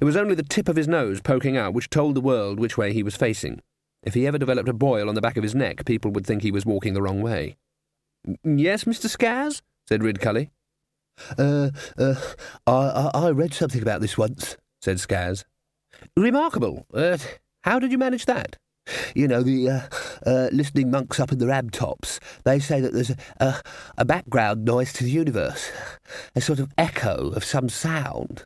It 0.00 0.04
was 0.04 0.16
only 0.16 0.34
the 0.34 0.42
tip 0.42 0.68
of 0.68 0.76
his 0.76 0.88
nose 0.88 1.20
poking 1.20 1.56
out 1.56 1.74
which 1.74 1.90
told 1.90 2.14
the 2.14 2.20
world 2.20 2.58
which 2.58 2.78
way 2.78 2.92
he 2.92 3.02
was 3.02 3.16
facing. 3.16 3.60
If 4.02 4.14
he 4.14 4.26
ever 4.26 4.38
developed 4.38 4.68
a 4.68 4.72
boil 4.72 5.08
on 5.08 5.14
the 5.14 5.20
back 5.20 5.36
of 5.36 5.42
his 5.42 5.54
neck, 5.54 5.84
people 5.84 6.10
would 6.12 6.26
think 6.26 6.42
he 6.42 6.52
was 6.52 6.64
walking 6.64 6.94
the 6.94 7.02
wrong 7.02 7.20
way. 7.20 7.56
Yes, 8.44 8.84
Mr. 8.84 9.08
Skaz? 9.08 9.62
said 9.88 10.00
Ridcully. 10.00 10.50
Uh, 11.38 11.70
uh, 11.98 12.14
I, 12.66 13.10
I 13.14 13.26
I 13.26 13.30
read 13.30 13.54
something 13.54 13.82
about 13.82 14.00
this 14.00 14.18
once, 14.18 14.56
said 14.80 14.96
Skaz. 14.96 15.44
Remarkable. 16.16 16.86
Uh, 16.92 17.18
how 17.64 17.78
did 17.78 17.92
you 17.92 17.98
manage 17.98 18.26
that? 18.26 18.56
You 19.14 19.26
know, 19.26 19.42
the 19.42 19.68
uh, 19.68 19.80
uh, 20.24 20.48
listening 20.52 20.90
monks 20.90 21.18
up 21.18 21.32
in 21.32 21.38
the 21.38 21.46
Ramtops, 21.46 22.20
they 22.44 22.60
say 22.60 22.80
that 22.80 22.92
there's 22.92 23.10
a, 23.10 23.16
a, 23.40 23.62
a 23.98 24.04
background 24.04 24.64
noise 24.64 24.92
to 24.94 25.04
the 25.04 25.10
universe, 25.10 25.72
a 26.36 26.40
sort 26.40 26.60
of 26.60 26.72
echo 26.78 27.30
of 27.30 27.44
some 27.44 27.68
sound. 27.68 28.44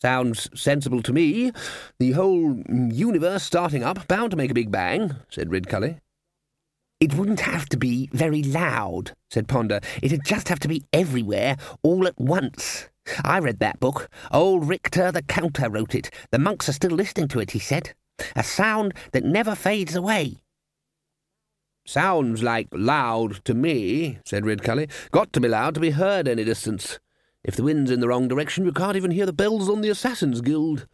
Sounds 0.00 0.48
sensible 0.54 1.02
to 1.02 1.12
me. 1.12 1.50
The 1.98 2.12
whole 2.12 2.62
universe 2.68 3.42
starting 3.42 3.82
up, 3.82 4.06
bound 4.06 4.30
to 4.30 4.36
make 4.36 4.50
a 4.50 4.54
big 4.54 4.70
bang, 4.70 5.16
said 5.28 5.48
Ridcully. 5.48 6.00
It 7.00 7.14
wouldn't 7.14 7.40
have 7.40 7.68
to 7.68 7.76
be 7.76 8.10
very 8.12 8.42
loud, 8.42 9.12
said 9.30 9.46
Ponder. 9.46 9.80
It'd 10.02 10.24
just 10.24 10.48
have 10.48 10.58
to 10.60 10.68
be 10.68 10.84
everywhere, 10.92 11.56
all 11.82 12.08
at 12.08 12.18
once. 12.20 12.88
I 13.24 13.38
read 13.38 13.60
that 13.60 13.78
book. 13.78 14.08
Old 14.32 14.68
Richter 14.68 15.12
the 15.12 15.22
Counter 15.22 15.70
wrote 15.70 15.94
it. 15.94 16.10
The 16.32 16.40
monks 16.40 16.68
are 16.68 16.72
still 16.72 16.90
listening 16.90 17.28
to 17.28 17.40
it, 17.40 17.52
he 17.52 17.60
said. 17.60 17.94
A 18.34 18.42
sound 18.42 18.94
that 19.12 19.24
never 19.24 19.54
fades 19.54 19.94
away. 19.94 20.38
Sounds 21.86 22.42
like 22.42 22.68
loud 22.72 23.44
to 23.44 23.54
me, 23.54 24.18
said 24.24 24.44
Ridcully. 24.44 24.90
Got 25.12 25.32
to 25.32 25.40
be 25.40 25.48
loud 25.48 25.74
to 25.74 25.80
be 25.80 25.90
heard 25.90 26.26
any 26.26 26.44
distance. 26.44 26.98
If 27.44 27.54
the 27.54 27.62
wind's 27.62 27.92
in 27.92 28.00
the 28.00 28.08
wrong 28.08 28.26
direction, 28.26 28.64
you 28.64 28.72
can't 28.72 28.96
even 28.96 29.12
hear 29.12 29.24
the 29.24 29.32
bells 29.32 29.70
on 29.70 29.80
the 29.80 29.88
Assassin's 29.88 30.40
Guild. 30.40 30.86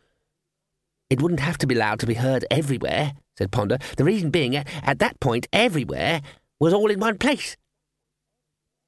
It 1.09 1.23
wouldn't 1.23 1.41
have 1.41 1.59
to 1.59 1.67
be 1.67 1.75
loud 1.75 1.99
to 2.01 2.07
be 2.07 2.15
heard 2.15 2.45
everywhere, 2.51 3.15
said 3.37 3.53
Ponder. 3.53 3.79
The 3.97 4.05
reason 4.05 4.31
being, 4.31 4.57
at 4.57 4.99
that 4.99 5.19
point, 5.21 5.47
everywhere 5.53 6.23
was 6.61 6.73
all 6.73 6.91
in 6.91 7.01
one 7.01 7.19
place. 7.19 7.57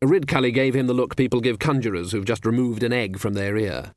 Ridcully 0.05 0.53
gave 0.53 0.75
him 0.75 0.87
the 0.87 0.95
look 0.95 1.17
people 1.17 1.41
give 1.41 1.59
conjurers 1.59 2.13
who've 2.13 2.25
just 2.25 2.47
removed 2.47 2.83
an 2.83 2.93
egg 2.93 3.19
from 3.19 3.35
their 3.35 3.57
ear. 3.57 3.93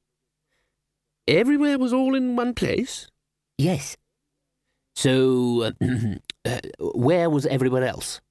Everywhere 1.28 1.78
was 1.78 1.94
all 1.94 2.16
in 2.16 2.36
one 2.36 2.54
place? 2.54 3.08
Yes. 3.58 3.96
So, 4.96 5.64
uh, 5.64 5.72
uh, 6.46 6.60
where 6.80 7.30
was 7.30 7.46
everywhere 7.46 7.84
else? 7.84 8.22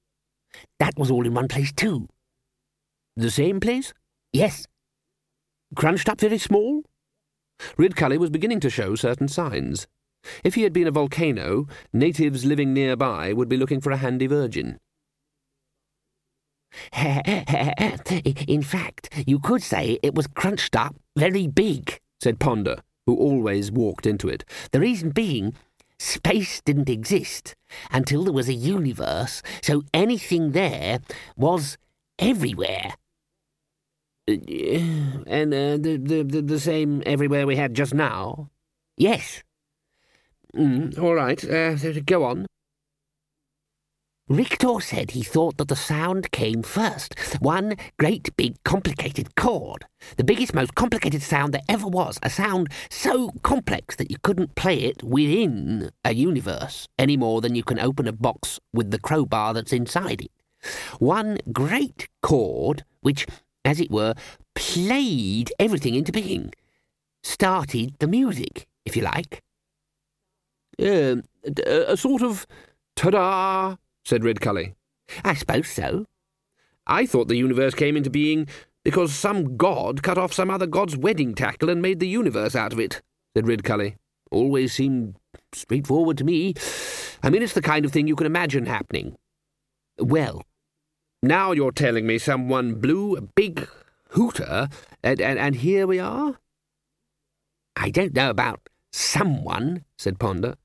That 0.79 0.97
was 0.97 1.11
all 1.11 1.25
in 1.25 1.33
one 1.33 1.47
place 1.47 1.71
too. 1.71 2.07
The 3.15 3.31
same 3.31 3.59
place? 3.59 3.93
Yes. 4.33 4.65
Crunched 5.75 6.09
up 6.09 6.19
very 6.19 6.37
small? 6.37 6.83
Ridcully 7.77 8.17
was 8.17 8.29
beginning 8.29 8.59
to 8.61 8.69
show 8.69 8.95
certain 8.95 9.27
signs. 9.27 9.87
If 10.43 10.55
he 10.55 10.63
had 10.63 10.73
been 10.73 10.87
a 10.87 10.91
volcano, 10.91 11.67
natives 11.93 12.45
living 12.45 12.73
nearby 12.73 13.33
would 13.33 13.49
be 13.49 13.57
looking 13.57 13.81
for 13.81 13.91
a 13.91 13.97
handy 13.97 14.27
virgin. 14.27 14.79
In 16.93 18.61
fact, 18.61 19.09
you 19.25 19.39
could 19.39 19.63
say 19.63 19.99
it 20.03 20.15
was 20.15 20.27
crunched 20.27 20.75
up 20.75 20.95
very 21.17 21.47
big, 21.47 21.99
said 22.21 22.39
Ponder, 22.39 22.81
who 23.05 23.15
always 23.15 23.71
walked 23.71 24.05
into 24.05 24.29
it. 24.29 24.45
The 24.71 24.79
reason 24.79 25.09
being, 25.09 25.55
space 25.97 26.61
didn't 26.61 26.89
exist 26.89 27.55
until 27.91 28.23
there 28.23 28.33
was 28.33 28.49
a 28.49 28.53
universe, 28.53 29.41
so 29.61 29.83
anything 29.93 30.51
there 30.51 30.99
was 31.35 31.77
everywhere. 32.19 32.93
Uh, 34.29 34.33
and 35.27 35.53
uh, 35.53 35.77
the, 35.77 35.97
the, 35.97 36.41
the 36.41 36.59
same 36.59 37.01
everywhere 37.05 37.47
we 37.47 37.55
had 37.55 37.73
just 37.73 37.93
now? 37.93 38.49
Yes. 38.95 39.43
Mm, 40.55 40.97
all 40.99 41.13
right, 41.13 41.43
uh, 41.43 41.75
go 42.05 42.23
on. 42.23 42.45
Richter 44.29 44.79
said 44.79 45.11
he 45.11 45.23
thought 45.23 45.57
that 45.57 45.69
the 45.69 45.75
sound 45.75 46.31
came 46.31 46.61
first. 46.61 47.15
One 47.39 47.75
great 47.97 48.29
big 48.37 48.63
complicated 48.63 49.35
chord. 49.35 49.85
The 50.17 50.23
biggest, 50.23 50.53
most 50.53 50.75
complicated 50.75 51.23
sound 51.23 51.51
there 51.51 51.63
ever 51.67 51.87
was. 51.87 52.19
A 52.21 52.29
sound 52.29 52.69
so 52.91 53.31
complex 53.41 53.95
that 53.95 54.11
you 54.11 54.17
couldn't 54.21 54.53
play 54.53 54.81
it 54.81 55.01
within 55.01 55.89
a 56.05 56.13
universe 56.13 56.87
any 56.99 57.17
more 57.17 57.41
than 57.41 57.55
you 57.55 57.63
can 57.63 57.79
open 57.79 58.07
a 58.07 58.11
box 58.11 58.59
with 58.71 58.91
the 58.91 58.99
crowbar 58.99 59.55
that's 59.55 59.73
inside 59.73 60.21
it. 60.21 60.31
One 60.99 61.39
great 61.51 62.07
chord 62.21 62.83
which, 63.01 63.25
as 63.65 63.79
it 63.79 63.89
were, 63.89 64.13
played 64.53 65.51
everything 65.57 65.95
into 65.95 66.11
being. 66.11 66.53
Started 67.23 67.95
the 67.97 68.07
music, 68.07 68.67
if 68.85 68.95
you 68.95 69.01
like. 69.01 69.41
Uh, 70.79 71.17
a 71.65 71.97
sort 71.97 72.21
of 72.21 72.47
ta-da 72.95 73.75
said 74.05 74.21
Ridcully. 74.21 74.75
I 75.23 75.33
suppose 75.33 75.67
so. 75.67 76.05
I 76.87 77.05
thought 77.05 77.27
the 77.27 77.35
universe 77.35 77.73
came 77.75 77.97
into 77.97 78.09
being 78.09 78.47
because 78.83 79.13
some 79.13 79.57
god 79.57 80.01
cut 80.03 80.17
off 80.17 80.33
some 80.33 80.49
other 80.49 80.67
god's 80.67 80.97
wedding 80.97 81.35
tackle 81.35 81.69
and 81.69 81.81
made 81.81 81.99
the 81.99 82.07
universe 82.07 82.55
out 82.55 82.73
of 82.73 82.79
it, 82.79 83.01
said 83.35 83.45
Ridcully. 83.45 83.95
Always 84.31 84.73
seemed 84.73 85.15
straightforward 85.53 86.17
to 86.19 86.23
me. 86.23 86.53
I 87.21 87.29
mean, 87.29 87.43
it's 87.43 87.53
the 87.53 87.61
kind 87.61 87.85
of 87.85 87.91
thing 87.91 88.07
you 88.07 88.15
can 88.15 88.27
imagine 88.27 88.65
happening. 88.65 89.17
Well, 89.97 90.43
now 91.21 91.51
you're 91.51 91.71
telling 91.71 92.07
me 92.07 92.17
someone 92.17 92.75
blew 92.75 93.15
a 93.15 93.21
big 93.21 93.67
hooter, 94.11 94.69
and, 95.03 95.19
and, 95.19 95.37
and 95.37 95.55
here 95.55 95.85
we 95.85 95.99
are? 95.99 96.39
I 97.75 97.89
don't 97.89 98.13
know 98.13 98.29
about 98.29 98.69
someone, 98.91 99.83
said 99.97 100.19
Ponder. 100.19 100.55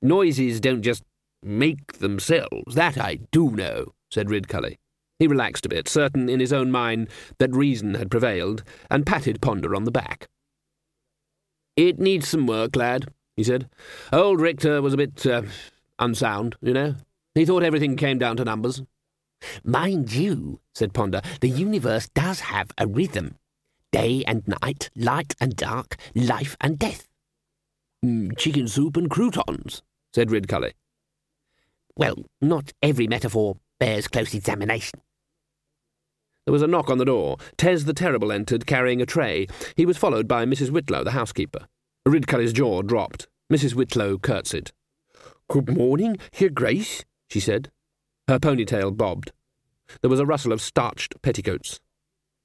Noises 0.00 0.60
don't 0.60 0.82
just 0.82 1.02
make 1.42 1.94
themselves, 1.94 2.74
that 2.74 2.98
I 2.98 3.20
do 3.32 3.50
know, 3.50 3.94
said 4.10 4.28
Ridcully. 4.28 4.78
He 5.18 5.26
relaxed 5.26 5.66
a 5.66 5.68
bit, 5.68 5.88
certain 5.88 6.28
in 6.28 6.38
his 6.38 6.52
own 6.52 6.70
mind 6.70 7.08
that 7.38 7.54
reason 7.54 7.94
had 7.94 8.10
prevailed, 8.10 8.62
and 8.90 9.06
patted 9.06 9.40
Ponder 9.40 9.74
on 9.74 9.84
the 9.84 9.90
back. 9.90 10.28
It 11.76 11.98
needs 11.98 12.28
some 12.28 12.46
work, 12.46 12.76
lad, 12.76 13.08
he 13.36 13.42
said. 13.42 13.68
Old 14.12 14.40
Richter 14.40 14.80
was 14.80 14.94
a 14.94 14.96
bit 14.96 15.26
uh, 15.26 15.42
unsound, 15.98 16.56
you 16.60 16.72
know. 16.72 16.94
He 17.34 17.44
thought 17.44 17.62
everything 17.62 17.96
came 17.96 18.18
down 18.18 18.36
to 18.36 18.44
numbers. 18.44 18.82
Mind 19.64 20.12
you, 20.12 20.60
said 20.74 20.92
Ponder, 20.92 21.22
the 21.40 21.48
universe 21.48 22.08
does 22.08 22.40
have 22.40 22.70
a 22.78 22.86
rhythm. 22.86 23.36
Day 23.90 24.24
and 24.26 24.46
night, 24.62 24.90
light 24.96 25.34
and 25.40 25.56
dark, 25.56 25.96
life 26.14 26.56
and 26.60 26.78
death. 26.78 27.08
Mm, 28.04 28.36
chicken 28.36 28.68
soup 28.68 28.96
and 28.96 29.10
croutons, 29.10 29.82
said 30.18 30.30
Ridcully. 30.30 30.72
Well, 31.94 32.16
not 32.40 32.72
every 32.82 33.06
metaphor 33.06 33.54
bears 33.78 34.08
close 34.08 34.34
examination. 34.34 35.00
There 36.44 36.52
was 36.52 36.60
a 36.60 36.66
knock 36.66 36.90
on 36.90 36.98
the 36.98 37.04
door. 37.04 37.36
Tez 37.56 37.84
the 37.84 37.92
Terrible 37.92 38.32
entered, 38.32 38.66
carrying 38.66 39.00
a 39.00 39.06
tray. 39.06 39.46
He 39.76 39.86
was 39.86 39.96
followed 39.96 40.26
by 40.26 40.44
Mrs. 40.44 40.70
Whitlow, 40.70 41.04
the 41.04 41.12
housekeeper. 41.12 41.68
Ridcully's 42.04 42.52
jaw 42.52 42.82
dropped. 42.82 43.28
Mrs. 43.48 43.74
Whitlow 43.74 44.18
curtsied. 44.18 44.72
Good 45.48 45.72
morning, 45.72 46.16
Your 46.36 46.50
Grace, 46.50 47.04
she 47.28 47.38
said. 47.38 47.70
Her 48.26 48.40
ponytail 48.40 48.96
bobbed. 48.96 49.30
There 50.00 50.10
was 50.10 50.18
a 50.18 50.26
rustle 50.26 50.52
of 50.52 50.60
starched 50.60 51.22
petticoats. 51.22 51.78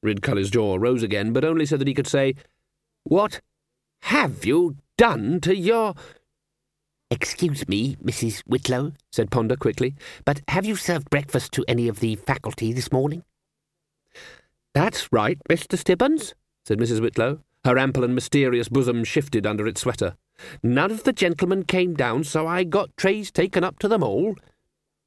Ridcully's 0.05 0.51
jaw 0.51 0.75
rose 0.75 1.01
again, 1.01 1.33
but 1.33 1.43
only 1.43 1.65
so 1.65 1.77
that 1.77 1.87
he 1.87 1.95
could 1.95 2.05
say, 2.05 2.35
What 3.03 3.41
have 4.01 4.45
you 4.45 4.75
done 4.95 5.39
to 5.41 5.55
your... 5.55 5.95
Excuse 7.13 7.67
me, 7.67 7.95
Mrs. 8.03 8.39
Whitlow, 8.47 8.91
said 9.11 9.29
Ponder 9.29 9.55
quickly, 9.55 9.93
but 10.25 10.41
have 10.47 10.65
you 10.65 10.75
served 10.75 11.11
breakfast 11.11 11.51
to 11.51 11.63
any 11.67 11.87
of 11.87 11.99
the 11.99 12.15
faculty 12.15 12.73
this 12.73 12.91
morning? 12.91 13.23
That's 14.73 15.13
right, 15.13 15.37
Mr. 15.47 15.77
Stibbons, 15.77 16.33
said 16.65 16.79
Mrs. 16.79 17.01
Whitlow. 17.01 17.37
Her 17.65 17.77
ample 17.77 18.03
and 18.03 18.15
mysterious 18.15 18.67
bosom 18.67 19.03
shifted 19.03 19.45
under 19.45 19.67
its 19.67 19.81
sweater. 19.81 20.15
None 20.63 20.89
of 20.89 21.03
the 21.03 21.13
gentlemen 21.13 21.65
came 21.65 21.93
down, 21.93 22.23
so 22.23 22.47
I 22.47 22.63
got 22.63 22.97
trays 22.97 23.29
taken 23.29 23.63
up 23.63 23.77
to 23.79 23.87
them 23.87 24.01
all. 24.01 24.35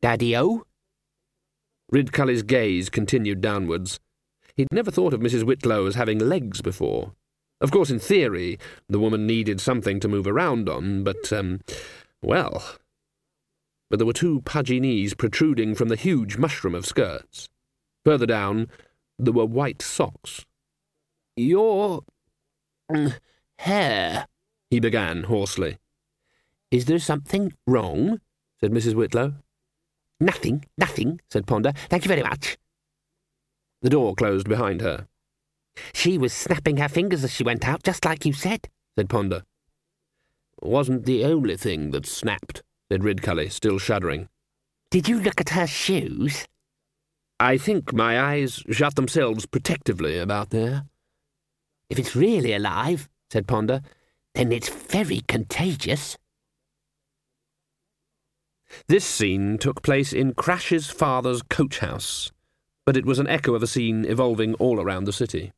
Daddy-o? 0.01 0.63
Ridcully's 1.91 2.45
gaze 2.45 2.89
continued 2.89 3.41
downwards. 3.41 3.99
He'd 4.55 4.69
never 4.71 4.93
thought 4.93 5.13
of 5.13 5.19
Mrs. 5.19 5.43
Whitlow 5.43 5.87
as 5.87 5.97
having 5.97 6.21
legs 6.21 6.61
before. 6.63 7.15
Of 7.61 7.71
course, 7.71 7.91
in 7.91 7.99
theory, 7.99 8.59
the 8.89 8.99
woman 8.99 9.27
needed 9.27 9.61
something 9.61 9.99
to 10.01 10.09
move 10.09 10.27
around 10.27 10.69
on, 10.69 11.05
but, 11.05 11.33
um, 11.33 11.61
well. 12.23 12.63
But 13.89 13.99
there 13.99 14.07
were 14.07 14.13
two 14.13 14.43
pudgy 14.43 14.81
knees 14.81 15.15
protruding 15.15 15.75
from 15.75 15.89
the 15.89 15.97
huge 15.97 16.37
mushroom 16.37 16.75
of 16.75 16.87
skirts. 16.87 17.49
Further 18.05 18.27
down, 18.27 18.69
there 19.19 19.33
were 19.33 19.47
white 19.47 19.81
socks. 19.81 20.45
Your 21.37 22.03
mm, 22.91 23.19
hair, 23.59 24.27
he 24.71 24.81
began 24.81 25.25
hoarsely. 25.25 25.79
Is 26.71 26.87
there 26.87 26.99
something 26.99 27.53
wrong? 27.67 28.21
said 28.61 28.73
Mrs. 28.73 28.95
Whitlow. 28.95 29.35
Nothing, 30.19 30.65
nothing, 30.79 31.21
said 31.31 31.47
Ponder. 31.47 31.73
Thank 31.89 32.05
you 32.05 32.09
very 32.09 32.23
much. 32.23 32.57
The 33.83 33.91
door 33.91 34.15
closed 34.15 34.49
behind 34.49 34.81
her. 34.81 35.07
She 35.93 36.19
was 36.19 36.33
snapping 36.33 36.79
her 36.79 36.89
fingers 36.89 37.25
as 37.25 37.33
she 37.33 37.45
went 37.45 37.67
out, 37.67 37.83
just 37.83 38.05
like 38.05 38.25
you 38.25 38.33
said, 38.33 38.69
said 38.97 39.09
Ponder. 39.09 39.43
Wasn't 40.61 41.05
the 41.05 41.25
only 41.25 41.57
thing 41.57 41.91
that 41.91 42.07
snapped, 42.07 42.63
said 42.91 43.03
Ridcully, 43.03 43.51
still 43.51 43.79
shuddering. 43.79 44.29
Did 44.91 45.09
you 45.09 45.21
look 45.21 45.41
at 45.41 45.51
her 45.51 45.67
shoes? 45.67 46.47
I 47.39 47.59
think 47.59 47.93
my 47.93 48.21
eyes 48.21 48.63
shut 48.71 48.95
themselves 48.95 49.45
protectively 49.45 50.19
about 50.19 50.51
there. 50.51 50.85
If 51.91 51.99
it's 51.99 52.17
really 52.17 52.55
alive, 52.55 53.09
said 53.31 53.47
Ponder, 53.47 53.83
then 54.35 54.53
it's 54.53 54.69
very 54.69 55.21
contagious. 55.29 56.17
This 58.89 59.05
scene 59.05 59.59
took 59.59 59.83
place 59.83 60.13
in 60.13 60.35
Crash's 60.35 60.89
father's 60.89 61.43
coach 61.43 61.79
house, 61.79 62.33
but 62.85 62.97
it 62.97 63.07
was 63.07 63.19
an 63.19 63.29
echo 63.29 63.55
of 63.55 63.63
a 63.63 63.67
scene 63.67 64.05
evolving 64.05 64.55
all 64.55 64.81
around 64.81 65.05
the 65.05 65.13
city. 65.13 65.53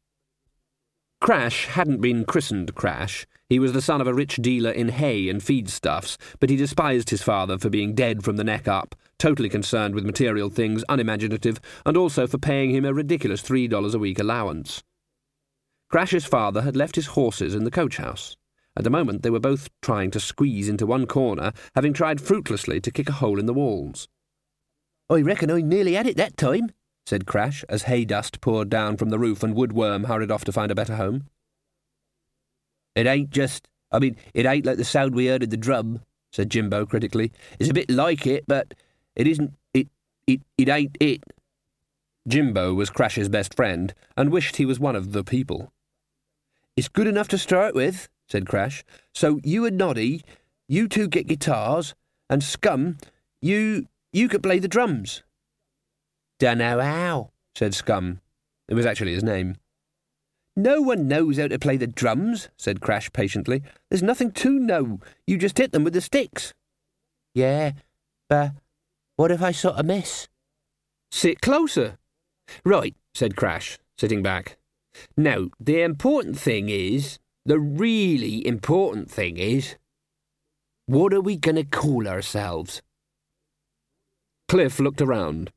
Crash 1.20 1.66
hadn't 1.66 2.00
been 2.00 2.24
christened 2.24 2.74
Crash. 2.74 3.26
He 3.48 3.58
was 3.58 3.72
the 3.72 3.82
son 3.82 4.00
of 4.00 4.06
a 4.06 4.14
rich 4.14 4.36
dealer 4.36 4.70
in 4.70 4.90
hay 4.90 5.28
and 5.28 5.40
feedstuffs, 5.40 6.16
but 6.38 6.48
he 6.48 6.56
despised 6.56 7.10
his 7.10 7.22
father 7.22 7.58
for 7.58 7.68
being 7.68 7.94
dead 7.94 8.22
from 8.22 8.36
the 8.36 8.44
neck 8.44 8.68
up, 8.68 8.94
totally 9.18 9.48
concerned 9.48 9.94
with 9.94 10.06
material 10.06 10.48
things, 10.48 10.84
unimaginative, 10.88 11.60
and 11.84 11.96
also 11.96 12.26
for 12.26 12.38
paying 12.38 12.70
him 12.70 12.84
a 12.84 12.94
ridiculous 12.94 13.42
three 13.42 13.66
dollars 13.66 13.94
a 13.94 13.98
week 13.98 14.18
allowance. 14.18 14.84
Crash's 15.90 16.24
father 16.24 16.62
had 16.62 16.76
left 16.76 16.96
his 16.96 17.06
horses 17.08 17.54
in 17.54 17.64
the 17.64 17.70
coach 17.70 17.96
house. 17.96 18.36
At 18.76 18.84
the 18.84 18.90
moment, 18.90 19.22
they 19.22 19.30
were 19.30 19.40
both 19.40 19.70
trying 19.82 20.12
to 20.12 20.20
squeeze 20.20 20.68
into 20.68 20.86
one 20.86 21.06
corner, 21.06 21.52
having 21.74 21.92
tried 21.92 22.20
fruitlessly 22.20 22.80
to 22.80 22.92
kick 22.92 23.08
a 23.08 23.12
hole 23.12 23.40
in 23.40 23.46
the 23.46 23.54
walls. 23.54 24.06
I 25.10 25.22
reckon 25.22 25.50
I 25.50 25.62
nearly 25.62 25.94
had 25.94 26.06
it 26.06 26.16
that 26.18 26.36
time, 26.36 26.70
said 27.08 27.26
Crash 27.26 27.64
as 27.70 27.84
hay 27.84 28.04
dust 28.04 28.42
poured 28.42 28.68
down 28.68 28.98
from 28.98 29.08
the 29.08 29.18
roof 29.18 29.42
and 29.42 29.56
Woodworm 29.56 30.04
hurried 30.06 30.30
off 30.30 30.44
to 30.44 30.52
find 30.52 30.70
a 30.70 30.74
better 30.74 30.96
home. 30.96 31.26
It 32.94 33.06
ain't 33.06 33.30
just. 33.30 33.66
I 33.90 33.98
mean, 33.98 34.16
it 34.34 34.44
ain't 34.44 34.66
like 34.66 34.76
the 34.76 34.84
sound 34.84 35.14
we 35.14 35.28
heard 35.28 35.42
of 35.42 35.48
the 35.48 35.56
drum, 35.56 36.02
said 36.30 36.50
Jimbo 36.50 36.84
critically. 36.84 37.32
It's 37.58 37.70
a 37.70 37.74
bit 37.74 37.90
like 37.90 38.26
it, 38.26 38.44
but 38.46 38.74
it 39.16 39.26
isn't. 39.26 39.54
It. 39.72 39.88
It. 40.26 40.42
It 40.58 40.68
ain't 40.68 40.98
it. 41.00 41.22
Jimbo 42.28 42.74
was 42.74 42.90
Crash's 42.90 43.30
best 43.30 43.54
friend 43.54 43.94
and 44.14 44.30
wished 44.30 44.56
he 44.56 44.66
was 44.66 44.78
one 44.78 44.94
of 44.94 45.12
the 45.12 45.24
people. 45.24 45.72
It's 46.76 46.88
good 46.88 47.06
enough 47.06 47.28
to 47.28 47.38
start 47.38 47.74
with, 47.74 48.10
said 48.28 48.46
Crash. 48.46 48.84
So 49.14 49.40
you 49.42 49.64
and 49.64 49.78
Noddy, 49.78 50.22
you 50.68 50.88
two 50.88 51.08
get 51.08 51.26
guitars, 51.26 51.94
and 52.28 52.44
Scum, 52.44 52.98
you 53.40 53.86
you 54.12 54.28
could 54.28 54.42
play 54.42 54.58
the 54.58 54.68
drums. 54.68 55.22
Dunno 56.38 56.80
how, 56.80 57.30
said 57.54 57.74
Scum. 57.74 58.20
It 58.68 58.74
was 58.74 58.86
actually 58.86 59.14
his 59.14 59.24
name. 59.24 59.56
No 60.56 60.80
one 60.80 61.06
knows 61.06 61.38
how 61.38 61.48
to 61.48 61.58
play 61.58 61.76
the 61.76 61.86
drums, 61.86 62.48
said 62.56 62.80
Crash 62.80 63.12
patiently. 63.12 63.62
There's 63.88 64.02
nothing 64.02 64.32
to 64.32 64.58
know. 64.58 65.00
You 65.26 65.38
just 65.38 65.58
hit 65.58 65.72
them 65.72 65.84
with 65.84 65.92
the 65.92 66.00
sticks. 66.00 66.52
Yeah, 67.34 67.72
but 68.28 68.52
what 69.16 69.30
if 69.30 69.42
I 69.42 69.52
sort 69.52 69.76
of 69.76 69.86
miss? 69.86 70.28
Sit 71.12 71.40
closer. 71.40 71.98
Right, 72.64 72.94
said 73.14 73.36
Crash, 73.36 73.78
sitting 73.96 74.22
back. 74.22 74.56
Now, 75.16 75.48
the 75.60 75.82
important 75.82 76.38
thing 76.38 76.68
is 76.68 77.18
the 77.44 77.60
really 77.60 78.46
important 78.46 79.10
thing 79.10 79.36
is, 79.36 79.76
what 80.86 81.14
are 81.14 81.20
we 81.20 81.36
going 81.36 81.56
to 81.56 81.64
call 81.64 82.08
ourselves? 82.08 82.82
Cliff 84.48 84.80
looked 84.80 85.00
around. 85.00 85.52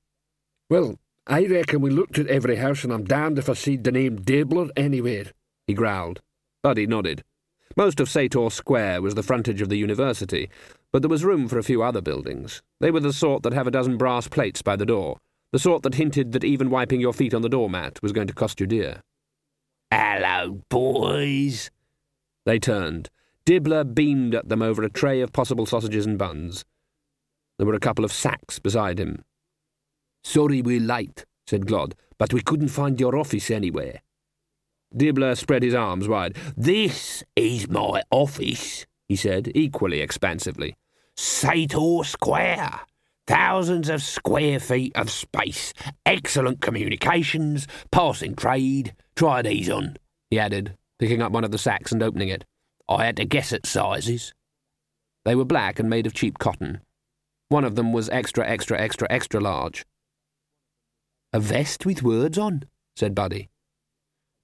Well, 0.72 0.96
I 1.28 1.48
reckon 1.48 1.82
we 1.82 1.90
looked 1.90 2.18
at 2.18 2.28
every 2.28 2.56
house 2.56 2.86
and 2.86 2.94
I'm 2.94 3.04
damned 3.04 3.38
if 3.38 3.50
I 3.50 3.54
seed 3.56 3.84
the 3.84 3.92
name 3.92 4.20
Dibbler 4.20 4.70
anywhere, 4.78 5.26
he 5.68 5.74
growled. 5.74 6.22
Buddy 6.64 6.88
nodded. 6.88 7.26
Most 7.76 8.00
of 8.00 8.10
Sator 8.10 8.50
Square 8.50 9.02
was 9.02 9.16
the 9.16 9.22
frontage 9.22 9.62
of 9.62 9.68
the 9.68 9.76
university, 9.76 10.50
but 10.94 11.02
there 11.02 11.10
was 11.10 11.26
room 11.26 11.50
for 11.50 11.60
a 11.60 11.64
few 11.64 11.84
other 11.84 12.00
buildings. 12.00 12.62
They 12.80 12.90
were 12.90 13.02
the 13.02 13.12
sort 13.12 13.44
that 13.44 13.52
have 13.52 13.68
a 13.68 13.72
dozen 13.72 13.98
brass 13.98 14.30
plates 14.30 14.62
by 14.62 14.78
the 14.78 14.86
door, 14.86 15.18
the 15.52 15.60
sort 15.60 15.84
that 15.84 15.96
hinted 15.96 16.32
that 16.32 16.46
even 16.46 16.70
wiping 16.70 17.02
your 17.02 17.12
feet 17.12 17.34
on 17.34 17.42
the 17.42 17.50
doormat 17.50 18.02
was 18.02 18.14
going 18.14 18.28
to 18.28 18.34
cost 18.34 18.62
you 18.62 18.66
dear. 18.66 19.02
Hello, 19.92 20.62
boys, 20.70 21.70
they 22.46 22.60
turned. 22.60 23.10
Dibbler 23.46 23.94
beamed 23.94 24.36
at 24.36 24.48
them 24.48 24.62
over 24.62 24.84
a 24.84 24.90
tray 24.90 25.20
of 25.20 25.34
possible 25.34 25.66
sausages 25.66 26.06
and 26.06 26.18
buns. 26.18 26.64
There 27.58 27.68
were 27.68 27.74
a 27.74 27.80
couple 27.82 28.06
of 28.06 28.14
sacks 28.14 28.58
beside 28.58 28.98
him. 28.98 29.26
Sorry 30.24 30.62
we're 30.62 30.80
late, 30.80 31.26
said 31.48 31.66
Glod, 31.66 31.94
but 32.18 32.34
we 32.34 32.42
couldn't 32.42 32.70
find 32.70 33.00
your 33.00 33.18
office 33.18 33.50
anywhere. 33.52 34.02
Dibbler 34.96 35.38
spread 35.38 35.64
his 35.64 35.74
arms 35.74 36.08
wide. 36.08 36.36
This 36.56 37.24
is 37.36 37.70
my 37.70 38.04
office, 38.12 38.86
he 39.08 39.16
said, 39.16 39.52
equally 39.56 40.02
expansively. 40.02 40.76
Sator 41.16 42.04
Square. 42.04 42.82
Thousands 43.28 43.88
of 43.88 44.02
square 44.02 44.60
feet 44.60 44.92
of 44.96 45.10
space. 45.10 45.74
Excellent 46.06 46.60
communications, 46.60 47.68
passing 47.92 48.36
trade. 48.36 48.94
Try 49.16 49.42
these 49.42 49.70
on, 49.70 49.98
he 50.30 50.40
added, 50.40 50.76
picking 51.00 51.22
up 51.22 51.32
one 51.32 51.44
of 51.44 51.52
the 51.52 51.58
sacks 51.58 51.92
and 51.92 52.04
opening 52.04 52.30
it. 52.30 52.46
I 52.90 53.06
had 53.06 53.18
to 53.18 53.26
guess 53.26 53.54
at 53.54 53.66
sizes. 53.66 54.34
They 55.24 55.36
were 55.36 55.46
black 55.46 55.80
and 55.80 55.90
made 55.90 56.08
of 56.08 56.14
cheap 56.14 56.40
cotton. 56.40 56.82
One 57.48 57.64
of 57.64 57.76
them 57.76 57.94
was 57.94 58.10
extra, 58.10 58.46
extra, 58.46 58.80
extra, 58.80 59.08
extra 59.10 59.40
large. 59.40 59.86
A 61.34 61.40
vest 61.40 61.86
with 61.86 62.04
words 62.04 62.38
on, 62.38 62.64
said 62.96 63.16
Buddy. 63.16 63.50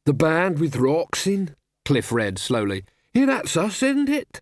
The 0.06 0.14
band 0.14 0.60
with 0.60 0.78
rocks 0.78 1.28
in, 1.28 1.56
Cliff 1.84 2.12
read 2.12 2.40
slowly. 2.40 2.86
Here, 3.14 3.26
that's 3.26 3.58
us, 3.58 3.84
isn't 3.84 4.10
it? 4.10 4.42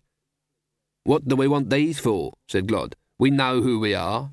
What 1.02 1.26
do 1.26 1.36
we 1.36 1.48
want 1.48 1.70
these 1.70 1.98
for? 1.98 2.34
said 2.48 2.66
Glod. 2.66 2.94
We 3.18 3.30
know 3.30 3.62
who 3.62 3.80
we 3.80 3.94
are. 3.94 4.32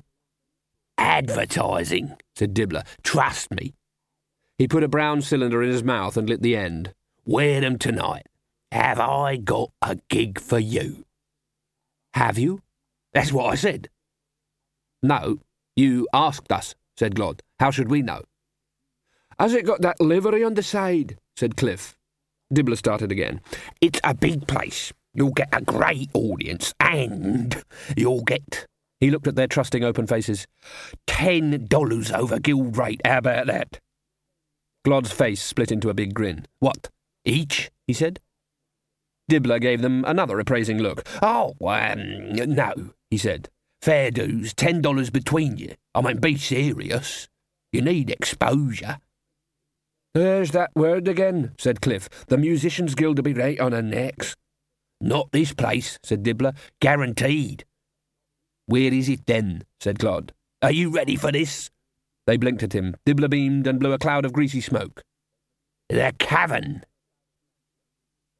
Advertising, 0.98 2.16
said 2.34 2.54
Dibbler. 2.54 2.84
Trust 3.02 3.50
me. 3.50 3.74
He 4.58 4.68
put 4.68 4.82
a 4.82 4.88
brown 4.88 5.22
cylinder 5.22 5.62
in 5.62 5.70
his 5.70 5.82
mouth 5.82 6.16
and 6.16 6.28
lit 6.28 6.42
the 6.42 6.56
end. 6.56 6.94
Wear 7.24 7.60
them 7.60 7.78
tonight. 7.78 8.26
Have 8.70 9.00
I 9.00 9.36
got 9.36 9.70
a 9.82 9.98
gig 10.08 10.40
for 10.40 10.58
you? 10.58 11.04
Have 12.14 12.38
you? 12.38 12.60
That's 13.12 13.32
what 13.32 13.46
I 13.46 13.54
said. 13.54 13.88
No, 15.02 15.38
you 15.76 16.08
asked 16.12 16.52
us, 16.52 16.74
said 16.96 17.14
Glod. 17.14 17.40
How 17.58 17.70
should 17.70 17.90
we 17.90 18.02
know? 18.02 18.22
Has 19.38 19.52
it 19.52 19.66
got 19.66 19.80
that 19.82 20.00
livery 20.00 20.44
on 20.44 20.54
the 20.54 20.62
side? 20.62 21.18
said 21.36 21.56
Cliff. 21.56 21.96
Dibbler 22.52 22.76
started 22.76 23.10
again. 23.10 23.40
It's 23.80 24.00
a 24.04 24.14
big 24.14 24.46
place. 24.46 24.92
You'll 25.12 25.32
get 25.32 25.48
a 25.52 25.62
great 25.62 26.10
audience, 26.12 26.74
and 26.80 27.62
you'll 27.96 28.22
get. 28.22 28.66
He 29.00 29.10
looked 29.10 29.26
at 29.26 29.36
their 29.36 29.46
trusting 29.46 29.84
open 29.84 30.06
faces. 30.06 30.46
Ten 31.06 31.66
dollars 31.66 32.10
over 32.10 32.38
guild 32.38 32.76
rate. 32.76 33.00
How 33.04 33.18
about 33.18 33.46
that? 33.46 33.80
Glod's 34.86 35.12
face 35.12 35.42
split 35.42 35.72
into 35.72 35.88
a 35.88 35.94
big 35.94 36.14
grin. 36.14 36.46
What? 36.58 36.90
Each? 37.24 37.70
he 37.86 37.92
said. 37.92 38.20
Dibbler 39.30 39.60
gave 39.60 39.80
them 39.80 40.04
another 40.04 40.38
appraising 40.38 40.78
look. 40.78 41.06
Oh, 41.22 41.54
um, 41.60 42.32
no, 42.34 42.74
he 43.10 43.16
said. 43.16 43.48
Fair 43.84 44.10
dues, 44.10 44.54
ten 44.54 44.80
dollars 44.80 45.10
between 45.10 45.58
you. 45.58 45.74
I 45.94 46.00
mean, 46.00 46.16
be 46.16 46.38
serious. 46.38 47.28
You 47.70 47.82
need 47.82 48.08
exposure. 48.08 48.96
There's 50.14 50.52
that 50.52 50.70
word 50.74 51.06
again, 51.06 51.52
said 51.58 51.82
Cliff. 51.82 52.08
The 52.28 52.38
Musicians' 52.38 52.94
Guild 52.94 53.18
will 53.18 53.24
be 53.24 53.34
right 53.34 53.60
on 53.60 53.74
our 53.74 53.82
necks. 53.82 54.36
Not 55.02 55.32
this 55.32 55.52
place, 55.52 55.98
said 56.02 56.22
Dibbler. 56.22 56.56
Guaranteed. 56.80 57.66
Where 58.64 58.90
is 58.90 59.10
it 59.10 59.26
then? 59.26 59.64
said 59.80 59.98
Glod. 59.98 60.30
Are 60.62 60.72
you 60.72 60.88
ready 60.88 61.16
for 61.16 61.30
this? 61.30 61.68
They 62.26 62.38
blinked 62.38 62.62
at 62.62 62.74
him. 62.74 62.96
Dibbler 63.06 63.28
beamed 63.28 63.66
and 63.66 63.78
blew 63.78 63.92
a 63.92 63.98
cloud 63.98 64.24
of 64.24 64.32
greasy 64.32 64.62
smoke. 64.62 65.02
The 65.90 66.14
cavern. 66.18 66.84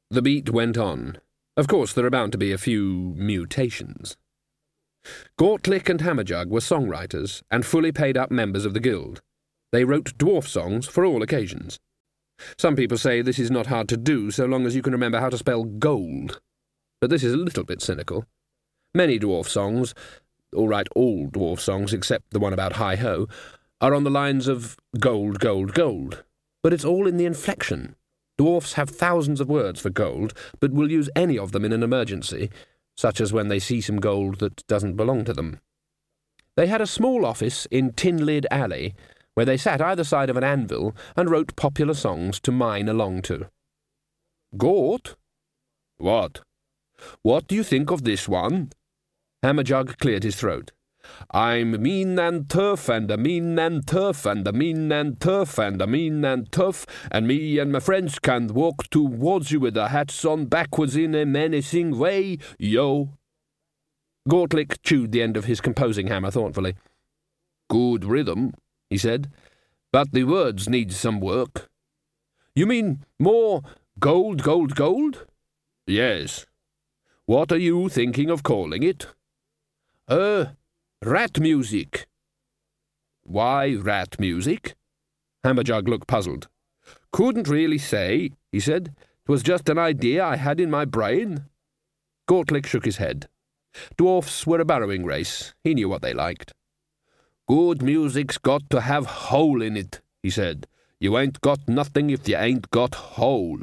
The 0.09 0.23
beat 0.23 0.49
went 0.49 0.75
on. 0.75 1.19
Of 1.55 1.67
course, 1.67 1.93
there 1.93 2.07
are 2.07 2.09
bound 2.09 2.31
to 2.31 2.39
be 2.39 2.51
a 2.51 2.57
few 2.57 3.13
mutations. 3.15 4.17
Gortlick 5.39 5.89
and 5.89 5.99
Hammerjug 5.99 6.47
were 6.49 6.59
songwriters 6.59 7.41
and 7.51 7.65
fully 7.65 7.91
paid 7.91 8.17
up 8.17 8.31
members 8.31 8.65
of 8.65 8.73
the 8.73 8.79
guild. 8.79 9.21
They 9.71 9.83
wrote 9.83 10.17
dwarf 10.17 10.47
songs 10.47 10.87
for 10.87 11.05
all 11.05 11.21
occasions. 11.21 11.79
Some 12.57 12.75
people 12.75 12.97
say 12.97 13.21
this 13.21 13.39
is 13.39 13.51
not 13.51 13.67
hard 13.67 13.87
to 13.89 13.97
do 13.97 14.31
so 14.31 14.45
long 14.45 14.65
as 14.65 14.75
you 14.75 14.81
can 14.81 14.93
remember 14.93 15.19
how 15.19 15.29
to 15.29 15.37
spell 15.37 15.63
gold. 15.63 16.41
But 17.01 17.09
this 17.09 17.23
is 17.23 17.33
a 17.33 17.37
little 17.37 17.63
bit 17.63 17.81
cynical. 17.81 18.25
Many 18.93 19.19
dwarf 19.19 19.47
songs, 19.47 19.93
all 20.55 20.67
right, 20.67 20.87
all 20.95 21.27
dwarf 21.27 21.59
songs 21.59 21.93
except 21.93 22.31
the 22.31 22.39
one 22.39 22.53
about 22.53 22.73
Hi 22.73 22.95
Ho, 22.95 23.27
are 23.81 23.93
on 23.93 24.03
the 24.03 24.09
lines 24.09 24.47
of 24.47 24.77
gold, 24.99 25.39
gold, 25.39 25.73
gold. 25.73 26.23
But 26.63 26.73
it's 26.73 26.85
all 26.85 27.07
in 27.07 27.17
the 27.17 27.25
inflection. 27.25 27.95
Dwarfs 28.37 28.73
have 28.73 28.89
thousands 28.89 29.39
of 29.39 29.49
words 29.49 29.79
for 29.79 29.89
gold, 29.89 30.33
but 30.59 30.73
will 30.73 30.91
use 30.91 31.09
any 31.15 31.37
of 31.37 31.51
them 31.51 31.63
in 31.63 31.71
an 31.71 31.83
emergency, 31.83 32.49
such 32.95 33.19
as 33.19 33.33
when 33.33 33.47
they 33.47 33.59
see 33.59 33.81
some 33.81 33.97
gold 33.97 34.39
that 34.39 34.65
doesn't 34.67 34.95
belong 34.95 35.25
to 35.25 35.33
them. 35.33 35.59
They 36.55 36.67
had 36.67 36.81
a 36.81 36.87
small 36.87 37.25
office 37.25 37.65
in 37.67 37.93
Tin 37.93 38.25
Lid 38.25 38.47
Alley, 38.49 38.95
where 39.33 39.45
they 39.45 39.57
sat 39.57 39.81
either 39.81 40.03
side 40.03 40.29
of 40.29 40.37
an 40.37 40.43
anvil 40.43 40.95
and 41.15 41.29
wrote 41.29 41.55
popular 41.55 41.93
songs 41.93 42.39
to 42.41 42.51
mine 42.51 42.87
along 42.87 43.23
to. 43.23 43.49
Gort? 44.57 45.15
What? 45.97 46.41
What 47.21 47.47
do 47.47 47.55
you 47.55 47.63
think 47.63 47.91
of 47.91 48.03
this 48.03 48.27
one? 48.27 48.71
Hammerjug 49.43 49.97
cleared 49.99 50.23
his 50.23 50.37
throat. 50.37 50.71
I'm 51.31 51.81
mean 51.81 52.17
and 52.19 52.49
tough 52.49 52.89
and 52.89 53.09
a 53.11 53.17
mean 53.17 53.57
and 53.59 53.85
tough 53.85 54.25
and 54.25 54.47
a 54.47 54.53
mean 54.53 54.91
and 54.91 55.19
tough 55.19 55.57
and 55.57 55.81
a 55.81 55.87
mean 55.87 56.23
and 56.23 56.51
tough, 56.51 56.85
and 57.11 57.27
me 57.27 57.59
and 57.59 57.71
my 57.71 57.79
friends 57.79 58.19
can 58.19 58.47
walk 58.47 58.89
towards 58.89 59.51
you 59.51 59.59
with 59.59 59.77
our 59.77 59.89
hats 59.89 60.23
on 60.25 60.45
backwards 60.45 60.95
in 60.95 61.15
a 61.15 61.25
menacing 61.25 61.97
way, 61.97 62.37
yo. 62.57 63.09
Gortlick 64.27 64.81
chewed 64.81 65.11
the 65.11 65.21
end 65.21 65.37
of 65.37 65.45
his 65.45 65.61
composing 65.61 66.07
hammer 66.07 66.31
thoughtfully. 66.31 66.75
Good 67.69 68.05
rhythm, 68.05 68.53
he 68.89 68.97
said, 68.97 69.31
but 69.91 70.11
the 70.11 70.23
words 70.23 70.67
need 70.67 70.91
some 70.91 71.19
work. 71.19 71.69
You 72.55 72.65
mean 72.65 73.05
more 73.19 73.61
gold, 73.99 74.41
gold, 74.43 74.75
gold? 74.75 75.25
Yes. 75.87 76.45
What 77.25 77.51
are 77.51 77.57
you 77.57 77.89
thinking 77.89 78.29
of 78.29 78.43
calling 78.43 78.83
it? 78.83 79.07
Uh, 80.07 80.45
rat 81.03 81.39
music. 81.39 82.07
Why 83.23 83.75
rat 83.75 84.19
music? 84.19 84.75
Hammerjug 85.43 85.87
looked 85.87 86.07
puzzled. 86.07 86.47
Couldn't 87.11 87.47
really 87.47 87.77
say, 87.77 88.31
he 88.51 88.59
said. 88.59 88.95
It 89.27 89.31
was 89.31 89.43
just 89.43 89.69
an 89.69 89.77
idea 89.77 90.23
I 90.23 90.35
had 90.35 90.59
in 90.59 90.69
my 90.69 90.85
brain. 90.85 91.45
Gortlick 92.29 92.65
shook 92.65 92.85
his 92.85 92.97
head. 92.97 93.27
Dwarfs 93.97 94.45
were 94.47 94.59
a 94.59 94.65
burrowing 94.65 95.05
race. 95.05 95.53
He 95.63 95.73
knew 95.73 95.89
what 95.89 96.01
they 96.01 96.13
liked. 96.13 96.53
Good 97.47 97.81
music's 97.81 98.37
got 98.37 98.69
to 98.69 98.81
have 98.81 99.05
hole 99.05 99.61
in 99.61 99.77
it, 99.77 100.01
he 100.23 100.29
said. 100.29 100.67
You 100.99 101.17
ain't 101.17 101.41
got 101.41 101.67
nothing 101.67 102.09
if 102.09 102.27
you 102.27 102.37
ain't 102.37 102.71
got 102.71 102.95
hole. 102.95 103.59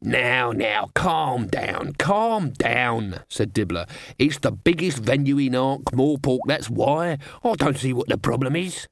Now, 0.00 0.52
now, 0.52 0.90
calm 0.94 1.46
down, 1.46 1.94
calm 1.98 2.50
down, 2.50 3.20
said 3.28 3.54
Dibbler. 3.54 3.88
It's 4.18 4.38
the 4.38 4.52
biggest 4.52 4.98
venue 4.98 5.38
in 5.38 5.54
Ankh 5.54 5.92
Morpork, 5.92 6.40
that's 6.46 6.68
why. 6.70 7.18
I 7.42 7.54
don't 7.54 7.78
see 7.78 7.92
what 7.92 8.08
the 8.08 8.18
problem 8.18 8.56
is. 8.56 8.88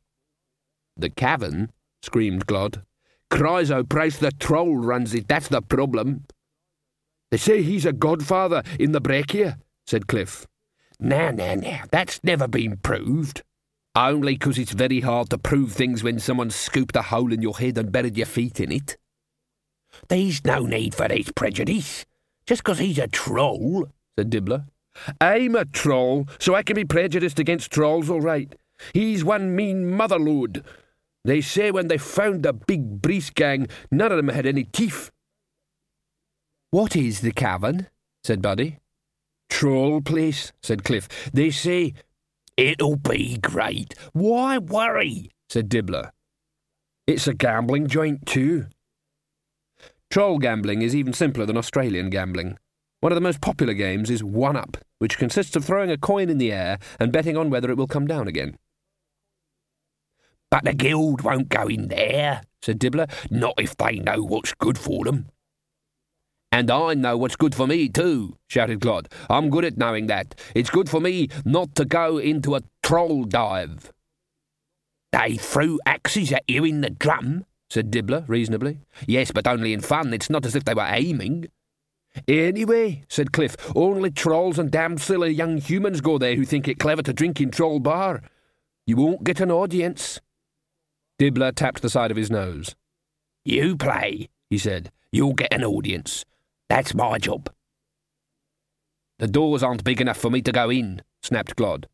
The 0.97 1.11
cavern, 1.11 1.71
screamed 2.03 2.47
Glod. 2.47 2.83
Chrysoprase 3.31 4.19
the 4.19 4.31
troll 4.33 4.77
runs 4.77 5.15
it, 5.15 5.29
that's 5.29 5.49
the 5.49 5.63
problem. 5.63 6.25
They 7.31 7.39
say 7.39 7.63
he's 7.63 7.87
a 7.87 7.93
godfather 7.93 8.63
in 8.79 8.93
the 8.93 9.01
Breccia, 9.01 9.59
said 9.87 10.07
Cliff. 10.07 10.47
Now, 11.01 11.31
now, 11.31 11.55
now, 11.55 11.85
that's 11.91 12.21
never 12.23 12.47
been 12.47 12.77
proved. 12.77 13.43
Only 13.95 14.37
'cause 14.39 14.57
it's 14.57 14.73
very 14.73 15.01
hard 15.01 15.31
to 15.31 15.39
prove 15.39 15.73
things 15.73 16.03
when 16.03 16.19
someone's 16.19 16.55
scooped 16.55 16.97
a 16.97 17.03
hole 17.03 17.33
in 17.33 17.43
your 17.43 17.59
head 17.59 17.77
and 17.77 17.93
buried 17.93 18.17
your 18.17 18.27
feet 18.27 18.61
in 18.61 18.73
it. 18.73 18.97
There's 20.13 20.45
no 20.45 20.67
need 20.67 20.95
for 20.95 21.09
this 21.09 21.33
prejudice. 21.35 22.05
Just 22.47 22.63
'cause 22.63 22.79
he's 22.79 22.99
a 22.99 23.09
troll, 23.09 23.89
said 24.15 24.31
Dibbler. 24.31 24.67
I'm 25.23 25.57
a 25.57 25.65
troll, 25.65 26.29
so 26.39 26.55
I 26.55 26.63
can 26.63 26.77
be 26.77 26.85
prejudiced 26.85 27.39
against 27.39 27.71
trolls, 27.71 28.11
all 28.11 28.21
right. 28.21 28.55
He's 28.93 29.25
one 29.25 29.57
mean 29.57 29.87
motherload. 29.87 30.67
They 31.25 31.41
say 31.41 31.71
when 31.71 31.89
they 31.89 31.97
found 31.97 32.43
the 32.43 32.53
big 32.53 33.01
Brees 33.01 33.33
gang, 33.33 33.69
none 33.91 34.13
of 34.13 34.19
them 34.19 34.29
had 34.29 34.45
any 34.45 34.65
teeth. 34.65 35.11
What 36.71 36.95
is 36.95 37.23
the 37.23 37.33
cavern? 37.33 37.87
said 38.23 38.43
Buddy. 38.43 38.81
Troll 39.49 40.03
place, 40.03 40.53
said 40.63 40.85
Cliff. 40.85 41.09
They 41.33 41.51
say 41.51 41.95
it'll 42.59 42.97
be 42.97 43.39
great. 43.39 43.95
Why 44.13 44.59
worry? 44.59 45.31
said 45.49 45.71
Dibbler. 45.71 46.11
It's 47.07 47.27
a 47.27 47.33
gambling 47.33 47.87
joint, 47.87 48.27
too. 48.27 48.67
Troll 50.13 50.37
gambling 50.37 50.83
is 50.83 50.95
even 50.95 51.15
simpler 51.15 51.47
than 51.47 51.57
Australian 51.57 52.11
gambling. 52.11 52.59
One 53.01 53.13
of 53.13 53.15
the 53.15 53.23
most 53.23 53.41
popular 53.41 53.73
games 53.73 54.11
is 54.11 54.23
One 54.23 54.57
Up, 54.57 54.77
which 54.99 55.17
consists 55.17 55.57
of 55.57 55.65
throwing 55.65 55.91
a 55.91 55.97
coin 55.97 56.29
in 56.29 56.37
the 56.37 56.53
air 56.53 56.79
and 57.01 57.11
betting 57.11 57.35
on 57.35 57.49
whether 57.49 57.71
it 57.71 57.79
will 57.79 57.87
come 57.87 58.07
down 58.07 58.29
again. 58.29 58.59
But 60.51 60.65
the 60.65 60.75
guild 60.75 61.23
won't 61.23 61.49
go 61.49 61.67
in 61.67 61.89
there, 61.89 62.43
said 62.61 62.79
Dibbler. 62.79 63.11
Not 63.31 63.55
if 63.57 63.75
they 63.75 64.01
know 64.01 64.23
what's 64.23 64.53
good 64.53 64.77
for 64.77 65.07
them. 65.07 65.31
And 66.53 66.71
I 66.71 66.93
know 66.93 67.17
what's 67.17 67.37
good 67.37 67.55
for 67.55 67.67
me, 67.67 67.89
too, 67.89 68.37
shouted 68.49 68.81
Glod. 68.81 69.11
I'm 69.31 69.49
good 69.49 69.65
at 69.65 69.79
knowing 69.79 70.09
that. 70.09 70.39
It's 70.55 70.69
good 70.69 70.91
for 70.91 71.01
me 71.01 71.31
not 71.47 71.75
to 71.77 71.87
go 71.87 72.19
into 72.19 72.55
a 72.55 72.61
troll 72.83 73.25
dive. 73.25 73.91
They 75.11 75.39
threw 75.39 75.81
axes 75.87 76.35
at 76.35 76.45
you 76.47 76.67
in 76.67 76.83
the 76.83 76.91
drum, 76.91 77.47
said 77.73 77.91
Dibbler 77.91 78.29
reasonably. 78.29 78.81
Yes, 79.07 79.31
but 79.31 79.47
only 79.47 79.73
in 79.73 79.81
fun. 79.81 80.13
It's 80.13 80.29
not 80.29 80.45
as 80.45 80.55
if 80.55 80.65
they 80.65 80.75
were 80.75 80.87
aiming. 80.87 81.47
Anyway, 82.29 83.03
said 83.09 83.33
Cliff, 83.33 83.57
only 83.75 84.11
trolls 84.11 84.59
and 84.59 84.71
damn 84.71 84.99
silly 84.99 85.31
young 85.31 85.57
humans 85.57 86.03
go 86.03 86.19
there 86.19 86.37
who 86.37 86.45
think 86.45 86.69
it 86.69 86.79
clever 86.79 87.01
to 87.01 87.15
drink 87.15 87.41
in 87.41 87.51
Troll 87.51 87.81
Bar. 87.81 88.21
You 88.87 88.97
won't 88.97 89.25
get 89.25 89.41
an 89.41 89.51
audience. 89.51 90.21
Dibbler 91.19 91.55
tapped 91.55 91.81
the 91.81 91.89
side 91.89 92.11
of 92.11 92.19
his 92.19 92.31
nose. 92.31 92.75
You 93.43 93.79
play, 93.79 94.29
he 94.51 94.59
said. 94.59 94.93
You'll 95.11 95.33
get 95.33 95.55
an 95.55 95.65
audience. 95.65 96.27
That's 96.69 96.95
my 96.95 97.17
job. 97.17 97.51
The 99.19 99.29
doors 99.29 99.63
aren't 99.63 99.85
big 99.85 100.03
enough 100.03 100.19
for 100.19 100.31
me 100.31 100.43
to 100.43 100.53
go 100.53 100.69
in, 100.69 101.01
snapped 101.23 101.57
Glod. 101.57 101.87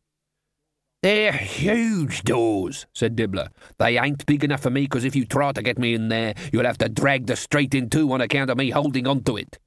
They're 1.01 1.31
huge 1.31 2.23
doors, 2.23 2.85
said 2.93 3.15
Dibbler. 3.15 3.49
They 3.77 3.97
ain't 3.97 4.25
big 4.25 4.43
enough 4.43 4.61
for 4.61 4.69
me, 4.69 4.81
because 4.81 5.05
if 5.05 5.15
you 5.15 5.25
try 5.25 5.53
to 5.53 5.61
get 5.61 5.79
me 5.79 5.93
in 5.93 6.09
there, 6.09 6.33
you'll 6.51 6.65
have 6.65 6.77
to 6.79 6.89
drag 6.89 7.27
the 7.27 7.37
street 7.37 7.73
in 7.73 7.89
two 7.89 8.11
on 8.11 8.19
account 8.19 8.49
of 8.49 8.57
me 8.57 8.71
holding 8.71 9.07
on 9.07 9.23
to 9.23 9.37
it. 9.37 9.59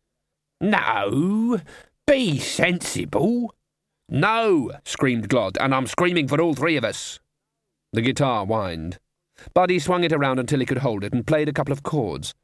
No, 0.60 1.60
be 2.06 2.38
sensible. 2.38 3.54
No, 4.10 4.72
screamed 4.84 5.30
Glod, 5.30 5.56
and 5.58 5.74
I'm 5.74 5.86
screaming 5.86 6.28
for 6.28 6.40
all 6.40 6.54
three 6.54 6.76
of 6.76 6.84
us. 6.84 7.18
The 7.94 8.02
guitar 8.02 8.44
whined. 8.44 8.98
Buddy 9.54 9.78
swung 9.78 10.04
it 10.04 10.12
around 10.12 10.38
until 10.38 10.60
he 10.60 10.66
could 10.66 10.78
hold 10.78 11.02
it 11.02 11.14
and 11.14 11.26
played 11.26 11.48
a 11.48 11.52
couple 11.52 11.72
of 11.72 11.82
chords. 11.82 12.34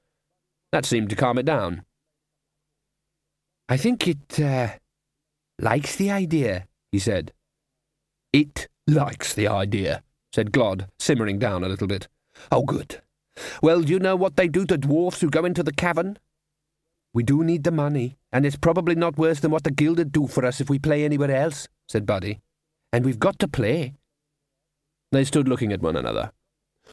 That 0.72 0.86
seemed 0.86 1.10
to 1.10 1.16
calm 1.16 1.38
it 1.38 1.44
down. 1.44 1.84
I 3.68 3.76
think 3.76 4.08
it, 4.08 4.40
uh, 4.40 4.68
likes 5.58 5.94
the 5.96 6.10
idea, 6.10 6.66
he 6.90 6.98
said. 6.98 7.32
It 8.32 8.68
likes 8.88 9.34
the 9.34 9.46
idea, 9.46 10.02
said 10.32 10.50
Glod, 10.50 10.88
simmering 10.98 11.38
down 11.38 11.62
a 11.62 11.68
little 11.68 11.86
bit. 11.86 12.08
Oh, 12.50 12.62
good. 12.62 13.00
Well, 13.62 13.82
do 13.82 13.92
you 13.92 13.98
know 13.98 14.16
what 14.16 14.36
they 14.36 14.48
do 14.48 14.64
to 14.66 14.78
dwarfs 14.78 15.20
who 15.20 15.30
go 15.30 15.44
into 15.44 15.62
the 15.62 15.72
cavern? 15.72 16.18
We 17.14 17.22
do 17.22 17.44
need 17.44 17.64
the 17.64 17.70
money, 17.70 18.16
and 18.32 18.44
it's 18.44 18.56
probably 18.56 18.94
not 18.94 19.18
worse 19.18 19.40
than 19.40 19.50
what 19.50 19.64
the 19.64 19.70
Guild'd 19.70 20.12
do 20.12 20.26
for 20.26 20.44
us 20.44 20.60
if 20.60 20.68
we 20.68 20.78
play 20.78 21.04
anywhere 21.04 21.30
else, 21.30 21.68
said 21.86 22.06
Buddy. 22.06 22.40
And 22.92 23.04
we've 23.04 23.18
got 23.18 23.38
to 23.40 23.48
play. 23.48 23.94
They 25.12 25.24
stood 25.24 25.48
looking 25.48 25.72
at 25.72 25.82
one 25.82 25.96
another. 25.96 26.32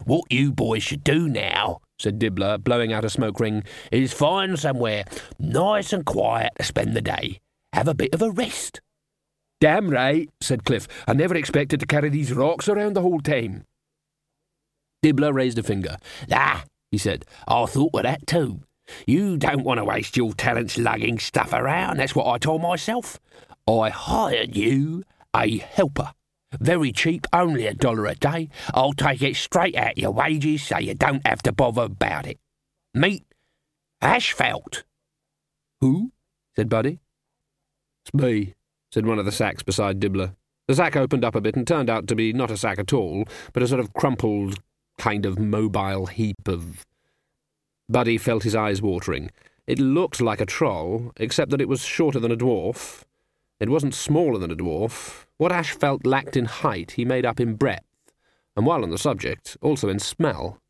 What 0.04 0.26
you 0.30 0.52
boys 0.52 0.84
should 0.84 1.04
do 1.04 1.28
now, 1.30 1.80
said 1.98 2.20
Dibbler, 2.20 2.62
blowing 2.62 2.91
out 2.91 3.06
a 3.06 3.10
smoke 3.10 3.39
ring, 3.39 3.64
is 3.91 4.14
find 4.14 4.60
somewhere 4.60 5.06
nice 5.39 5.93
and 5.93 6.06
quiet 6.06 6.52
to 6.58 6.66
spend 6.66 6.96
the 6.96 7.02
day. 7.02 7.39
Have 7.74 7.88
a 7.88 7.93
bit 7.93 8.14
of 8.14 8.22
a 8.22 8.32
rest. 8.32 8.82
Damn 9.66 9.89
right, 9.89 10.30
said 10.41 10.63
Cliff. 10.63 10.88
I 11.07 11.13
never 11.13 11.34
expected 11.34 11.80
to 11.80 11.88
carry 11.88 12.09
these 12.09 12.32
rocks 12.32 12.70
around 12.70 12.93
the 12.93 13.01
whole 13.01 13.20
time. 13.20 13.66
Dibbler 15.03 15.34
raised 15.34 15.57
a 15.57 15.63
finger. 15.63 15.97
Ah, 16.32 16.66
he 16.91 16.99
said, 16.99 17.26
I 17.47 17.66
thought 17.66 17.95
of 17.95 18.03
that 18.03 18.28
too. 18.28 18.61
You 19.07 19.38
don't 19.38 19.63
want 19.63 19.80
to 19.80 19.84
waste 19.84 20.18
your 20.18 20.34
talents 20.34 20.78
lugging 20.78 21.18
stuff 21.18 21.51
around, 21.51 21.97
that's 21.97 22.13
what 22.13 22.28
I 22.28 22.38
told 22.38 22.61
myself. 22.61 23.20
I 23.68 23.89
hired 23.89 24.55
you 24.55 25.03
a 25.36 25.57
helper. 25.57 26.13
Very 26.59 26.91
cheap, 26.91 27.26
only 27.34 27.66
a 27.66 27.74
dollar 27.74 28.05
a 28.05 28.13
day. 28.13 28.49
I'll 28.72 28.93
take 28.93 29.24
it 29.24 29.36
straight 29.36 29.76
out 29.76 29.97
your 29.97 30.11
wages 30.11 30.61
so 30.61 30.78
you 30.78 30.93
don't 30.93 31.26
have 31.26 31.41
to 31.41 31.51
bother 31.51 31.86
about 31.86 32.28
it. 32.28 32.38
Meet 32.93 33.26
Asphalt. 33.99 34.84
Who? 35.82 36.11
said 36.55 36.70
Buddy. 36.70 36.99
It's 38.05 38.13
me, 38.13 38.53
said 38.96 39.06
one 39.06 39.20
of 39.20 39.26
the 39.26 39.32
sacks 39.32 39.62
beside 39.62 40.00
Dibbler. 40.00 40.36
The 40.70 40.76
sack 40.76 40.96
opened 40.96 41.26
up 41.26 41.36
a 41.36 41.41
bit 41.41 41.58
and 41.58 41.68
turned 41.68 41.89
out 41.89 42.08
to 42.08 42.16
be 42.16 42.32
not 42.32 42.50
a 42.50 42.56
sack 42.56 42.80
at 42.80 42.93
all, 42.93 43.26
but 43.52 43.62
a 43.62 43.68
sort 43.68 43.82
of 43.82 43.93
crumpled, 43.93 44.60
kind 44.98 45.26
of 45.26 45.38
mobile 45.38 46.06
heap 46.06 46.48
of. 46.48 46.86
Buddy 47.89 48.18
felt 48.18 48.43
his 48.43 48.56
eyes 48.56 48.82
watering. 48.82 49.32
It 49.68 49.80
looked 49.80 50.22
like 50.22 50.39
a 50.39 50.46
troll, 50.46 51.12
except 51.18 51.52
that 51.52 51.60
it 51.60 51.68
was 51.68 51.84
shorter 51.84 52.22
than 52.22 52.32
a 52.32 52.38
dwarf. 52.38 53.04
It 53.60 53.68
wasn't 53.68 53.93
smaller 53.96 54.39
than 54.39 54.50
a 54.50 54.56
dwarf. 54.56 55.26
What 55.36 55.52
Asphalt 55.52 56.06
lacked 56.06 56.38
in 56.38 56.46
height, 56.46 56.91
he 56.91 57.04
made 57.04 57.26
up 57.26 57.41
in 57.41 57.56
breadth, 57.56 57.84
and 58.56 58.66
while 58.66 58.82
on 58.82 58.91
the 58.91 58.98
subject, 58.98 59.58
also 59.62 59.89
in 59.89 60.00
smell. 60.00 60.62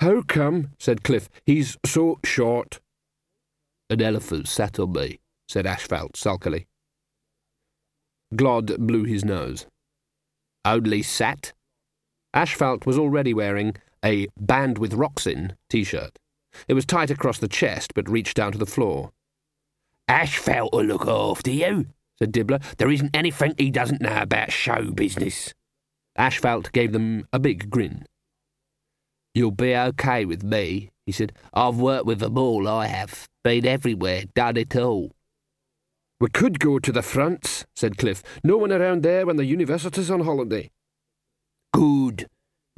How 0.00 0.22
come, 0.22 0.70
said 0.80 1.04
Cliff, 1.04 1.30
he's 1.46 1.76
so 1.86 2.18
short? 2.24 2.80
An 3.88 4.02
elephant 4.02 4.48
sat 4.48 4.80
on 4.80 4.90
me, 4.90 5.20
said 5.46 5.68
Asphalt 5.68 6.16
sulkily. 6.16 6.66
Glod 8.34 8.78
blew 8.78 9.04
his 9.04 9.24
nose. 9.24 9.66
Only 10.64 11.02
sat? 11.02 11.52
Asphalt 12.34 12.86
was 12.86 12.98
already 12.98 13.34
wearing 13.34 13.76
a 14.04 14.28
Band 14.38 14.78
with 14.78 14.94
Rocks 14.94 15.26
in 15.26 15.56
t-shirt. 15.68 16.18
It 16.68 16.74
was 16.74 16.86
tight 16.86 17.10
across 17.10 17.38
the 17.38 17.48
chest, 17.48 17.94
but 17.94 18.08
reached 18.08 18.36
down 18.36 18.52
to 18.52 18.58
the 18.58 18.66
floor. 18.66 19.10
Asphalt 20.08 20.72
will 20.72 20.84
look 20.84 21.06
after 21.06 21.50
you, 21.50 21.86
said 22.18 22.32
Dibbler. 22.32 22.62
There 22.76 22.90
isn't 22.90 23.14
anything 23.14 23.54
he 23.56 23.70
doesn't 23.70 24.02
know 24.02 24.18
about 24.20 24.52
show 24.52 24.90
business. 24.90 25.54
Asphalt 26.16 26.72
gave 26.72 26.92
them 26.92 27.26
a 27.32 27.38
big 27.38 27.70
grin. 27.70 28.04
You'll 29.34 29.50
be 29.50 29.74
okay 29.74 30.24
with 30.24 30.42
me, 30.42 30.90
he 31.06 31.12
said. 31.12 31.32
I've 31.54 31.76
worked 31.76 32.06
with 32.06 32.18
them 32.18 32.36
all, 32.36 32.68
I 32.68 32.86
have. 32.86 33.28
Been 33.42 33.66
everywhere, 33.66 34.24
done 34.34 34.56
it 34.56 34.76
all. 34.76 35.12
We 36.22 36.28
could 36.28 36.60
go 36.60 36.78
to 36.78 36.92
the 36.92 37.02
front, 37.02 37.66
said 37.74 37.98
Cliff. 37.98 38.22
No 38.44 38.56
one 38.56 38.70
around 38.70 39.02
there 39.02 39.26
when 39.26 39.34
the 39.34 39.44
university's 39.44 40.08
on 40.08 40.20
holiday. 40.20 40.70
Good. 41.72 42.28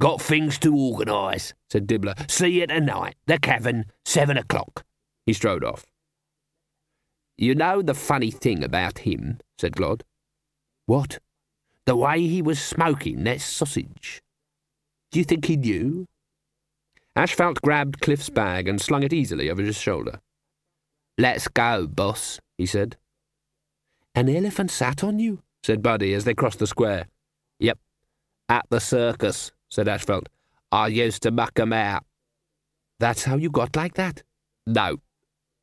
Got 0.01 0.19
things 0.19 0.57
to 0.57 0.75
organise, 0.75 1.53
said 1.69 1.85
Dibbler. 1.85 2.15
See 2.27 2.59
you 2.59 2.65
tonight. 2.65 3.13
The 3.27 3.37
cavern, 3.37 3.85
seven 4.03 4.35
o'clock. 4.35 4.83
He 5.27 5.33
strode 5.33 5.63
off. 5.63 5.85
You 7.37 7.53
know 7.53 7.83
the 7.83 7.93
funny 7.93 8.31
thing 8.31 8.63
about 8.63 8.97
him, 9.05 9.37
said 9.59 9.73
Glod. 9.73 10.01
What? 10.87 11.19
The 11.85 11.95
way 11.95 12.21
he 12.21 12.41
was 12.41 12.59
smoking 12.59 13.25
that 13.25 13.41
sausage. 13.41 14.23
Do 15.11 15.19
you 15.19 15.23
think 15.23 15.45
he 15.45 15.55
knew? 15.55 16.07
Asphalt 17.15 17.61
grabbed 17.61 18.01
Cliff's 18.01 18.31
bag 18.31 18.67
and 18.67 18.81
slung 18.81 19.03
it 19.03 19.13
easily 19.13 19.51
over 19.51 19.61
his 19.61 19.77
shoulder. 19.77 20.19
Let's 21.19 21.47
go, 21.47 21.85
boss, 21.85 22.39
he 22.57 22.65
said. 22.65 22.97
An 24.15 24.29
elephant 24.29 24.71
sat 24.71 25.03
on 25.03 25.19
you? 25.19 25.41
said 25.61 25.83
Buddy 25.83 26.13
as 26.13 26.23
they 26.23 26.33
crossed 26.33 26.59
the 26.59 26.67
square. 26.67 27.07
Yep. 27.59 27.77
At 28.47 28.65
the 28.69 28.79
circus, 28.79 29.51
said 29.69 29.89
Asphalt. 29.89 30.29
I 30.71 30.87
used 30.87 31.23
to 31.23 31.31
muck 31.31 31.59
'em 31.59 31.73
out. 31.73 32.05
That's 32.99 33.25
how 33.25 33.35
you 33.35 33.49
got 33.49 33.75
like 33.75 33.95
that? 33.95 34.23
No. 34.65 34.97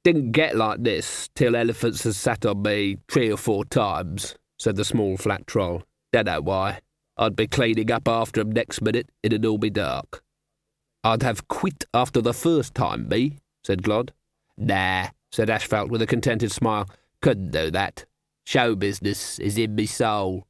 Didn't 0.05 0.33
get 0.33 0.55
like 0.57 0.83
this 0.83 1.31
till 1.35 1.57
elephants 1.57 2.05
has 2.05 2.17
sat 2.17 2.45
on 2.45 2.63
me 2.63 2.99
three 3.09 3.33
or 3.33 3.37
four 3.39 3.65
times, 3.65 4.37
said 4.59 4.77
the 4.77 4.85
small 4.85 5.17
flat 5.17 5.47
troll. 5.47 5.85
Dunno 6.13 6.43
why. 6.43 6.81
I'd 7.17 7.37
be 7.37 7.47
cleaning 7.47 7.91
up 7.91 8.07
after 8.07 8.41
'em 8.41 8.53
next 8.53 8.83
minute, 8.83 9.09
it'd 9.23 9.47
all 9.47 9.59
be 9.59 9.71
dark. 9.71 10.23
I'd 11.05 11.23
have 11.23 11.49
quit 11.49 11.85
after 11.95 12.21
the 12.21 12.35
first 12.35 12.75
time, 12.75 13.09
me, 13.09 13.39
said 13.65 13.83
Glod. 13.83 14.11
Nah, 14.59 15.09
said 15.31 15.49
Asphalt 15.49 15.91
with 15.91 16.03
a 16.03 16.07
contented 16.07 16.53
smile. 16.53 16.89
Couldn't 17.21 17.51
do 17.51 17.71
that. 17.71 18.05
Show 18.45 18.75
business 18.75 19.39
is 19.39 19.57
in 19.57 19.75
me 19.75 19.87
soul. 19.87 20.47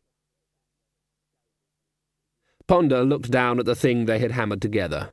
Ponder 2.67 3.05
looked 3.05 3.31
down 3.31 3.59
at 3.59 3.67
the 3.67 3.75
thing 3.75 4.07
they 4.07 4.19
had 4.19 4.33
hammered 4.33 4.63
together. 4.63 5.13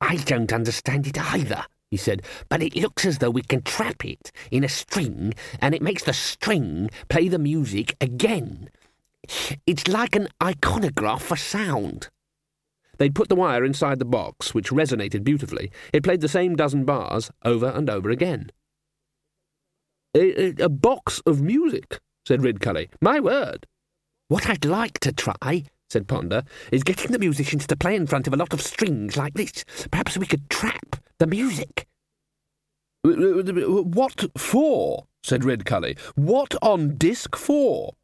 I 0.00 0.16
don't 0.16 0.52
understand 0.52 1.06
it 1.06 1.18
either, 1.18 1.64
he 1.90 1.96
said, 1.96 2.22
but 2.48 2.62
it 2.62 2.76
looks 2.76 3.04
as 3.04 3.18
though 3.18 3.30
we 3.30 3.42
can 3.42 3.62
trap 3.62 4.04
it 4.04 4.32
in 4.50 4.64
a 4.64 4.68
string 4.68 5.34
and 5.60 5.74
it 5.74 5.82
makes 5.82 6.02
the 6.02 6.12
string 6.12 6.90
play 7.08 7.28
the 7.28 7.38
music 7.38 7.96
again. 8.00 8.70
It's 9.66 9.88
like 9.88 10.16
an 10.16 10.28
iconograph 10.42 11.20
for 11.20 11.36
sound. 11.36 12.08
They'd 12.98 13.14
put 13.14 13.28
the 13.28 13.36
wire 13.36 13.64
inside 13.64 13.98
the 13.98 14.04
box, 14.04 14.54
which 14.54 14.70
resonated 14.70 15.24
beautifully. 15.24 15.70
It 15.92 16.02
played 16.02 16.20
the 16.20 16.28
same 16.28 16.56
dozen 16.56 16.84
bars 16.84 17.30
over 17.44 17.68
and 17.68 17.88
over 17.88 18.10
again. 18.10 18.50
A, 20.16 20.62
a, 20.62 20.68
box 20.68 21.20
of 21.26 21.42
music, 21.42 21.98
said 22.26 22.40
Ridcully. 22.40 22.88
My 23.00 23.18
word. 23.18 23.66
What 24.28 24.48
I'd 24.48 24.64
like 24.64 25.00
to 25.00 25.12
try, 25.12 25.64
said 25.90 26.06
Ponder, 26.06 26.44
is 26.70 26.84
getting 26.84 27.10
the 27.10 27.18
musicians 27.18 27.66
to 27.66 27.76
play 27.76 27.96
in 27.96 28.06
front 28.06 28.26
of 28.26 28.32
a 28.32 28.36
lot 28.36 28.52
of 28.52 28.62
strings 28.62 29.16
like 29.16 29.34
this. 29.34 29.64
Perhaps 29.90 30.16
we 30.16 30.26
could 30.26 30.48
trap 30.48 30.96
the 31.18 31.26
music. 31.26 31.86
What 33.02 34.24
for? 34.38 35.06
said 35.22 35.42
Ridcully. 35.42 35.98
What 36.14 36.54
on 36.62 36.96
disc 36.96 37.36
for? 37.36 37.94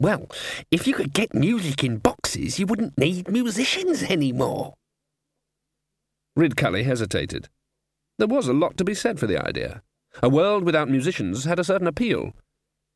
Well, 0.00 0.28
if 0.70 0.86
you 0.86 0.94
could 0.94 1.12
get 1.12 1.34
music 1.34 1.82
in 1.82 1.98
boxes, 1.98 2.58
you 2.58 2.66
wouldn't 2.66 2.96
need 2.96 3.28
musicians 3.28 4.02
any 4.02 4.12
anymore. 4.12 4.74
Ridcully 6.38 6.84
hesitated. 6.84 7.48
There 8.18 8.28
was 8.28 8.46
a 8.46 8.52
lot 8.52 8.76
to 8.76 8.84
be 8.84 8.94
said 8.94 9.18
for 9.18 9.26
the 9.26 9.44
idea. 9.44 9.82
A 10.22 10.28
world 10.28 10.64
without 10.64 10.88
musicians 10.88 11.44
had 11.44 11.58
a 11.58 11.64
certain 11.64 11.86
appeal. 11.86 12.32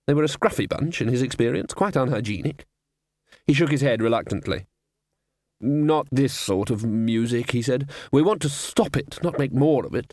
They 0.06 0.14
were 0.14 0.24
a 0.24 0.28
scruffy 0.28 0.68
bunch, 0.68 1.00
in 1.00 1.08
his 1.08 1.22
experience, 1.22 1.74
quite 1.74 1.96
unhygienic. 1.96 2.66
He 3.46 3.52
shook 3.52 3.70
his 3.70 3.80
head 3.80 4.02
reluctantly. 4.02 4.66
Not 5.60 6.08
this 6.10 6.34
sort 6.34 6.70
of 6.70 6.84
music, 6.84 7.52
he 7.52 7.62
said. 7.62 7.88
We 8.10 8.22
want 8.22 8.42
to 8.42 8.48
stop 8.48 8.96
it, 8.96 9.18
not 9.22 9.38
make 9.38 9.52
more 9.52 9.86
of 9.86 9.94
it. 9.94 10.12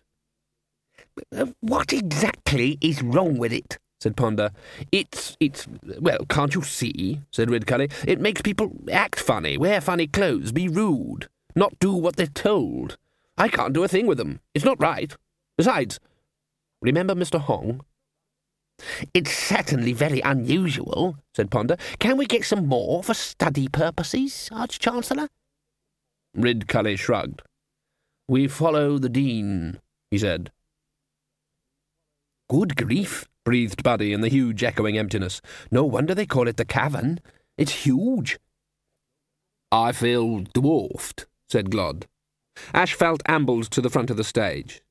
Uh, 1.36 1.48
what 1.62 1.92
exactly 1.92 2.78
is 2.82 3.02
wrong 3.02 3.38
with 3.38 3.52
it? 3.52 3.80
said 4.00 4.16
Ponder. 4.16 4.52
It's, 4.92 5.36
it's, 5.40 5.68
well, 6.00 6.26
can't 6.30 6.56
you 6.56 6.62
see? 6.62 7.22
said 7.32 7.50
Ridcully. 7.50 7.92
It 8.08 8.22
makes 8.22 8.42
people 8.42 8.72
act 8.92 9.20
funny, 9.20 9.58
wear 9.58 9.82
funny 9.82 10.08
clothes, 10.08 10.52
be 10.52 10.68
rude, 10.70 11.28
not 11.56 11.78
do 11.80 11.94
what 11.94 12.16
they're 12.16 12.28
told. 12.28 12.98
I 13.38 13.48
can't 13.48 13.74
do 13.74 13.84
a 13.84 13.88
thing 13.88 14.06
with 14.06 14.18
them. 14.18 14.40
It's 14.54 14.66
not 14.66 14.82
right. 14.82 15.16
Besides, 15.58 16.00
Remember 16.82 17.16
Mr. 17.16 17.40
Hong? 17.40 17.82
It's 19.14 19.32
certainly 19.32 19.92
very 19.94 20.22
unusual, 20.22 21.18
said 21.34 21.52
Ponder. 21.52 21.76
Can 22.00 22.18
we 22.18 22.26
get 22.26 22.46
some 22.46 22.68
more 22.68 23.04
for 23.04 23.14
study 23.14 23.68
purposes, 23.68 24.50
Arch-Chancellor? 24.52 25.28
Ridcully 26.38 26.98
shrugged. 26.98 27.42
We 28.28 28.48
follow 28.48 28.98
the 28.98 29.10
Dean, 29.10 29.80
he 30.12 30.18
said. 30.20 30.52
Good 32.50 32.78
grief, 32.78 33.28
breathed 33.44 33.84
Buddy 33.84 34.14
in 34.14 34.22
the 34.22 34.30
huge 34.30 34.64
echoing 34.64 34.98
emptiness. 34.98 35.42
No 35.72 35.84
wonder 35.84 36.16
they 36.16 36.26
call 36.26 36.48
it 36.48 36.58
the 36.58 36.66
cavern. 36.66 37.20
It's 37.58 37.84
huge. 37.84 38.40
I 39.72 39.92
feel 39.92 40.40
dwarfed, 40.54 41.28
said 41.50 41.70
Glod. 41.70 42.06
Asphalt 42.74 43.22
ambled 43.28 43.70
to 43.72 43.82
the 43.82 43.90
front 43.90 44.10
of 44.10 44.18
the 44.18 44.24
stage. 44.24 44.82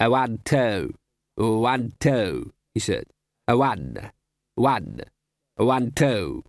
A 0.00 0.10
one, 0.10 0.40
two, 0.44 0.94
one, 1.36 1.92
two, 2.00 2.52
he 2.72 2.80
said. 2.80 3.04
A 3.46 3.56
one, 3.56 4.10
one, 4.56 5.00
one, 5.56 5.92
two, 5.92 6.44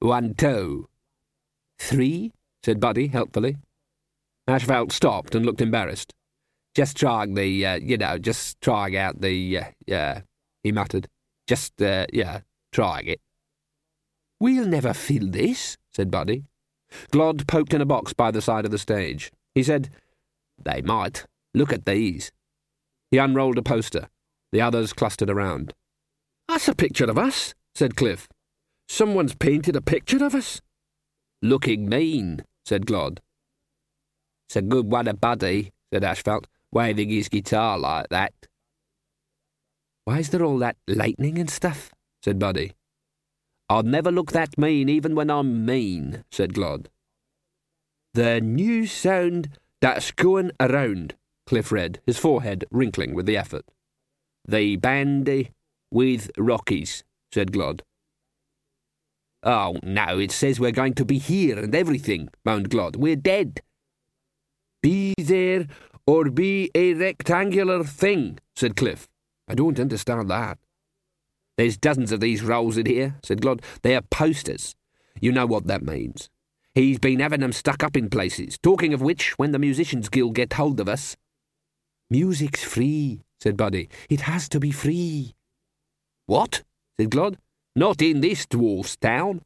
one, 0.00 0.34
two. 0.34 0.88
Three, 1.78 2.32
said 2.62 2.78
Buddy 2.78 3.06
helpfully. 3.08 3.56
Asphalt 4.46 4.92
stopped 4.92 5.34
and 5.34 5.46
looked 5.46 5.60
embarrassed. 5.60 6.12
Just 6.74 6.96
trying 6.96 7.34
the, 7.34 7.66
uh, 7.66 7.76
you 7.76 7.96
know, 7.96 8.18
just 8.18 8.60
trying 8.60 8.96
out 8.96 9.20
the, 9.20 9.58
uh, 9.58 9.64
yeah, 9.86 10.22
he 10.62 10.72
muttered. 10.72 11.08
Just, 11.46 11.80
uh, 11.80 12.06
yeah, 12.12 12.40
trying 12.72 13.06
it. 13.06 13.20
We'll 14.38 14.66
never 14.66 14.94
fill 14.94 15.30
this, 15.30 15.76
said 15.92 16.10
Buddy. 16.10 16.44
Glod 17.12 17.46
poked 17.46 17.74
in 17.74 17.80
a 17.80 17.86
box 17.86 18.12
by 18.12 18.30
the 18.30 18.42
side 18.42 18.64
of 18.64 18.70
the 18.70 18.78
stage. 18.78 19.32
He 19.54 19.62
said, 19.62 19.90
They 20.62 20.82
might. 20.82 21.26
Look 21.54 21.72
at 21.72 21.84
these. 21.84 22.30
He 23.10 23.18
unrolled 23.18 23.58
a 23.58 23.62
poster. 23.62 24.08
The 24.52 24.60
others 24.60 24.92
clustered 24.92 25.30
around. 25.30 25.74
That's 26.48 26.68
a 26.68 26.74
picture 26.74 27.04
of 27.04 27.18
us, 27.18 27.54
said 27.74 27.96
Cliff. 27.96 28.28
Someone's 28.88 29.34
painted 29.34 29.76
a 29.76 29.80
picture 29.80 30.24
of 30.24 30.34
us. 30.34 30.60
Looking 31.42 31.88
mean, 31.88 32.44
said 32.64 32.86
Glod. 32.86 33.18
It's 34.48 34.56
a 34.56 34.62
good 34.62 34.90
one, 34.90 35.06
a 35.06 35.14
buddy, 35.14 35.70
said 35.92 36.04
Asphalt. 36.04 36.46
waving 36.72 37.08
his 37.08 37.28
guitar 37.28 37.78
like 37.78 38.08
that. 38.10 38.32
Why's 40.04 40.30
there 40.30 40.44
all 40.44 40.58
that 40.58 40.76
lightning 40.88 41.38
and 41.38 41.50
stuff? 41.50 41.92
said 42.24 42.38
Buddy. 42.38 42.72
I'll 43.68 43.84
never 43.84 44.10
look 44.10 44.32
that 44.32 44.58
mean 44.58 44.88
even 44.88 45.14
when 45.14 45.30
I'm 45.30 45.64
mean, 45.64 46.24
said 46.32 46.54
Glod. 46.54 46.86
The 48.14 48.40
new 48.40 48.86
sound 48.86 49.50
that's 49.80 50.10
going 50.10 50.50
around, 50.58 51.14
Cliff 51.50 51.72
read, 51.72 52.00
his 52.06 52.16
forehead 52.16 52.64
wrinkling 52.70 53.12
with 53.12 53.26
the 53.26 53.36
effort. 53.36 53.64
The 54.46 54.76
bandy 54.76 55.50
with 55.90 56.30
Rockies, 56.38 57.02
said 57.32 57.50
Glod. 57.50 57.80
Oh, 59.42 59.76
no, 59.82 60.16
it 60.20 60.30
says 60.30 60.60
we're 60.60 60.70
going 60.70 60.94
to 60.94 61.04
be 61.04 61.18
here 61.18 61.58
and 61.58 61.74
everything, 61.74 62.28
moaned 62.44 62.70
Glod. 62.70 62.94
We're 62.94 63.16
dead. 63.16 63.62
Be 64.80 65.12
there 65.18 65.66
or 66.06 66.30
be 66.30 66.70
a 66.72 66.94
rectangular 66.94 67.82
thing, 67.82 68.38
said 68.54 68.76
Cliff. 68.76 69.08
I 69.48 69.56
don't 69.56 69.80
understand 69.80 70.30
that. 70.30 70.56
There's 71.56 71.76
dozens 71.76 72.12
of 72.12 72.20
these 72.20 72.44
rolls 72.44 72.76
in 72.76 72.86
here, 72.86 73.16
said 73.24 73.40
Glod. 73.40 73.64
They're 73.82 74.02
posters. 74.02 74.76
You 75.20 75.32
know 75.32 75.46
what 75.46 75.66
that 75.66 75.82
means. 75.82 76.30
He's 76.76 77.00
been 77.00 77.18
having 77.18 77.40
them 77.40 77.52
stuck 77.52 77.82
up 77.82 77.96
in 77.96 78.08
places. 78.08 78.56
Talking 78.56 78.94
of 78.94 79.02
which, 79.02 79.36
when 79.36 79.50
the 79.50 79.58
Musicians 79.58 80.08
Guild 80.08 80.36
get 80.36 80.52
hold 80.52 80.78
of 80.78 80.88
us. 80.88 81.16
Music's 82.10 82.64
free, 82.64 83.20
said 83.40 83.56
Buddy. 83.56 83.88
It 84.08 84.22
has 84.22 84.48
to 84.50 84.60
be 84.60 84.72
free. 84.72 85.34
What? 86.26 86.62
said 86.98 87.10
Glod. 87.10 87.36
Not 87.76 88.02
in 88.02 88.20
this 88.20 88.46
dwarf's 88.46 88.96
town. 88.96 89.42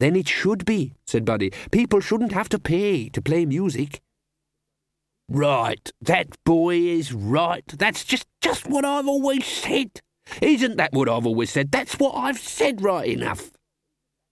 Then 0.00 0.16
it 0.16 0.26
should 0.26 0.64
be, 0.64 0.94
said 1.06 1.24
Buddy. 1.24 1.52
People 1.70 2.00
shouldn't 2.00 2.32
have 2.32 2.48
to 2.48 2.58
pay 2.58 3.08
to 3.10 3.22
play 3.22 3.46
music. 3.46 4.00
Right, 5.28 5.90
that 6.00 6.36
boy 6.44 6.74
is 6.74 7.12
right. 7.12 7.64
That's 7.66 8.04
just, 8.04 8.26
just 8.40 8.68
what 8.68 8.84
I've 8.84 9.06
always 9.06 9.46
said. 9.46 10.00
Isn't 10.40 10.76
that 10.76 10.92
what 10.92 11.08
I've 11.08 11.26
always 11.26 11.50
said? 11.50 11.70
That's 11.70 11.98
what 11.98 12.16
I've 12.16 12.38
said 12.38 12.82
right 12.82 13.08
enough. 13.08 13.50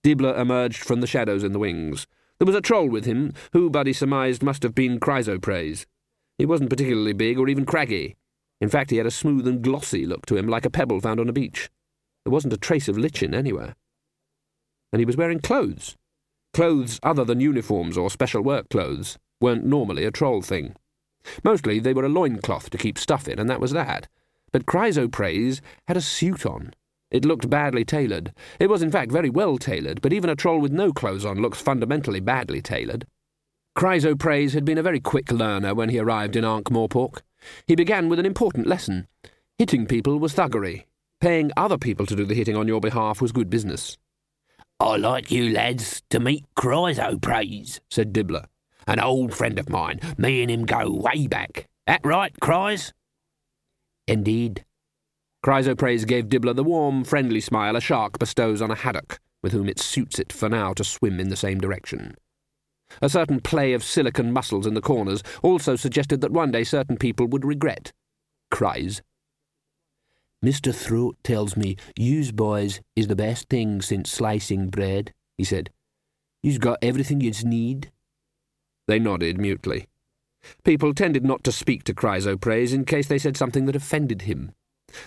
Dibbler 0.05 0.37
emerged 0.37 0.79
from 0.83 1.01
the 1.01 1.07
shadows 1.07 1.45
in 1.45 1.53
the 1.53 1.59
wings. 1.59 2.07
There 2.39 2.47
was 2.47 2.57
a 2.57 2.61
troll 2.61 2.89
with 2.89 3.05
him, 3.05 3.33
who 3.53 3.71
Buddy 3.71 3.93
surmised 3.93 4.43
must 4.43 4.63
have 4.63 4.75
been 4.75 4.99
Chrysoprase. 4.99 5.85
He 6.41 6.47
wasn't 6.47 6.71
particularly 6.71 7.13
big 7.13 7.39
or 7.39 7.51
even 7.51 7.67
craggy. 7.67 8.17
In 8.63 8.71
fact, 8.71 8.91
he 8.91 8.97
had 8.97 9.05
a 9.05 9.11
smooth 9.11 9.47
and 9.47 9.61
glossy 9.61 10.07
look 10.07 10.25
to 10.25 10.39
him, 10.39 10.49
like 10.49 10.65
a 10.65 10.71
pebble 10.71 10.99
found 10.99 11.21
on 11.21 11.29
a 11.29 11.35
beach. 11.35 11.69
There 12.25 12.33
wasn't 12.33 12.55
a 12.55 12.57
trace 12.57 12.89
of 12.89 12.97
lichen 12.97 13.35
anywhere. 13.35 13.75
And 14.91 15.01
he 15.01 15.05
was 15.05 15.19
wearing 15.19 15.41
clothes. 15.41 15.97
Clothes 16.55 16.99
other 17.03 17.27
than 17.27 17.41
uniforms 17.41 17.99
or 17.99 18.09
special 18.09 18.41
work 18.41 18.71
clothes 18.71 19.19
weren't 19.39 19.67
normally 19.67 20.07
a 20.07 20.11
troll 20.11 20.41
thing. 20.41 20.75
Mostly 21.45 21.79
they 21.79 21.93
were 21.93 22.07
a 22.07 22.09
loincloth 22.09 22.71
to 22.71 22.79
keep 22.79 22.97
stuff 22.97 23.29
in, 23.29 23.39
and 23.39 23.51
that 23.51 23.61
was 23.61 23.73
that. 23.73 24.09
But 24.51 24.65
Chrysoprase 24.65 25.61
had 25.89 25.99
a 25.99 26.01
suit 26.01 26.47
on. 26.47 26.73
It 27.11 27.27
looked 27.27 27.51
badly 27.51 27.85
tailored. 27.85 28.33
It 28.59 28.71
was, 28.71 28.81
in 28.81 28.91
fact, 28.91 29.13
very 29.13 29.29
well 29.29 29.59
tailored, 29.59 30.01
but 30.01 30.15
even 30.15 30.31
a 30.31 30.37
troll 30.37 30.59
with 30.59 30.73
no 30.73 30.91
clothes 30.91 31.27
on 31.27 31.43
looks 31.43 31.61
fundamentally 31.61 32.21
badly 32.21 32.63
tailored. 32.63 33.05
Chrysoprase 33.81 34.53
had 34.53 34.67
been 34.67 34.77
a 34.77 34.83
very 34.83 35.01
quick 35.01 35.33
learner 35.33 35.75
when 35.75 35.89
he 35.89 35.99
arrived 35.99 36.37
in 36.37 36.45
Ankh-Morpork. 36.45 37.23
He 37.67 37.75
began 37.75 38.11
with 38.11 38.19
an 38.19 38.27
important 38.27 38.67
lesson. 38.67 39.09
Hitting 39.57 39.87
people 39.87 40.19
was 40.19 40.35
thuggery. 40.35 40.85
Paying 41.19 41.51
other 41.57 41.79
people 41.79 42.05
to 42.05 42.15
do 42.15 42.27
the 42.27 42.35
hitting 42.35 42.59
on 42.59 42.69
your 42.69 42.83
behalf 42.83 43.23
was 43.23 43.33
good 43.33 43.49
business. 43.49 43.97
I'd 44.81 45.01
like 45.01 45.31
you 45.31 45.51
lads 45.51 46.03
to 46.11 46.21
meet 46.21 46.45
Chrysoprase, 46.59 47.81
said 47.91 48.13
Dibbler. 48.13 48.49
An 48.87 49.01
old 49.01 49.33
friend 49.33 49.59
of 49.59 49.71
mine. 49.71 49.99
Me 50.19 50.43
and 50.43 50.51
him 50.51 50.67
go 50.67 50.91
way 50.91 51.27
back. 51.27 51.67
That 51.87 52.05
right, 52.05 52.39
Chrys? 52.39 52.93
Indeed. 54.07 54.67
Chrysoprase 55.43 56.07
gave 56.07 56.27
Dibbler 56.27 56.55
the 56.55 56.65
warm, 56.65 57.03
friendly 57.03 57.41
smile 57.41 57.77
a 57.77 57.81
shark 57.81 58.19
bestows 58.19 58.61
on 58.61 58.71
a 58.71 58.75
haddock, 58.75 59.21
with 59.43 59.53
whom 59.53 59.71
it 59.71 59.81
suits 59.81 60.19
it 60.19 60.35
for 60.35 60.51
now 60.51 60.75
to 60.75 60.85
swim 60.85 61.19
in 61.19 61.31
the 61.31 61.35
same 61.35 61.59
direction. 61.59 62.15
A 63.03 63.09
certain 63.09 63.41
play 63.41 63.73
of 63.73 63.85
silicon 63.85 64.33
muscles 64.33 64.67
in 64.67 64.75
the 64.75 64.81
corners 64.81 65.23
also 65.43 65.77
suggested 65.77 66.21
that 66.21 66.33
one 66.33 66.51
day 66.51 66.65
certain 66.65 66.97
people 66.97 67.27
would 67.27 67.45
regret. 67.45 67.93
Cries. 68.51 69.03
Mr. 70.45 70.75
Throat 70.75 71.17
tells 71.23 71.57
me 71.57 71.77
yous 71.97 72.33
boys 72.33 72.81
is 72.97 73.09
the 73.09 73.17
best 73.17 73.49
thing 73.49 73.83
since 73.83 74.11
slicing 74.11 74.69
bread, 74.69 75.13
he 75.37 75.45
said. 75.45 75.71
Yous 76.43 76.59
got 76.59 76.79
everything 76.81 77.21
yous 77.21 77.45
need. 77.45 77.91
They 78.89 78.99
nodded 78.99 79.39
mutely. 79.39 79.87
People 80.65 80.95
tended 80.95 81.25
not 81.25 81.45
to 81.45 81.53
speak 81.53 81.85
to 81.85 81.95
Chrysoprase 81.95 82.73
in 82.73 82.87
case 82.87 83.07
they 83.09 83.19
said 83.19 83.37
something 83.37 83.67
that 83.67 83.77
offended 83.77 84.23
him. 84.23 84.53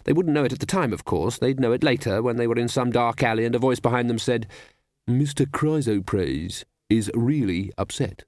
They 0.03 0.13
wouldn't 0.13 0.33
know 0.33 0.45
it 0.45 0.53
at 0.53 0.59
the 0.59 0.65
time, 0.67 0.93
of 0.93 1.03
course. 1.03 1.39
They'd 1.39 1.59
know 1.59 1.73
it 1.73 1.83
later, 1.83 2.21
when 2.21 2.37
they 2.37 2.47
were 2.47 2.55
in 2.55 2.67
some 2.67 2.91
dark 2.91 3.23
alley 3.23 3.43
and 3.43 3.55
a 3.55 3.59
voice 3.59 3.79
behind 3.79 4.09
them 4.09 4.19
said, 4.19 4.47
Mr. 5.09 5.45
Chrysoprase 5.45 6.63
is 6.97 7.11
really 7.13 7.71
upset. 7.77 8.23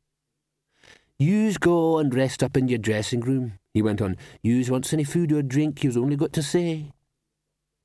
Yous 1.17 1.57
go 1.57 1.97
and 1.97 2.13
rest 2.13 2.43
up 2.43 2.57
in 2.57 2.67
your 2.67 2.79
dressing 2.79 3.21
room, 3.21 3.59
he 3.73 3.81
went 3.81 4.01
on. 4.01 4.17
Yous 4.41 4.69
wants 4.69 4.91
any 4.91 5.03
food 5.03 5.31
or 5.31 5.41
drink, 5.41 5.83
you've 5.83 5.97
only 5.97 6.15
got 6.15 6.33
to 6.33 6.43
say. 6.43 6.91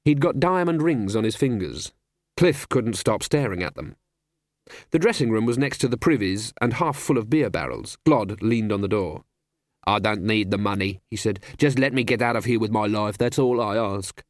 He'd 0.04 0.20
got 0.20 0.40
diamond 0.40 0.82
rings 0.82 1.14
on 1.14 1.24
his 1.24 1.36
fingers. 1.36 1.92
Cliff 2.36 2.68
couldn't 2.68 2.94
stop 2.94 3.22
staring 3.22 3.62
at 3.62 3.76
them. 3.76 3.96
The 4.90 4.98
dressing 4.98 5.30
room 5.30 5.46
was 5.46 5.58
next 5.58 5.78
to 5.78 5.88
the 5.88 5.96
privies 5.96 6.52
and 6.60 6.74
half 6.74 6.96
full 6.96 7.18
of 7.18 7.28
beer 7.28 7.50
barrels. 7.50 7.98
Glod 8.06 8.40
leaned 8.40 8.72
on 8.72 8.80
the 8.80 8.88
door. 8.88 9.24
I 9.86 9.98
don't 9.98 10.22
need 10.22 10.50
the 10.50 10.58
money, 10.58 11.00
he 11.10 11.16
said. 11.16 11.40
Just 11.58 11.78
let 11.78 11.92
me 11.92 12.04
get 12.04 12.22
out 12.22 12.36
of 12.36 12.44
here 12.44 12.58
with 12.58 12.70
my 12.70 12.86
life, 12.86 13.18
that's 13.18 13.38
all 13.38 13.60
I 13.60 13.76
ask. 13.76 14.22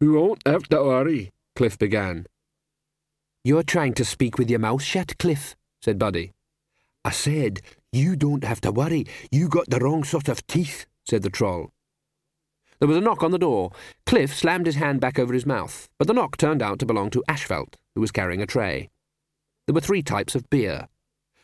You 0.00 0.14
won't 0.14 0.46
have 0.46 0.64
to 0.68 0.82
worry, 0.82 1.32
Cliff 1.56 1.78
began. 1.78 2.26
You're 3.44 3.62
trying 3.62 3.94
to 3.94 4.04
speak 4.04 4.38
with 4.38 4.50
your 4.50 4.58
mouth 4.58 4.82
shut, 4.82 5.18
Cliff, 5.18 5.54
said 5.84 5.98
Buddy. 5.98 6.32
I 7.04 7.10
said, 7.10 7.60
you 7.92 8.16
don't 8.16 8.42
have 8.42 8.60
to 8.62 8.72
worry. 8.72 9.06
You 9.30 9.48
got 9.48 9.68
the 9.68 9.78
wrong 9.78 10.02
sort 10.02 10.30
of 10.30 10.46
teeth, 10.46 10.86
said 11.04 11.22
the 11.22 11.28
troll. 11.28 11.72
There 12.78 12.88
was 12.88 12.96
a 12.96 13.02
knock 13.02 13.22
on 13.22 13.32
the 13.32 13.38
door. 13.38 13.70
Cliff 14.06 14.34
slammed 14.34 14.64
his 14.64 14.76
hand 14.76 15.02
back 15.02 15.18
over 15.18 15.34
his 15.34 15.44
mouth, 15.44 15.90
but 15.98 16.08
the 16.08 16.14
knock 16.14 16.38
turned 16.38 16.62
out 16.62 16.78
to 16.78 16.86
belong 16.86 17.10
to 17.10 17.22
Asphalt, 17.28 17.76
who 17.94 18.00
was 18.00 18.10
carrying 18.10 18.40
a 18.40 18.46
tray. 18.46 18.88
There 19.66 19.74
were 19.74 19.82
three 19.82 20.02
types 20.02 20.34
of 20.34 20.48
beer. 20.48 20.88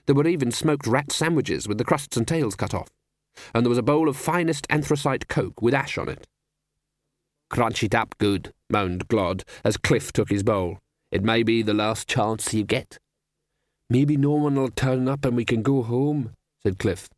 There 0.06 0.14
were 0.14 0.26
even 0.26 0.50
smoked 0.50 0.86
rat 0.86 1.12
sandwiches 1.12 1.68
with 1.68 1.76
the 1.76 1.84
crusts 1.84 2.16
and 2.16 2.26
tails 2.26 2.56
cut 2.56 2.72
off, 2.72 2.88
and 3.54 3.64
there 3.64 3.70
was 3.70 3.78
a 3.78 3.82
bowl 3.82 4.08
of 4.08 4.16
finest 4.16 4.66
anthracite 4.70 5.28
coke 5.28 5.60
with 5.60 5.74
ash 5.74 5.98
on 5.98 6.08
it. 6.08 6.26
Crunch 7.50 7.82
it 7.82 7.94
up 7.94 8.16
good, 8.16 8.54
moaned 8.70 9.06
Glod, 9.08 9.44
as 9.64 9.76
Cliff 9.76 10.12
took 10.12 10.30
his 10.30 10.42
bowl. 10.42 10.78
It 11.12 11.22
may 11.22 11.42
be 11.42 11.60
the 11.60 11.74
last 11.74 12.08
chance 12.08 12.54
you 12.54 12.64
get. 12.64 12.98
Maybe 13.90 14.16
no 14.16 14.30
one'll 14.30 14.70
turn 14.70 15.08
up 15.08 15.24
and 15.24 15.36
we 15.36 15.44
can 15.44 15.62
go 15.62 15.82
home, 15.82 16.32
said 16.62 16.78
Cliff. 16.78 17.10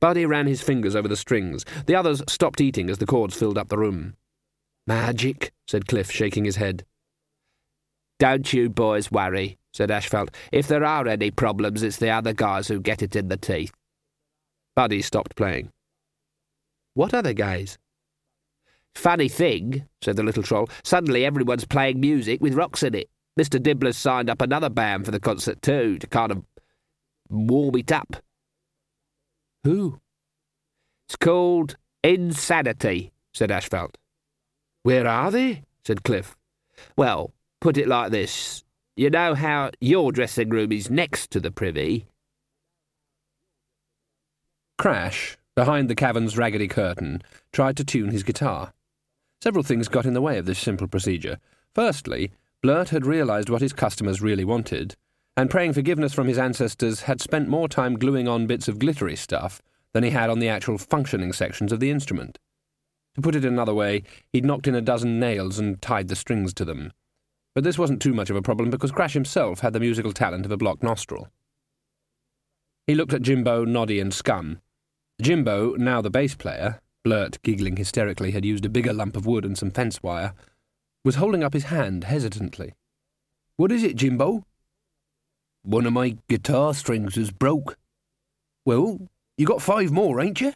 Buddy 0.00 0.24
ran 0.26 0.46
his 0.46 0.62
fingers 0.62 0.96
over 0.96 1.08
the 1.08 1.16
strings. 1.16 1.64
The 1.86 1.94
others 1.94 2.22
stopped 2.26 2.60
eating 2.60 2.88
as 2.90 2.98
the 2.98 3.06
chords 3.06 3.36
filled 3.36 3.58
up 3.58 3.68
the 3.68 3.78
room. 3.78 4.14
Magic, 4.86 5.52
said 5.68 5.86
Cliff, 5.86 6.10
shaking 6.10 6.46
his 6.46 6.56
head. 6.56 6.84
Don't 8.18 8.52
you 8.52 8.68
boys 8.70 9.12
worry, 9.12 9.58
said 9.72 9.90
Asphalt. 9.90 10.34
If 10.52 10.68
there 10.68 10.84
are 10.84 11.06
any 11.06 11.30
problems, 11.30 11.82
it's 11.82 11.98
the 11.98 12.10
other 12.10 12.32
guys 12.32 12.68
who 12.68 12.80
get 12.80 13.02
it 13.02 13.14
in 13.14 13.28
the 13.28 13.36
teeth. 13.36 13.72
Buddy 14.74 15.02
stopped 15.02 15.36
playing. 15.36 15.70
What 16.94 17.14
other 17.14 17.32
guys? 17.34 17.78
Funny 18.94 19.28
thing, 19.28 19.86
said 20.02 20.16
the 20.16 20.22
little 20.22 20.42
troll. 20.42 20.68
Suddenly 20.82 21.24
everyone's 21.24 21.64
playing 21.64 22.00
music 22.00 22.40
with 22.40 22.54
rocks 22.54 22.82
in 22.82 22.94
it. 22.94 23.08
Mr. 23.38 23.62
Dibbler's 23.62 23.96
signed 23.96 24.28
up 24.28 24.40
another 24.40 24.68
band 24.68 25.04
for 25.04 25.10
the 25.10 25.20
concert 25.20 25.62
too, 25.62 25.98
to 25.98 26.06
kind 26.06 26.32
of 26.32 26.44
warm 27.28 27.76
it 27.76 27.92
up. 27.92 28.16
Who? 29.64 30.00
It's 31.08 31.16
called 31.16 31.76
Insanity, 32.02 33.12
said 33.32 33.50
Asphalt. 33.50 33.98
Where 34.82 35.06
are 35.06 35.30
they? 35.30 35.64
said 35.84 36.02
Cliff. 36.02 36.36
Well, 36.96 37.32
put 37.60 37.76
it 37.76 37.88
like 37.88 38.10
this. 38.10 38.64
You 38.96 39.10
know 39.10 39.34
how 39.34 39.70
your 39.80 40.12
dressing 40.12 40.50
room 40.50 40.72
is 40.72 40.90
next 40.90 41.30
to 41.30 41.40
the 41.40 41.50
privy? 41.50 42.06
Crash, 44.78 45.36
behind 45.54 45.88
the 45.88 45.94
cavern's 45.94 46.38
raggedy 46.38 46.68
curtain, 46.68 47.22
tried 47.52 47.76
to 47.76 47.84
tune 47.84 48.10
his 48.10 48.22
guitar. 48.22 48.72
Several 49.42 49.62
things 49.62 49.88
got 49.88 50.06
in 50.06 50.14
the 50.14 50.22
way 50.22 50.38
of 50.38 50.46
this 50.46 50.58
simple 50.58 50.86
procedure. 50.86 51.38
Firstly, 51.74 52.32
Blert 52.62 52.90
had 52.90 53.06
realized 53.06 53.48
what 53.48 53.62
his 53.62 53.72
customers 53.72 54.20
really 54.20 54.44
wanted, 54.44 54.94
and 55.36 55.48
praying 55.48 55.72
forgiveness 55.72 56.12
from 56.12 56.26
his 56.26 56.36
ancestors 56.36 57.02
had 57.02 57.20
spent 57.20 57.48
more 57.48 57.68
time 57.68 57.98
gluing 57.98 58.28
on 58.28 58.46
bits 58.46 58.68
of 58.68 58.78
glittery 58.78 59.16
stuff 59.16 59.62
than 59.94 60.04
he 60.04 60.10
had 60.10 60.28
on 60.28 60.38
the 60.38 60.48
actual 60.48 60.76
functioning 60.76 61.32
sections 61.32 61.72
of 61.72 61.80
the 61.80 61.90
instrument. 61.90 62.38
To 63.14 63.22
put 63.22 63.34
it 63.34 63.44
another 63.44 63.74
way, 63.74 64.02
he'd 64.32 64.44
knocked 64.44 64.68
in 64.68 64.74
a 64.74 64.80
dozen 64.82 65.18
nails 65.18 65.58
and 65.58 65.80
tied 65.80 66.08
the 66.08 66.16
strings 66.16 66.52
to 66.54 66.64
them. 66.64 66.92
But 67.54 67.64
this 67.64 67.78
wasn't 67.78 68.02
too 68.02 68.12
much 68.12 68.30
of 68.30 68.36
a 68.36 68.42
problem 68.42 68.70
because 68.70 68.92
Crash 68.92 69.14
himself 69.14 69.60
had 69.60 69.72
the 69.72 69.80
musical 69.80 70.12
talent 70.12 70.44
of 70.44 70.52
a 70.52 70.56
blocked 70.56 70.82
nostril. 70.82 71.28
He 72.86 72.94
looked 72.94 73.12
at 73.12 73.22
Jimbo, 73.22 73.64
Noddy, 73.64 74.00
and 74.00 74.12
Scum. 74.12 74.60
Jimbo, 75.20 75.74
now 75.76 76.00
the 76.00 76.10
bass 76.10 76.34
player, 76.34 76.80
Blert, 77.02 77.40
giggling 77.42 77.76
hysterically, 77.76 78.30
had 78.30 78.44
used 78.44 78.64
a 78.64 78.70
bigger 78.70 78.92
lump 78.92 79.16
of 79.16 79.26
wood 79.26 79.44
and 79.44 79.56
some 79.56 79.70
fence 79.70 80.02
wire, 80.02 80.34
was 81.04 81.16
holding 81.16 81.42
up 81.42 81.54
his 81.54 81.64
hand 81.64 82.04
hesitantly. 82.04 82.74
What 83.56 83.72
is 83.72 83.82
it, 83.82 83.96
Jimbo? 83.96 84.44
One 85.62 85.86
of 85.86 85.92
my 85.92 86.16
guitar 86.28 86.74
strings 86.74 87.16
is 87.16 87.30
broke. 87.30 87.76
Well, 88.64 89.08
you 89.36 89.46
got 89.46 89.62
five 89.62 89.90
more, 89.90 90.20
ain't 90.20 90.40
you? 90.40 90.52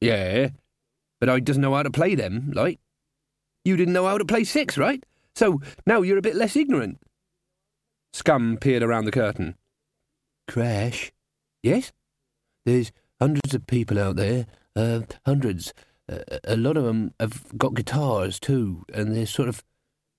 Yeah, 0.00 0.50
but 1.20 1.28
I 1.28 1.40
doesn't 1.40 1.62
know 1.62 1.74
how 1.74 1.82
to 1.82 1.90
play 1.90 2.14
them, 2.14 2.52
like. 2.54 2.80
You 3.64 3.76
didn't 3.76 3.94
know 3.94 4.06
how 4.06 4.18
to 4.18 4.24
play 4.24 4.42
six, 4.42 4.76
right? 4.76 5.04
So 5.36 5.60
now 5.86 6.02
you're 6.02 6.18
a 6.18 6.22
bit 6.22 6.34
less 6.34 6.56
ignorant. 6.56 6.98
Scum 8.12 8.58
peered 8.60 8.82
around 8.82 9.04
the 9.04 9.12
curtain. 9.12 9.54
Crash? 10.48 11.12
Yes? 11.62 11.92
There's 12.66 12.92
hundreds 13.20 13.54
of 13.54 13.66
people 13.66 13.98
out 13.98 14.16
there. 14.16 14.46
Uh, 14.74 15.02
hundreds. 15.24 15.72
A 16.08 16.56
lot 16.56 16.76
of 16.76 16.84
them 16.84 17.14
have 17.20 17.56
got 17.56 17.74
guitars 17.74 18.40
too, 18.40 18.84
and 18.92 19.14
they're 19.14 19.26
sort 19.26 19.48
of 19.48 19.62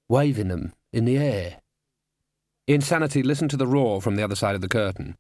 waving 0.08 0.48
them 0.48 0.74
in 0.92 1.06
the 1.06 1.18
air. 1.18 1.62
Insanity 2.68 3.22
listened 3.22 3.50
to 3.52 3.58
the 3.58 3.68
roar 3.68 4.02
from 4.02 4.16
the 4.16 4.24
other 4.24 4.36
side 4.36 4.56
of 4.56 4.62
the 4.62 4.70
curtain. 4.70 5.18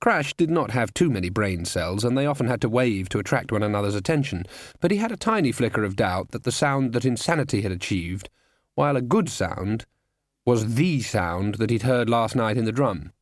Crash 0.00 0.34
did 0.34 0.50
not 0.50 0.70
have 0.70 0.94
too 0.94 1.10
many 1.10 1.28
brain 1.28 1.64
cells, 1.64 2.04
and 2.04 2.16
they 2.16 2.26
often 2.26 2.46
had 2.46 2.60
to 2.62 2.68
wave 2.68 3.08
to 3.10 3.18
attract 3.18 3.52
one 3.52 3.62
another's 3.62 3.94
attention, 3.94 4.44
but 4.80 4.90
he 4.90 4.96
had 4.96 5.12
a 5.12 5.16
tiny 5.16 5.52
flicker 5.52 5.84
of 5.84 5.96
doubt 5.96 6.30
that 6.30 6.44
the 6.44 6.52
sound 6.52 6.92
that 6.94 7.04
Insanity 7.04 7.62
had 7.62 7.72
achieved, 7.72 8.30
while 8.74 8.96
a 8.96 9.02
good 9.02 9.28
sound, 9.28 9.84
was 10.46 10.76
the 10.76 11.00
sound 11.00 11.56
that 11.56 11.68
he'd 11.68 11.82
heard 11.82 12.08
last 12.08 12.34
night 12.34 12.56
in 12.56 12.64
the 12.64 12.72
drum. 12.72 13.12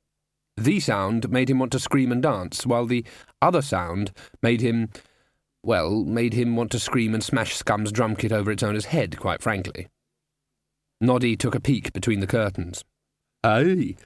The 0.57 0.79
sound 0.79 1.31
made 1.31 1.51
him 1.51 1.59
want 1.59 1.73
to 1.73 1.81
scream 1.81 2.13
and 2.13 2.23
dance, 2.23 2.65
while 2.65 2.87
the 2.87 3.05
other 3.43 3.63
sound 3.63 4.13
made 4.43 4.61
him, 4.61 4.91
well, 5.63 6.05
made 6.05 6.35
him 6.35 6.57
want 6.57 6.71
to 6.73 6.79
scream 6.79 7.15
and 7.15 7.23
smash 7.23 7.57
Scum's 7.57 7.93
drum 7.93 8.17
kit 8.17 8.33
over 8.33 8.51
its 8.51 8.63
owner's 8.63 8.87
head, 8.87 9.19
quite 9.19 9.43
frankly. 9.43 9.89
Noddy 11.01 11.37
took 11.37 11.55
a 11.55 11.61
peek 11.61 11.93
between 11.93 12.21
the 12.21 12.27
curtains. 12.27 12.85
Aye, 13.45 13.97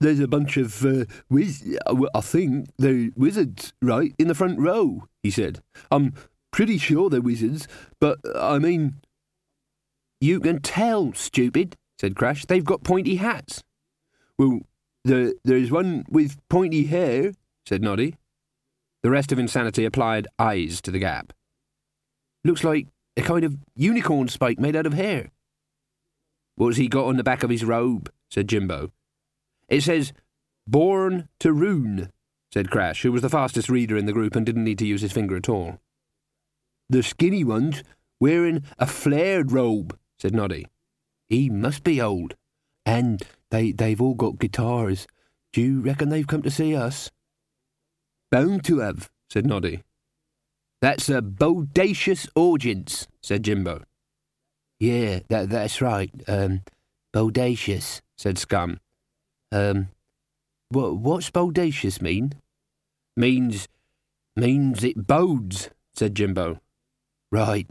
there's 0.00 0.20
a 0.20 0.28
bunch 0.28 0.56
of 0.56 0.84
uh, 0.84 1.04
wiz. 1.28 1.78
I 2.14 2.20
think 2.20 2.68
they're 2.78 3.10
wizards, 3.16 3.72
right, 3.82 4.14
in 4.18 4.28
the 4.28 4.34
front 4.34 4.58
row. 4.58 5.08
He 5.22 5.30
said. 5.30 5.62
I'm 5.90 6.14
pretty 6.50 6.78
sure 6.78 7.10
they're 7.10 7.20
wizards, 7.20 7.68
but 8.00 8.18
I 8.34 8.58
mean. 8.58 8.96
You 10.20 10.38
can 10.38 10.60
tell, 10.60 11.12
stupid, 11.14 11.76
said 12.00 12.14
Crash. 12.14 12.44
They've 12.44 12.64
got 12.64 12.84
pointy 12.84 13.16
hats. 13.16 13.64
Well, 14.38 14.60
there, 15.04 15.32
there's 15.42 15.72
one 15.72 16.04
with 16.08 16.36
pointy 16.48 16.84
hair, 16.84 17.32
said 17.66 17.82
Noddy. 17.82 18.14
The 19.02 19.10
rest 19.10 19.32
of 19.32 19.38
Insanity 19.38 19.84
applied 19.84 20.28
eyes 20.38 20.80
to 20.82 20.90
the 20.90 20.98
gap. 20.98 21.32
Looks 22.44 22.64
like 22.64 22.88
a 23.16 23.22
kind 23.22 23.44
of 23.44 23.56
unicorn 23.74 24.28
spike 24.28 24.58
made 24.58 24.76
out 24.76 24.86
of 24.86 24.94
hair. 24.94 25.30
What's 26.54 26.76
he 26.76 26.88
got 26.88 27.06
on 27.06 27.16
the 27.16 27.24
back 27.24 27.42
of 27.42 27.50
his 27.50 27.64
robe? 27.64 28.10
said 28.30 28.48
Jimbo. 28.48 28.92
It 29.68 29.82
says, 29.82 30.12
Born 30.66 31.28
to 31.40 31.52
Rune, 31.52 32.10
said 32.52 32.70
Crash, 32.70 33.02
who 33.02 33.12
was 33.12 33.22
the 33.22 33.28
fastest 33.28 33.68
reader 33.68 33.96
in 33.96 34.06
the 34.06 34.12
group 34.12 34.36
and 34.36 34.46
didn't 34.46 34.64
need 34.64 34.78
to 34.78 34.86
use 34.86 35.02
his 35.02 35.12
finger 35.12 35.36
at 35.36 35.48
all. 35.48 35.78
The 36.88 37.02
skinny 37.02 37.42
one's 37.42 37.82
wearing 38.20 38.62
a 38.78 38.86
flared 38.86 39.50
robe, 39.50 39.98
said 40.18 40.34
Noddy. 40.34 40.66
He 41.28 41.48
must 41.50 41.82
be 41.82 42.00
old. 42.00 42.34
And 42.84 43.22
they, 43.50 43.72
they've 43.72 44.00
all 44.00 44.14
got 44.14 44.38
guitars. 44.38 45.06
Do 45.52 45.60
you 45.60 45.80
reckon 45.80 46.08
they've 46.08 46.26
come 46.26 46.42
to 46.42 46.50
see 46.50 46.76
us? 46.76 47.10
Bound 48.32 48.64
to 48.64 48.78
have, 48.78 49.10
said 49.28 49.44
Noddy. 49.44 49.82
That's 50.80 51.10
a 51.10 51.20
bodacious 51.20 52.26
audience, 52.34 53.06
said 53.20 53.44
Jimbo. 53.44 53.82
Yeah, 54.80 55.20
that, 55.28 55.50
that's 55.50 55.82
right. 55.82 56.10
Um, 56.26 56.62
bodacious, 57.14 58.00
said 58.16 58.38
Scum. 58.38 58.80
Um, 59.52 59.88
what, 60.70 60.96
what's 60.96 61.30
bodacious 61.30 62.00
mean? 62.00 62.32
Means, 63.18 63.68
means 64.34 64.82
it 64.82 65.06
bodes, 65.06 65.68
said 65.92 66.14
Jimbo. 66.14 66.58
Right. 67.30 67.70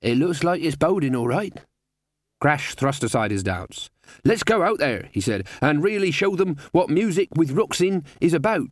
It 0.00 0.16
looks 0.16 0.42
like 0.42 0.62
it's 0.62 0.76
boding 0.76 1.14
all 1.14 1.28
right. 1.28 1.60
Crash 2.40 2.74
thrust 2.74 3.04
aside 3.04 3.32
his 3.32 3.42
doubts. 3.42 3.90
Let's 4.24 4.44
go 4.44 4.62
out 4.62 4.78
there, 4.78 5.10
he 5.12 5.20
said, 5.20 5.46
and 5.60 5.84
really 5.84 6.10
show 6.10 6.36
them 6.36 6.56
what 6.72 6.88
music 6.88 7.28
with 7.36 7.50
rooks 7.50 7.82
in 7.82 8.04
is 8.18 8.32
about. 8.32 8.70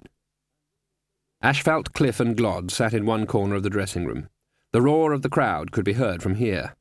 Asphalt, 1.42 1.92
Cliff, 1.92 2.18
and 2.18 2.36
Glod 2.36 2.70
sat 2.70 2.94
in 2.94 3.06
one 3.06 3.26
corner 3.26 3.54
of 3.54 3.62
the 3.62 3.70
dressing 3.70 4.06
room. 4.06 4.28
The 4.72 4.82
roar 4.82 5.12
of 5.12 5.22
the 5.22 5.28
crowd 5.28 5.70
could 5.70 5.84
be 5.84 5.92
heard 5.92 6.22
from 6.22 6.36
here. 6.36 6.74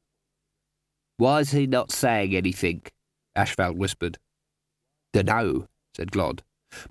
Why's 1.18 1.51
he 1.51 1.68
not 1.68 1.91
saying 1.91 2.36
anything? 2.36 2.84
Asphalt 3.36 3.78
whispered. 3.78 4.18
Dunno, 5.14 5.68
said 5.95 6.12
Glod. 6.12 6.41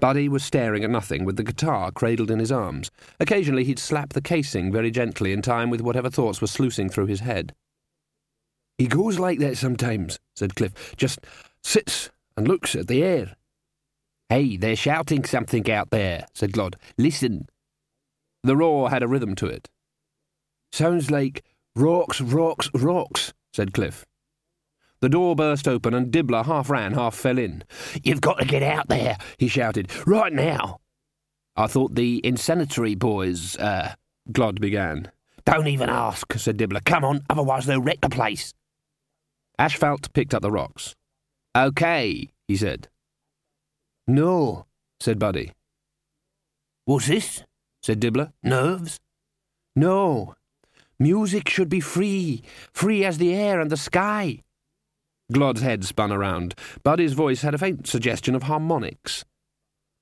Buddy 0.00 0.28
was 0.28 0.44
staring 0.44 0.84
at 0.84 0.90
nothing 0.90 1.24
with 1.24 1.36
the 1.36 1.42
guitar 1.42 1.90
cradled 1.90 2.30
in 2.30 2.38
his 2.38 2.52
arms. 2.52 2.90
Occasionally 3.20 3.64
he'd 3.64 3.78
slap 3.78 4.12
the 4.14 4.22
casing 4.22 4.72
very 4.72 4.90
gently 4.90 5.32
in 5.32 5.42
time 5.42 5.68
with 5.68 5.80
whatever 5.80 6.08
thoughts 6.08 6.40
were 6.40 6.46
sluicing 6.46 6.88
through 6.88 7.06
his 7.06 7.20
head. 7.20 7.54
He 8.78 8.86
goes 8.86 9.18
like 9.18 9.38
that 9.40 9.56
sometimes, 9.56 10.18
said 10.34 10.54
Cliff. 10.54 10.94
Just 10.96 11.20
sits 11.62 12.10
and 12.36 12.48
looks 12.48 12.74
at 12.74 12.88
the 12.88 13.02
air. 13.02 13.36
Hey, 14.28 14.56
they're 14.56 14.76
shouting 14.76 15.24
something 15.24 15.70
out 15.70 15.90
there, 15.90 16.26
said 16.34 16.52
Glod. 16.52 16.74
Listen. 16.96 17.48
The 18.44 18.56
roar 18.56 18.90
had 18.90 19.02
a 19.02 19.08
rhythm 19.08 19.34
to 19.36 19.46
it. 19.46 19.70
Sounds 20.70 21.10
like 21.10 21.42
rocks, 21.74 22.20
rocks, 22.20 22.68
rocks, 22.74 23.32
said 23.54 23.72
Cliff. 23.72 24.04
The 25.00 25.08
door 25.08 25.34
burst 25.34 25.66
open 25.66 25.94
and 25.94 26.12
Dibbler 26.12 26.44
half 26.44 26.68
ran, 26.68 26.92
half 26.92 27.14
fell 27.14 27.38
in. 27.38 27.64
You've 28.02 28.20
got 28.20 28.38
to 28.38 28.44
get 28.44 28.62
out 28.62 28.88
there, 28.88 29.16
he 29.38 29.48
shouted. 29.48 29.90
Right 30.06 30.32
now. 30.32 30.80
I 31.56 31.68
thought 31.68 31.94
the 31.94 32.20
insanitary 32.24 32.94
boys, 32.94 33.56
uh, 33.56 33.94
Glod 34.30 34.60
began. 34.60 35.10
Don't 35.46 35.68
even 35.68 35.88
ask, 35.88 36.32
said 36.34 36.58
Dibbler. 36.58 36.84
Come 36.84 37.04
on, 37.04 37.22
otherwise 37.30 37.64
they'll 37.64 37.80
wreck 37.80 38.00
the 38.02 38.10
place. 38.10 38.52
Asphalt 39.58 40.12
picked 40.12 40.34
up 40.34 40.42
the 40.42 40.50
rocks. 40.50 40.94
Okay, 41.56 42.28
he 42.46 42.56
said. 42.56 42.88
No, 44.06 44.66
said 45.00 45.18
Buddy. 45.18 45.52
What's 46.84 47.06
this? 47.06 47.42
Said 47.84 48.00
Dibbler. 48.00 48.32
Nerves? 48.42 48.98
No. 49.76 50.34
Music 50.98 51.50
should 51.50 51.68
be 51.68 51.80
free, 51.80 52.42
free 52.72 53.04
as 53.04 53.18
the 53.18 53.34
air 53.34 53.60
and 53.60 53.70
the 53.70 53.76
sky. 53.76 54.40
Glod's 55.30 55.60
head 55.60 55.84
spun 55.84 56.10
around. 56.10 56.54
Buddy's 56.82 57.12
voice 57.12 57.42
had 57.42 57.52
a 57.54 57.58
faint 57.58 57.86
suggestion 57.86 58.34
of 58.34 58.44
harmonics. 58.44 59.26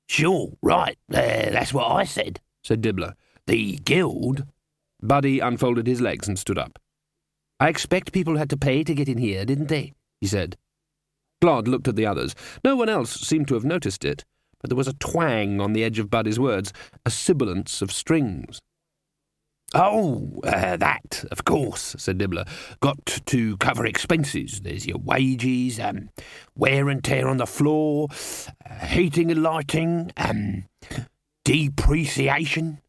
Sure, 0.08 0.52
right. 0.62 0.96
Uh, 1.12 1.50
that's 1.50 1.74
what 1.74 1.90
I 1.90 2.04
said, 2.04 2.40
said 2.62 2.82
Dibbler. 2.82 3.14
The 3.48 3.78
guild. 3.78 4.44
Buddy 5.02 5.40
unfolded 5.40 5.88
his 5.88 6.00
legs 6.00 6.28
and 6.28 6.38
stood 6.38 6.58
up. 6.58 6.78
I 7.58 7.68
expect 7.68 8.12
people 8.12 8.36
had 8.36 8.50
to 8.50 8.56
pay 8.56 8.84
to 8.84 8.94
get 8.94 9.08
in 9.08 9.18
here, 9.18 9.44
didn't 9.44 9.68
they? 9.68 9.92
he 10.20 10.28
said. 10.28 10.56
Glod 11.42 11.66
looked 11.66 11.88
at 11.88 11.96
the 11.96 12.06
others. 12.06 12.36
No 12.62 12.76
one 12.76 12.88
else 12.88 13.10
seemed 13.10 13.48
to 13.48 13.54
have 13.54 13.64
noticed 13.64 14.04
it, 14.04 14.24
but 14.62 14.70
there 14.70 14.76
was 14.76 14.88
a 14.88 14.94
twang 14.94 15.60
on 15.60 15.74
the 15.74 15.84
edge 15.84 15.98
of 15.98 16.08
Buddy's 16.08 16.40
words, 16.40 16.72
a 17.04 17.10
sibilance 17.10 17.82
of 17.82 17.92
strings. 17.92 18.60
Oh, 19.74 20.40
uh, 20.44 20.76
that, 20.76 21.24
of 21.30 21.44
course, 21.44 21.96
said 21.98 22.18
Dibbler. 22.18 22.46
Got 22.80 23.06
to 23.06 23.56
cover 23.56 23.86
expenses. 23.86 24.60
There's 24.60 24.86
your 24.86 24.98
wages, 24.98 25.80
um, 25.80 26.10
wear 26.54 26.88
and 26.90 27.02
tear 27.02 27.26
on 27.26 27.38
the 27.38 27.46
floor, 27.46 28.08
uh, 28.68 28.86
heating 28.86 29.30
and 29.30 29.42
lighting, 29.42 30.12
um, 30.18 30.64
depreciation. 31.44 32.80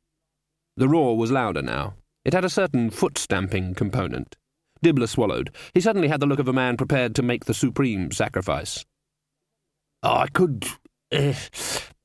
The 0.75 0.89
roar 0.89 1.17
was 1.17 1.31
louder 1.31 1.61
now. 1.61 1.93
It 2.25 2.33
had 2.33 2.45
a 2.45 2.49
certain 2.49 2.89
foot 2.89 3.17
stamping 3.17 3.75
component. 3.75 4.35
Dibbler 4.83 5.07
swallowed. 5.07 5.55
He 5.73 5.79
suddenly 5.79 6.09
had 6.09 6.19
the 6.19 6.25
look 6.25 6.39
of 6.39 6.47
a 6.49 6.53
man 6.53 6.75
prepared 6.75 7.15
to 7.15 7.23
make 7.23 7.45
the 7.45 7.53
supreme 7.53 8.11
sacrifice. 8.11 8.83
I 10.01 10.27
could, 10.27 10.67
uh, 11.13 11.33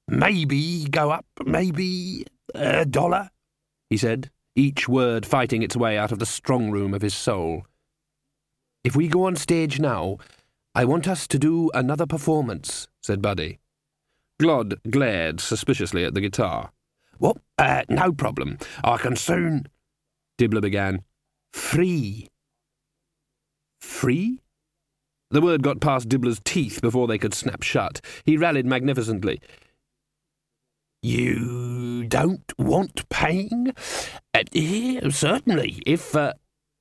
maybe 0.07 0.85
go 0.85 1.11
up, 1.11 1.27
maybe 1.45 2.25
a 2.55 2.85
dollar, 2.85 3.31
he 3.91 3.97
said 3.97 4.31
each 4.55 4.89
word 4.89 5.25
fighting 5.25 5.63
its 5.63 5.77
way 5.77 5.97
out 5.97 6.13
of 6.13 6.19
the 6.19 6.27
strong 6.27 6.71
room 6.71 6.93
of 6.93 7.03
his 7.03 7.15
soul. 7.15 7.65
If 8.85 8.97
we 8.97 9.09
go 9.09 9.25
on 9.25 9.37
stage 9.37 9.79
now, 9.79 10.19
I 10.75 10.85
want 10.85 11.09
us 11.09 11.27
to 11.29 11.39
do 11.39 11.71
another 11.75 12.07
performance, 12.07 12.89
said 13.03 13.23
Buddy. 13.23 13.59
Glod 14.41 14.79
glared 14.89 15.41
suspiciously 15.41 16.05
at 16.05 16.15
the 16.15 16.21
guitar. 16.21 16.71
What? 17.19 17.39
Uh, 17.59 17.83
no 17.89 18.13
problem. 18.13 18.59
I 18.85 18.97
can 18.97 19.17
soon. 19.17 19.67
Dibbler 20.39 20.63
began. 20.63 21.03
Free. 21.53 22.29
Free? 23.81 24.41
The 25.31 25.41
word 25.41 25.63
got 25.63 25.81
past 25.81 26.09
Dibbler's 26.09 26.41
teeth 26.45 26.81
before 26.81 27.07
they 27.07 27.19
could 27.19 27.35
snap 27.35 27.63
shut. 27.63 28.01
He 28.25 28.37
rallied 28.37 28.67
magnificently. 28.67 29.41
You 31.03 32.05
don't 32.05 32.53
want 32.59 33.09
paying? 33.09 33.73
Uh, 34.35 34.43
yeah, 34.53 35.09
certainly, 35.11 35.83
if. 35.87 36.17
Uh... 36.17 36.33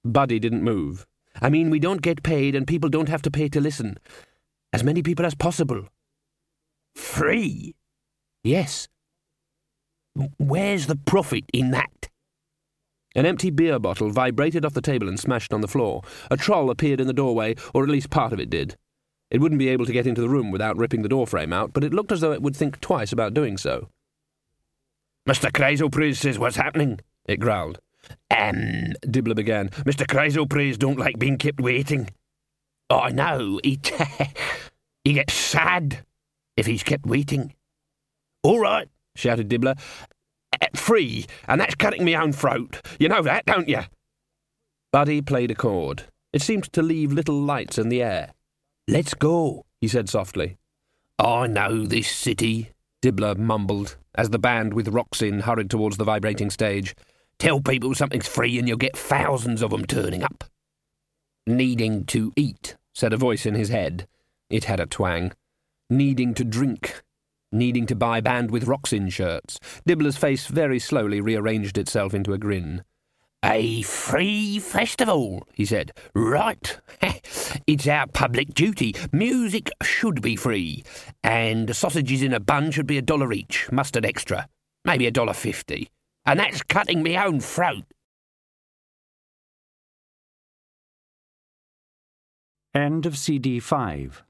Buddy 0.05 0.39
didn't 0.39 0.63
move. 0.63 1.05
I 1.41 1.49
mean, 1.49 1.69
we 1.69 1.79
don't 1.79 2.01
get 2.01 2.23
paid, 2.23 2.55
and 2.55 2.65
people 2.65 2.89
don't 2.89 3.09
have 3.09 3.21
to 3.23 3.31
pay 3.31 3.49
to 3.49 3.59
listen. 3.59 3.97
As 4.71 4.83
many 4.83 5.03
people 5.03 5.25
as 5.25 5.35
possible. 5.35 5.87
Free? 6.95 7.75
Yes. 8.43 8.87
Where's 10.37 10.87
the 10.87 10.95
profit 10.95 11.43
in 11.53 11.71
that? 11.71 12.09
An 13.17 13.25
empty 13.25 13.49
beer 13.49 13.79
bottle 13.79 14.11
vibrated 14.11 14.63
off 14.63 14.75
the 14.75 14.81
table 14.81 15.09
and 15.09 15.19
smashed 15.19 15.51
on 15.51 15.61
the 15.61 15.67
floor. 15.67 16.03
A 16.29 16.37
troll 16.37 16.69
appeared 16.69 17.01
in 17.01 17.07
the 17.07 17.13
doorway, 17.13 17.55
or 17.73 17.81
at 17.81 17.89
least 17.89 18.11
part 18.11 18.31
of 18.31 18.39
it 18.39 18.47
did. 18.47 18.77
It 19.31 19.41
wouldn't 19.41 19.57
be 19.57 19.69
able 19.69 19.87
to 19.87 19.91
get 19.91 20.05
into 20.05 20.21
the 20.21 20.29
room 20.29 20.51
without 20.51 20.77
ripping 20.77 21.01
the 21.01 21.09
door 21.09 21.25
frame 21.25 21.51
out, 21.51 21.73
but 21.73 21.83
it 21.83 21.95
looked 21.95 22.11
as 22.11 22.21
though 22.21 22.31
it 22.31 22.43
would 22.43 22.55
think 22.55 22.79
twice 22.79 23.11
about 23.11 23.33
doing 23.33 23.57
so. 23.57 23.89
Mr. 25.27 25.51
Chrysoprase 25.51 26.17
says 26.17 26.37
what's 26.37 26.57
happening, 26.57 26.99
it 27.25 27.39
growled. 27.39 27.79
Um, 28.29 28.93
Dibbler 29.03 29.35
began. 29.35 29.69
Mr. 29.69 30.05
Chrysoprase 30.05 30.77
don't 30.77 30.99
like 30.99 31.17
being 31.17 31.37
kept 31.37 31.59
waiting. 31.59 32.11
I 32.91 33.09
know, 33.09 33.59
he, 33.63 33.79
he 35.03 35.13
gets 35.13 35.33
sad 35.33 36.05
if 36.55 36.67
he's 36.67 36.83
kept 36.83 37.07
waiting. 37.07 37.55
All 38.43 38.59
right, 38.59 38.87
shouted 39.15 39.49
Dibbler. 39.49 39.77
Free, 40.75 41.25
and 41.47 41.59
that's 41.59 41.75
cutting 41.75 42.05
me 42.05 42.15
own 42.15 42.31
throat. 42.31 42.85
You 42.99 43.09
know 43.09 43.21
that, 43.23 43.45
don't 43.45 43.67
you? 43.67 43.81
Buddy 44.91 45.21
played 45.21 45.51
a 45.51 45.55
chord. 45.55 46.03
It 46.31 46.41
seemed 46.41 46.71
to 46.73 46.81
leave 46.81 47.11
little 47.11 47.39
lights 47.41 47.77
in 47.77 47.89
the 47.89 48.01
air. 48.01 48.33
Let's 48.87 49.13
go, 49.13 49.65
he 49.81 49.87
said 49.87 50.07
softly. 50.07 50.57
I 51.19 51.47
know 51.47 51.85
this 51.85 52.09
city, 52.09 52.71
Dibbler 53.01 53.37
mumbled 53.37 53.97
as 54.15 54.29
the 54.29 54.39
band 54.39 54.73
with 54.73 54.87
Rocks 54.87 55.21
In 55.21 55.41
hurried 55.41 55.69
towards 55.69 55.97
the 55.97 56.03
vibrating 56.03 56.49
stage. 56.49 56.95
Tell 57.39 57.59
people 57.59 57.93
something's 57.93 58.27
free 58.27 58.57
and 58.57 58.67
you'll 58.67 58.77
get 58.77 58.97
thousands 58.97 59.61
of 59.61 59.71
them 59.71 59.85
turning 59.85 60.23
up. 60.23 60.43
Needing 61.45 62.05
to 62.05 62.33
eat, 62.35 62.75
said 62.93 63.13
a 63.13 63.17
voice 63.17 63.45
in 63.45 63.55
his 63.55 63.69
head. 63.69 64.07
It 64.49 64.65
had 64.65 64.79
a 64.79 64.85
twang. 64.85 65.33
Needing 65.89 66.33
to 66.33 66.43
drink. 66.43 67.03
Needing 67.51 67.85
to 67.85 67.95
buy 67.95 68.19
band 68.19 68.51
with 68.51 68.67
Rocks 68.67 68.91
In 68.91 69.09
shirts. 69.09 69.57
Dibbler's 69.87 70.17
face 70.17 70.47
very 70.47 70.79
slowly 70.79 71.21
rearranged 71.21 71.77
itself 71.77 72.13
into 72.13 72.33
a 72.33 72.37
grin. 72.37 72.83
A 73.45 73.83
free 73.83 74.59
festival, 74.59 75.47
he 75.53 75.63
said. 75.63 75.93
Right. 76.13 76.77
it's 77.67 77.87
our 77.87 78.07
public 78.07 78.53
duty. 78.53 78.95
Music 79.13 79.69
should 79.81 80.21
be 80.21 80.35
free. 80.35 80.83
And 81.23 81.73
sausages 81.73 82.21
in 82.21 82.33
a 82.33 82.39
bun 82.41 82.71
should 82.71 82.87
be 82.87 82.97
a 82.97 83.01
dollar 83.01 83.31
each, 83.31 83.71
mustard 83.71 84.05
extra. 84.05 84.49
Maybe 84.83 85.07
a 85.07 85.11
dollar 85.11 85.33
fifty. 85.33 85.89
And 86.25 86.39
that's 86.39 86.61
cutting 86.63 87.01
me 87.01 87.17
own 87.17 87.39
throat. 87.39 87.85
End 92.73 93.05
of 93.05 93.17
CD 93.17 93.59
5 93.59 94.23